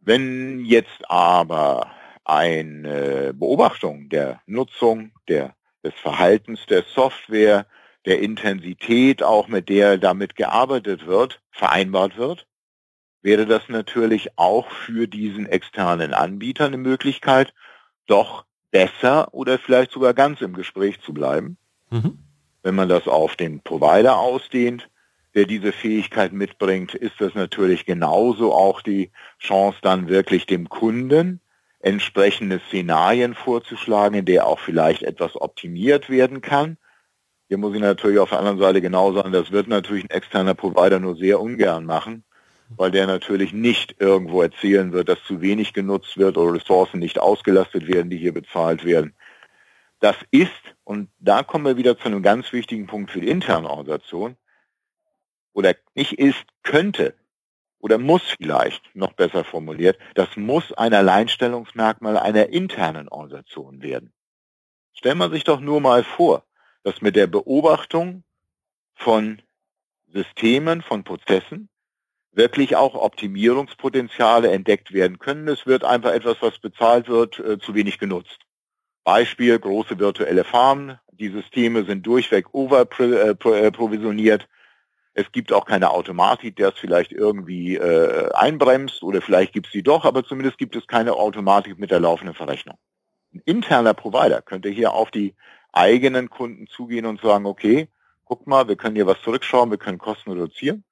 Wenn 0.00 0.64
jetzt 0.64 1.10
aber 1.10 1.90
eine 2.24 3.34
Beobachtung 3.34 4.08
der 4.08 4.40
Nutzung, 4.46 5.12
der, 5.28 5.54
des 5.84 5.94
Verhaltens 5.94 6.64
der 6.66 6.82
Software, 6.82 7.66
der 8.06 8.20
Intensität 8.20 9.22
auch 9.22 9.48
mit 9.48 9.68
der 9.68 9.98
damit 9.98 10.36
gearbeitet 10.36 11.06
wird, 11.06 11.40
vereinbart 11.50 12.16
wird, 12.16 12.46
wäre 13.20 13.46
das 13.46 13.68
natürlich 13.68 14.38
auch 14.38 14.70
für 14.70 15.08
diesen 15.08 15.46
externen 15.46 16.14
Anbieter 16.14 16.66
eine 16.66 16.76
Möglichkeit, 16.78 17.52
doch 18.06 18.44
besser 18.70 19.32
oder 19.32 19.58
vielleicht 19.58 19.90
sogar 19.92 20.14
ganz 20.14 20.40
im 20.40 20.54
Gespräch 20.54 21.00
zu 21.00 21.12
bleiben. 21.12 21.56
Mhm. 21.90 22.18
Wenn 22.62 22.74
man 22.74 22.88
das 22.88 23.06
auf 23.06 23.36
den 23.36 23.60
Provider 23.60 24.18
ausdehnt, 24.18 24.88
der 25.34 25.44
diese 25.44 25.72
Fähigkeit 25.72 26.32
mitbringt, 26.32 26.94
ist 26.94 27.20
das 27.20 27.34
natürlich 27.34 27.84
genauso 27.84 28.52
auch 28.52 28.80
die 28.80 29.10
Chance, 29.38 29.78
dann 29.82 30.08
wirklich 30.08 30.46
dem 30.46 30.68
Kunden 30.68 31.40
entsprechende 31.80 32.60
Szenarien 32.68 33.34
vorzuschlagen, 33.34 34.18
in 34.18 34.24
der 34.24 34.46
auch 34.46 34.58
vielleicht 34.58 35.02
etwas 35.02 35.36
optimiert 35.36 36.08
werden 36.08 36.40
kann. 36.40 36.78
Hier 37.48 37.58
muss 37.58 37.74
ich 37.74 37.80
natürlich 37.80 38.18
auf 38.18 38.30
der 38.30 38.40
anderen 38.40 38.58
Seite 38.58 38.80
genau 38.80 39.12
sagen, 39.12 39.30
das 39.30 39.52
wird 39.52 39.68
natürlich 39.68 40.04
ein 40.04 40.10
externer 40.10 40.54
Provider 40.54 40.98
nur 40.98 41.16
sehr 41.16 41.40
ungern 41.40 41.84
machen, 41.84 42.24
weil 42.70 42.90
der 42.90 43.06
natürlich 43.06 43.52
nicht 43.52 43.96
irgendwo 44.00 44.42
erzählen 44.42 44.92
wird, 44.92 45.08
dass 45.08 45.22
zu 45.24 45.40
wenig 45.40 45.72
genutzt 45.72 46.16
wird 46.16 46.36
oder 46.36 46.54
Ressourcen 46.54 46.98
nicht 46.98 47.18
ausgelastet 47.18 47.86
werden, 47.86 48.10
die 48.10 48.18
hier 48.18 48.34
bezahlt 48.34 48.84
werden. 48.84 49.14
Das 50.00 50.16
ist, 50.30 50.50
und 50.84 51.08
da 51.18 51.42
kommen 51.42 51.64
wir 51.64 51.76
wieder 51.76 51.96
zu 51.96 52.04
einem 52.06 52.22
ganz 52.22 52.52
wichtigen 52.52 52.86
Punkt 52.86 53.10
für 53.10 53.20
die 53.20 53.28
interne 53.28 53.70
Organisation, 53.70 54.36
oder 55.52 55.74
nicht 55.94 56.12
ist, 56.18 56.44
könnte 56.62 57.14
oder 57.78 57.98
muss 57.98 58.22
vielleicht, 58.36 58.82
noch 58.94 59.12
besser 59.12 59.44
formuliert, 59.44 59.98
das 60.14 60.36
muss 60.36 60.72
ein 60.72 60.92
Alleinstellungsmerkmal 60.92 62.16
einer 62.16 62.48
internen 62.48 63.08
Organisation 63.08 63.80
werden. 63.80 64.12
Stellt 64.92 65.16
man 65.16 65.30
sich 65.30 65.44
doch 65.44 65.60
nur 65.60 65.80
mal 65.80 66.02
vor, 66.02 66.44
dass 66.82 67.00
mit 67.00 67.16
der 67.16 67.26
Beobachtung 67.26 68.24
von 68.94 69.40
Systemen, 70.08 70.82
von 70.82 71.04
Prozessen, 71.04 71.68
wirklich 72.36 72.76
auch 72.76 72.94
Optimierungspotenziale 72.94 74.50
entdeckt 74.50 74.92
werden 74.92 75.18
können. 75.18 75.48
Es 75.48 75.66
wird 75.66 75.84
einfach 75.84 76.12
etwas, 76.12 76.36
was 76.40 76.58
bezahlt 76.58 77.08
wird, 77.08 77.38
äh, 77.40 77.58
zu 77.58 77.74
wenig 77.74 77.98
genutzt. 77.98 78.40
Beispiel 79.04 79.58
große 79.58 79.98
virtuelle 79.98 80.44
Farmen. 80.44 80.98
Die 81.12 81.30
Systeme 81.30 81.84
sind 81.84 82.06
durchweg 82.06 82.52
overprovisioniert. 82.52 84.42
Äh, 84.42 84.46
Es 85.14 85.32
gibt 85.32 85.50
auch 85.50 85.64
keine 85.64 85.90
Automatik, 85.90 86.56
der 86.56 86.68
es 86.68 86.78
vielleicht 86.78 87.10
irgendwie 87.10 87.76
äh, 87.76 88.30
einbremst 88.34 89.02
oder 89.02 89.22
vielleicht 89.22 89.54
gibt 89.54 89.68
es 89.68 89.72
sie 89.72 89.82
doch, 89.82 90.04
aber 90.04 90.22
zumindest 90.24 90.58
gibt 90.58 90.76
es 90.76 90.86
keine 90.86 91.14
Automatik 91.14 91.78
mit 91.78 91.90
der 91.90 92.00
laufenden 92.00 92.34
Verrechnung. 92.34 92.76
Ein 93.32 93.40
interner 93.46 93.94
Provider 93.94 94.42
könnte 94.42 94.68
hier 94.68 94.92
auf 94.92 95.10
die 95.10 95.34
eigenen 95.72 96.28
Kunden 96.28 96.66
zugehen 96.66 97.06
und 97.06 97.22
sagen, 97.22 97.46
okay, 97.46 97.88
guck 98.26 98.46
mal, 98.46 98.68
wir 98.68 98.76
können 98.76 98.96
hier 98.96 99.06
was 99.06 99.22
zurückschauen, 99.22 99.70
wir 99.70 99.78
können 99.78 99.96
Kosten 99.98 100.32
reduzieren. 100.32 100.84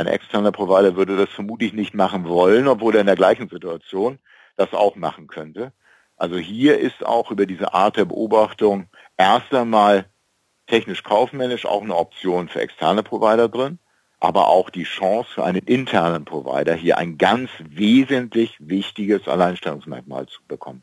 Ein 0.00 0.06
externer 0.06 0.50
Provider 0.50 0.96
würde 0.96 1.16
das 1.18 1.28
vermutlich 1.28 1.74
nicht 1.74 1.92
machen 1.92 2.26
wollen, 2.26 2.68
obwohl 2.68 2.94
er 2.94 3.02
in 3.02 3.06
der 3.06 3.16
gleichen 3.16 3.50
Situation 3.50 4.18
das 4.56 4.72
auch 4.72 4.96
machen 4.96 5.26
könnte. 5.26 5.72
Also 6.16 6.38
hier 6.38 6.78
ist 6.78 7.04
auch 7.04 7.30
über 7.30 7.44
diese 7.44 7.74
Art 7.74 7.98
der 7.98 8.06
Beobachtung 8.06 8.86
erst 9.18 9.52
einmal 9.52 10.06
technisch-kaufmännisch 10.68 11.66
auch 11.66 11.82
eine 11.82 11.96
Option 11.96 12.48
für 12.48 12.62
externe 12.62 13.02
Provider 13.02 13.48
drin, 13.48 13.78
aber 14.20 14.48
auch 14.48 14.70
die 14.70 14.84
Chance 14.84 15.28
für 15.34 15.44
einen 15.44 15.62
internen 15.66 16.24
Provider 16.24 16.74
hier 16.74 16.96
ein 16.96 17.18
ganz 17.18 17.50
wesentlich 17.58 18.56
wichtiges 18.58 19.28
Alleinstellungsmerkmal 19.28 20.26
zu 20.28 20.40
bekommen. 20.48 20.82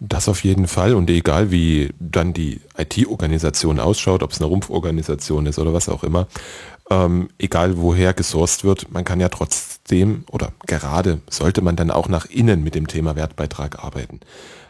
Das 0.00 0.28
auf 0.28 0.44
jeden 0.44 0.68
Fall 0.68 0.94
und 0.94 1.10
egal 1.10 1.50
wie 1.50 1.90
dann 1.98 2.32
die 2.32 2.60
IT-Organisation 2.76 3.80
ausschaut, 3.80 4.22
ob 4.22 4.30
es 4.30 4.40
eine 4.40 4.46
Rumpforganisation 4.48 5.46
ist 5.46 5.58
oder 5.58 5.74
was 5.74 5.88
auch 5.88 6.04
immer, 6.04 6.28
ähm, 6.90 7.28
egal 7.38 7.78
woher 7.78 8.14
gesourced 8.14 8.64
wird, 8.64 8.90
man 8.90 9.04
kann 9.04 9.20
ja 9.20 9.28
trotzdem 9.28 10.24
oder 10.30 10.52
gerade 10.66 11.20
sollte 11.28 11.60
man 11.60 11.76
dann 11.76 11.90
auch 11.90 12.08
nach 12.08 12.26
innen 12.26 12.62
mit 12.62 12.74
dem 12.74 12.86
Thema 12.86 13.16
Wertbeitrag 13.16 13.82
arbeiten. 13.82 14.20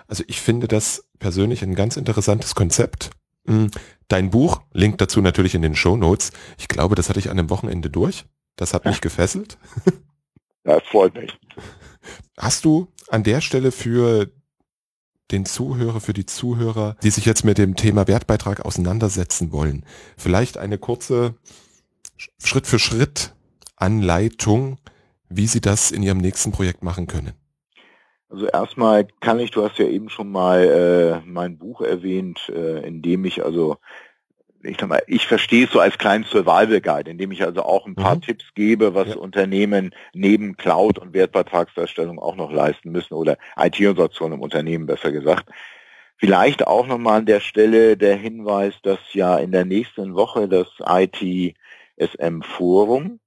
Also 0.06 0.24
ich 0.26 0.40
finde 0.40 0.68
das 0.68 1.04
persönlich 1.18 1.62
ein 1.62 1.74
ganz 1.74 1.96
interessantes 1.96 2.54
Konzept. 2.54 3.10
Hm, 3.46 3.70
dein 4.08 4.30
Buch, 4.30 4.62
Link 4.72 4.98
dazu 4.98 5.20
natürlich 5.20 5.54
in 5.54 5.62
den 5.62 5.76
Show 5.76 5.96
Notes. 5.96 6.32
Ich 6.58 6.68
glaube, 6.68 6.94
das 6.94 7.08
hatte 7.08 7.18
ich 7.18 7.30
an 7.30 7.38
einem 7.38 7.50
Wochenende 7.50 7.90
durch. 7.90 8.24
Das 8.56 8.74
hat 8.74 8.84
mich 8.84 9.00
gefesselt. 9.02 9.58
Ja, 10.64 10.80
freut 10.80 11.14
mich. 11.14 11.38
Hast 12.36 12.64
du 12.64 12.88
an 13.08 13.22
der 13.22 13.40
Stelle 13.40 13.72
für 13.72 14.30
den 15.30 15.44
Zuhörer, 15.44 16.00
für 16.00 16.14
die 16.14 16.26
Zuhörer, 16.26 16.96
die 17.02 17.10
sich 17.10 17.26
jetzt 17.26 17.44
mit 17.44 17.58
dem 17.58 17.76
Thema 17.76 18.08
Wertbeitrag 18.08 18.64
auseinandersetzen 18.64 19.52
wollen, 19.52 19.84
vielleicht 20.16 20.56
eine 20.56 20.78
kurze 20.78 21.34
Schritt 22.42 22.66
für 22.66 22.78
Schritt 22.78 23.34
Anleitung, 23.76 24.78
wie 25.28 25.46
sie 25.46 25.60
das 25.60 25.90
in 25.90 26.02
ihrem 26.02 26.18
nächsten 26.18 26.52
Projekt 26.52 26.82
machen 26.82 27.06
können? 27.06 27.32
Also 28.30 28.46
erstmal 28.46 29.06
kann 29.20 29.38
ich, 29.38 29.50
du 29.52 29.64
hast 29.64 29.78
ja 29.78 29.86
eben 29.86 30.10
schon 30.10 30.30
mal 30.30 31.22
äh, 31.24 31.26
mein 31.26 31.56
Buch 31.58 31.80
erwähnt, 31.80 32.52
äh, 32.54 32.86
in 32.86 33.00
dem 33.00 33.24
ich 33.24 33.42
also 33.42 33.78
ich 34.62 34.76
sag 34.78 34.88
mal, 34.88 35.02
ich 35.06 35.26
verstehe 35.26 35.66
es 35.66 35.72
so 35.72 35.80
als 35.80 35.98
kleinen 35.98 36.24
Survival 36.24 36.80
Guide, 36.80 37.10
in 37.10 37.18
dem 37.18 37.30
ich 37.30 37.44
also 37.44 37.62
auch 37.62 37.86
ein 37.86 37.94
paar 37.94 38.16
mhm. 38.16 38.22
Tipps 38.22 38.44
gebe, 38.54 38.94
was 38.94 39.08
ja. 39.08 39.16
Unternehmen 39.16 39.94
neben 40.14 40.56
Cloud 40.56 40.98
und 40.98 41.14
Wertbeitragserstellung 41.14 42.18
auch 42.18 42.36
noch 42.36 42.50
leisten 42.50 42.90
müssen 42.90 43.14
oder 43.14 43.38
IT-Organisation 43.56 44.32
im 44.32 44.40
Unternehmen 44.40 44.86
besser 44.86 45.12
gesagt. 45.12 45.48
Vielleicht 46.16 46.66
auch 46.66 46.86
nochmal 46.86 47.20
an 47.20 47.26
der 47.26 47.40
Stelle 47.40 47.96
der 47.96 48.16
Hinweis, 48.16 48.74
dass 48.82 48.98
ja 49.12 49.38
in 49.38 49.52
der 49.52 49.64
nächsten 49.64 50.16
Woche 50.16 50.48
das 50.48 50.66
ITSM 51.98 52.42
Forum 52.42 53.20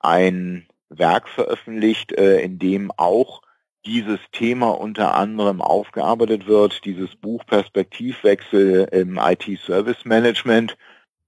ein 0.00 0.66
Werk 0.88 1.28
veröffentlicht, 1.28 2.12
äh, 2.12 2.40
in 2.40 2.58
dem 2.58 2.90
auch 2.96 3.42
dieses 3.84 4.18
Thema 4.32 4.70
unter 4.70 5.14
anderem 5.14 5.62
aufgearbeitet 5.62 6.46
wird, 6.46 6.84
dieses 6.84 7.14
Buch 7.14 7.46
Perspektivwechsel 7.46 8.88
im 8.90 9.18
IT-Service 9.18 10.04
Management. 10.04 10.76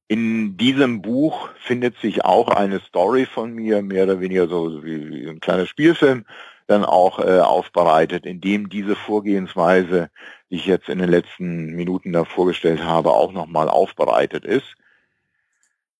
In 0.08 0.56
diesem 0.56 1.02
Buch 1.02 1.50
findet 1.60 1.98
sich 1.98 2.24
auch 2.24 2.48
eine 2.48 2.80
Story 2.80 3.26
von 3.26 3.52
mir, 3.52 3.82
mehr 3.82 4.04
oder 4.04 4.20
weniger 4.20 4.48
so 4.48 4.82
wie 4.82 5.28
ein 5.28 5.40
kleiner 5.40 5.66
Spielfilm, 5.66 6.24
dann 6.66 6.84
auch 6.84 7.18
äh, 7.18 7.40
aufbereitet, 7.40 8.26
in 8.26 8.40
dem 8.40 8.68
diese 8.68 8.96
Vorgehensweise, 8.96 10.10
die 10.50 10.56
ich 10.56 10.66
jetzt 10.66 10.88
in 10.88 10.98
den 10.98 11.10
letzten 11.10 11.74
Minuten 11.76 12.12
da 12.12 12.24
vorgestellt 12.24 12.82
habe, 12.82 13.12
auch 13.12 13.32
nochmal 13.32 13.68
aufbereitet 13.68 14.44
ist. 14.44 14.74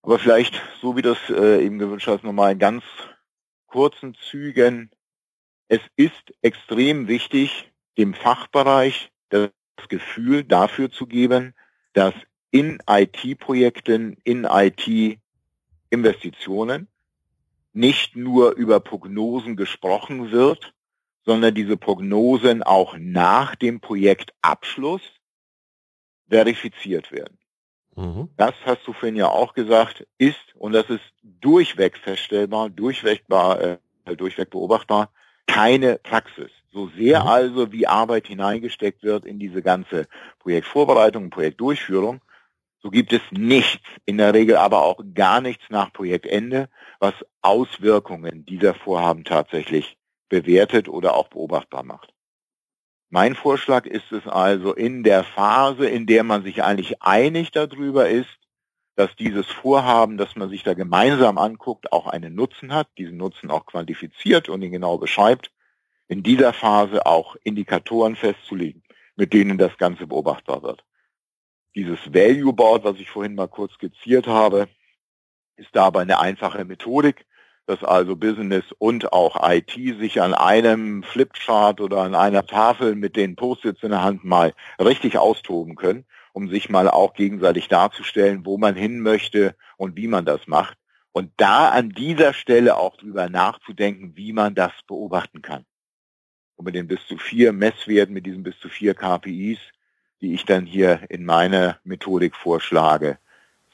Aber 0.02 0.18
vielleicht, 0.18 0.60
so 0.80 0.96
wie 0.96 1.02
das 1.02 1.18
äh, 1.28 1.64
eben 1.64 1.78
gewünscht 1.78 2.06
hast, 2.06 2.24
nochmal 2.24 2.52
in 2.52 2.58
ganz 2.58 2.84
kurzen 3.66 4.14
Zügen 4.14 4.90
es 5.68 5.80
ist 5.96 6.34
extrem 6.40 7.08
wichtig, 7.08 7.70
dem 7.98 8.14
Fachbereich 8.14 9.10
das 9.28 9.50
Gefühl 9.88 10.44
dafür 10.44 10.90
zu 10.90 11.06
geben, 11.06 11.54
dass 11.92 12.14
in 12.50 12.78
IT-Projekten, 12.88 14.16
in 14.24 14.44
IT-Investitionen 14.44 16.88
nicht 17.74 18.16
nur 18.16 18.56
über 18.56 18.80
Prognosen 18.80 19.56
gesprochen 19.56 20.32
wird, 20.32 20.72
sondern 21.24 21.54
diese 21.54 21.76
Prognosen 21.76 22.62
auch 22.62 22.96
nach 22.98 23.54
dem 23.54 23.80
Projektabschluss 23.80 25.02
verifiziert 26.30 27.12
werden. 27.12 27.38
Mhm. 27.98 28.28
Das 28.36 28.54
hast 28.64 28.86
du 28.86 28.92
vorhin 28.92 29.16
ja 29.16 29.28
auch 29.28 29.54
gesagt, 29.54 30.06
ist, 30.18 30.54
und 30.54 30.72
das 30.72 30.88
ist 30.88 31.02
durchweg 31.22 31.98
feststellbar, 31.98 32.70
durchweg, 32.70 33.24
äh, 33.28 33.76
durchweg 34.16 34.50
beobachtbar, 34.50 35.10
keine 35.48 35.98
Praxis. 35.98 36.50
So 36.72 36.88
sehr 36.96 37.22
mhm. 37.22 37.28
also 37.28 37.72
wie 37.72 37.88
Arbeit 37.88 38.28
hineingesteckt 38.28 39.02
wird 39.02 39.24
in 39.24 39.40
diese 39.40 39.62
ganze 39.62 40.06
Projektvorbereitung, 40.38 41.30
Projektdurchführung, 41.30 42.20
so 42.80 42.90
gibt 42.90 43.12
es 43.12 43.22
nichts, 43.32 43.82
in 44.04 44.18
der 44.18 44.32
Regel 44.32 44.56
aber 44.56 44.84
auch 44.84 45.00
gar 45.14 45.40
nichts 45.40 45.64
nach 45.68 45.92
Projektende, 45.92 46.68
was 47.00 47.14
Auswirkungen 47.42 48.44
dieser 48.44 48.74
Vorhaben 48.74 49.24
tatsächlich 49.24 49.96
bewertet 50.28 50.88
oder 50.88 51.16
auch 51.16 51.26
beobachtbar 51.28 51.82
macht. 51.82 52.14
Mein 53.10 53.34
Vorschlag 53.34 53.86
ist 53.86 54.12
es 54.12 54.26
also 54.26 54.74
in 54.74 55.02
der 55.02 55.24
Phase, 55.24 55.88
in 55.88 56.06
der 56.06 56.24
man 56.24 56.42
sich 56.42 56.62
eigentlich 56.62 57.02
einig 57.02 57.50
darüber 57.52 58.08
ist, 58.08 58.38
dass 58.96 59.14
dieses 59.16 59.46
Vorhaben, 59.46 60.18
das 60.18 60.36
man 60.36 60.50
sich 60.50 60.62
da 60.62 60.74
gemeinsam 60.74 61.38
anguckt, 61.38 61.92
auch 61.92 62.06
einen 62.06 62.34
Nutzen 62.34 62.74
hat, 62.74 62.88
diesen 62.98 63.16
Nutzen 63.16 63.50
auch 63.50 63.64
quantifiziert 63.64 64.48
und 64.48 64.60
ihn 64.60 64.72
genau 64.72 64.98
beschreibt, 64.98 65.52
in 66.08 66.22
dieser 66.22 66.52
Phase 66.52 67.06
auch 67.06 67.36
Indikatoren 67.44 68.16
festzulegen, 68.16 68.82
mit 69.16 69.32
denen 69.32 69.56
das 69.56 69.78
Ganze 69.78 70.06
beobachtbar 70.06 70.62
wird. 70.62 70.84
Dieses 71.74 72.12
Value 72.12 72.52
Board, 72.52 72.84
was 72.84 72.98
ich 72.98 73.08
vorhin 73.08 73.36
mal 73.36 73.48
kurz 73.48 73.72
skizziert 73.74 74.26
habe, 74.26 74.68
ist 75.56 75.70
dabei 75.72 76.02
eine 76.02 76.18
einfache 76.18 76.64
Methodik, 76.64 77.24
dass 77.68 77.84
also 77.84 78.16
Business 78.16 78.64
und 78.78 79.12
auch 79.12 79.48
IT 79.48 79.72
sich 80.00 80.20
an 80.20 80.34
einem 80.34 81.02
Flipchart 81.02 81.80
oder 81.80 81.98
an 81.98 82.14
einer 82.14 82.46
Tafel 82.46 82.94
mit 82.94 83.14
den 83.14 83.36
Post-its 83.36 83.82
in 83.82 83.90
der 83.90 84.02
Hand 84.02 84.24
mal 84.24 84.54
richtig 84.80 85.18
austoben 85.18 85.76
können 85.76 86.04
um 86.38 86.48
sich 86.48 86.68
mal 86.68 86.88
auch 86.88 87.14
gegenseitig 87.14 87.66
darzustellen, 87.66 88.46
wo 88.46 88.58
man 88.58 88.76
hin 88.76 89.00
möchte 89.00 89.56
und 89.76 89.96
wie 89.96 90.06
man 90.06 90.24
das 90.24 90.46
macht. 90.46 90.78
Und 91.10 91.32
da 91.36 91.70
an 91.70 91.90
dieser 91.90 92.32
Stelle 92.32 92.76
auch 92.76 92.96
drüber 92.96 93.28
nachzudenken, 93.28 94.12
wie 94.14 94.32
man 94.32 94.54
das 94.54 94.70
beobachten 94.86 95.42
kann. 95.42 95.64
Und 96.54 96.66
mit 96.66 96.76
den 96.76 96.86
bis 96.86 97.04
zu 97.08 97.18
vier 97.18 97.52
Messwerten, 97.52 98.14
mit 98.14 98.24
diesen 98.24 98.44
bis 98.44 98.56
zu 98.60 98.68
vier 98.68 98.94
KPIs, 98.94 99.58
die 100.20 100.34
ich 100.34 100.44
dann 100.44 100.64
hier 100.64 101.00
in 101.08 101.24
meiner 101.24 101.80
Methodik 101.82 102.36
vorschlage, 102.36 103.18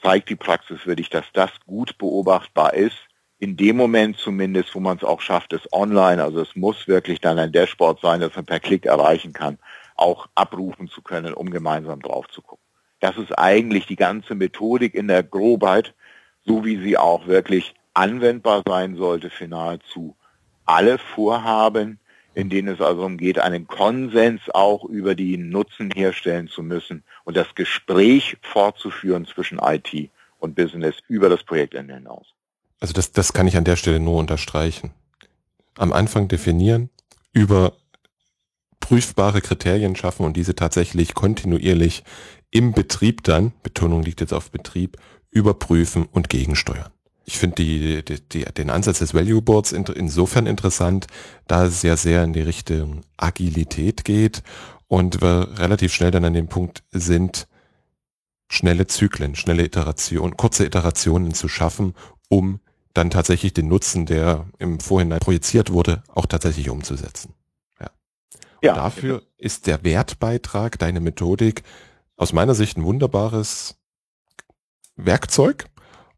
zeigt 0.01 0.29
die 0.29 0.35
Praxis 0.35 0.87
wirklich, 0.87 1.11
dass 1.11 1.25
das 1.33 1.51
gut 1.67 1.99
beobachtbar 1.99 2.73
ist. 2.73 2.97
In 3.37 3.57
dem 3.57 3.75
Moment 3.75 4.17
zumindest, 4.17 4.73
wo 4.75 4.79
man 4.79 4.97
es 4.97 5.03
auch 5.03 5.21
schafft, 5.21 5.53
es 5.53 5.71
online, 5.73 6.23
also 6.23 6.41
es 6.41 6.55
muss 6.55 6.87
wirklich 6.87 7.19
dann 7.19 7.37
ein 7.37 7.51
Dashboard 7.51 7.99
sein, 8.01 8.21
das 8.21 8.35
man 8.35 8.45
per 8.45 8.59
Klick 8.59 8.85
erreichen 8.85 9.33
kann 9.33 9.57
auch 9.95 10.27
abrufen 10.35 10.87
zu 10.89 11.01
können, 11.01 11.33
um 11.33 11.49
gemeinsam 11.49 12.01
drauf 12.01 12.27
zu 12.27 12.41
gucken. 12.41 12.63
Das 12.99 13.17
ist 13.17 13.37
eigentlich 13.37 13.85
die 13.85 13.95
ganze 13.95 14.35
Methodik 14.35 14.93
in 14.93 15.07
der 15.07 15.23
Grobheit, 15.23 15.93
so 16.45 16.65
wie 16.65 16.81
sie 16.81 16.97
auch 16.97 17.27
wirklich 17.27 17.73
anwendbar 17.93 18.63
sein 18.67 18.95
sollte 18.95 19.29
für 19.29 19.47
nahezu 19.47 20.15
alle 20.65 20.97
Vorhaben, 20.97 21.99
in 22.33 22.49
denen 22.49 22.67
es 22.69 22.81
also 22.81 23.05
umgeht, 23.05 23.39
einen 23.39 23.67
Konsens 23.67 24.41
auch 24.53 24.83
über 24.83 25.15
die 25.15 25.37
Nutzen 25.37 25.91
herstellen 25.91 26.47
zu 26.47 26.63
müssen 26.63 27.03
und 27.23 27.37
das 27.37 27.53
Gespräch 27.55 28.37
fortzuführen 28.41 29.25
zwischen 29.25 29.59
IT 29.59 30.09
und 30.39 30.55
Business 30.55 30.95
über 31.07 31.29
das 31.29 31.43
Projektende 31.43 31.93
hinaus. 31.93 32.34
Also 32.85 32.93
das, 32.93 33.11
das 33.11 33.33
kann 33.33 33.47
ich 33.47 33.57
an 33.57 33.63
der 33.63 33.77
Stelle 33.77 33.99
nur 33.99 34.19
unterstreichen. 34.19 34.91
Am 35.75 35.91
Anfang 35.91 36.27
definieren, 36.27 36.91
über 37.33 37.73
prüfbare 38.79 39.41
Kriterien 39.41 39.95
schaffen 39.95 40.23
und 40.23 40.37
diese 40.37 40.53
tatsächlich 40.53 41.15
kontinuierlich 41.15 42.03
im 42.51 42.73
Betrieb 42.73 43.23
dann, 43.23 43.53
Betonung 43.63 44.03
liegt 44.03 44.21
jetzt 44.21 44.33
auf 44.33 44.51
Betrieb, 44.51 44.97
überprüfen 45.31 46.05
und 46.11 46.29
gegensteuern. 46.29 46.91
Ich 47.25 47.39
finde 47.39 47.55
die, 47.55 48.05
die, 48.05 48.21
die, 48.21 48.45
den 48.45 48.69
Ansatz 48.69 48.99
des 48.99 49.15
Value 49.15 49.41
Boards 49.41 49.71
in, 49.71 49.85
insofern 49.85 50.45
interessant, 50.45 51.07
da 51.47 51.65
es 51.65 51.81
sehr, 51.81 51.97
sehr 51.97 52.23
in 52.23 52.33
die 52.33 52.41
Richtung 52.41 53.01
Agilität 53.17 54.05
geht 54.05 54.43
und 54.85 55.23
wir 55.23 55.57
relativ 55.57 55.91
schnell 55.91 56.11
dann 56.11 56.25
an 56.25 56.35
dem 56.35 56.49
Punkt 56.49 56.83
sind, 56.91 57.47
schnelle 58.47 58.85
Zyklen, 58.85 59.33
schnelle 59.33 59.63
Iterationen, 59.63 60.37
kurze 60.37 60.67
Iterationen 60.67 61.33
zu 61.33 61.47
schaffen, 61.47 61.95
um 62.29 62.59
dann 62.95 63.09
tatsächlich 63.09 63.53
den 63.53 63.67
Nutzen, 63.67 64.05
der 64.05 64.47
im 64.57 64.79
Vorhinein 64.79 65.19
projiziert 65.19 65.71
wurde, 65.71 66.01
auch 66.07 66.25
tatsächlich 66.25 66.69
umzusetzen. 66.69 67.33
Ja. 67.79 67.91
ja 68.63 68.73
dafür 68.73 69.19
genau. 69.19 69.31
ist 69.37 69.67
der 69.67 69.83
Wertbeitrag, 69.83 70.79
deine 70.79 71.01
Methodik, 71.01 71.63
aus 72.17 72.33
meiner 72.33 72.55
Sicht 72.55 72.77
ein 72.77 72.85
wunderbares 72.85 73.75
Werkzeug. 74.95 75.65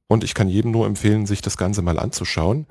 Und 0.08 0.24
ich 0.24 0.36
kann 0.36 0.48
jedem 0.48 0.72
nur 0.72 0.86
empfehlen, 0.86 1.26
sich 1.26 1.42
das 1.42 1.58
Ganze 1.58 1.82
mal 1.82 2.00
anzuschauen. 2.00 2.68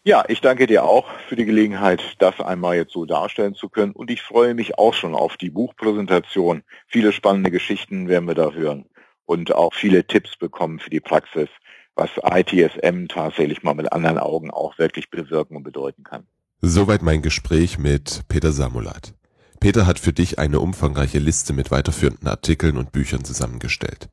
Ja, 0.08 0.24
ich 0.30 0.39
danke 0.39 0.68
dir 0.68 0.86
auch 0.86 1.10
für 1.28 1.36
die 1.36 1.43
Gelegenheit, 1.43 2.01
das 2.20 2.39
einmal 2.39 2.78
jetzt 2.78 2.93
so 2.93 3.03
darstellen 3.03 3.55
zu 3.55 3.68
können. 3.68 3.91
Und 3.91 4.10
ich 4.10 4.22
freue 4.22 4.53
mich 4.53 4.78
auch 4.78 4.93
schon 4.93 5.14
auf 5.14 5.36
die 5.36 5.49
Buchpräsentation. 5.49 6.64
Viele 6.88 7.12
spannende 7.12 7.51
Geschichten 7.51 8.08
werden 8.08 8.26
wir 8.26 8.34
da 8.34 8.51
hören 8.51 8.86
und 9.26 9.53
auch 9.53 9.74
viele 9.74 10.08
Tipps 10.08 10.38
bekommen 10.38 10.80
für 10.80 10.89
die 10.89 11.01
Praxis, 11.01 11.49
was 11.95 12.10
ITSM 12.24 13.08
tatsächlich 13.10 13.64
mal 13.64 13.74
mit 13.74 13.91
anderen 13.91 14.18
Augen 14.18 14.49
auch 14.49 14.80
wirklich 14.80 15.10
bewirken 15.10 15.58
und 15.58 15.64
bedeuten 15.64 16.05
kann. 16.05 16.26
Soweit 16.62 17.01
mein 17.01 17.22
Gespräch 17.22 17.78
mit 17.78 18.22
Peter 18.30 18.53
Samulat. 18.53 19.14
Peter 19.60 19.86
hat 19.86 19.99
für 19.99 20.14
dich 20.14 20.39
eine 20.39 20.62
umfangreiche 20.62 21.20
Liste 21.20 21.51
mit 21.51 21.70
weiterführenden 21.70 22.30
Artikeln 22.30 22.78
und 22.78 22.93
Büchern 22.93 23.26
zusammengestellt. 23.26 24.08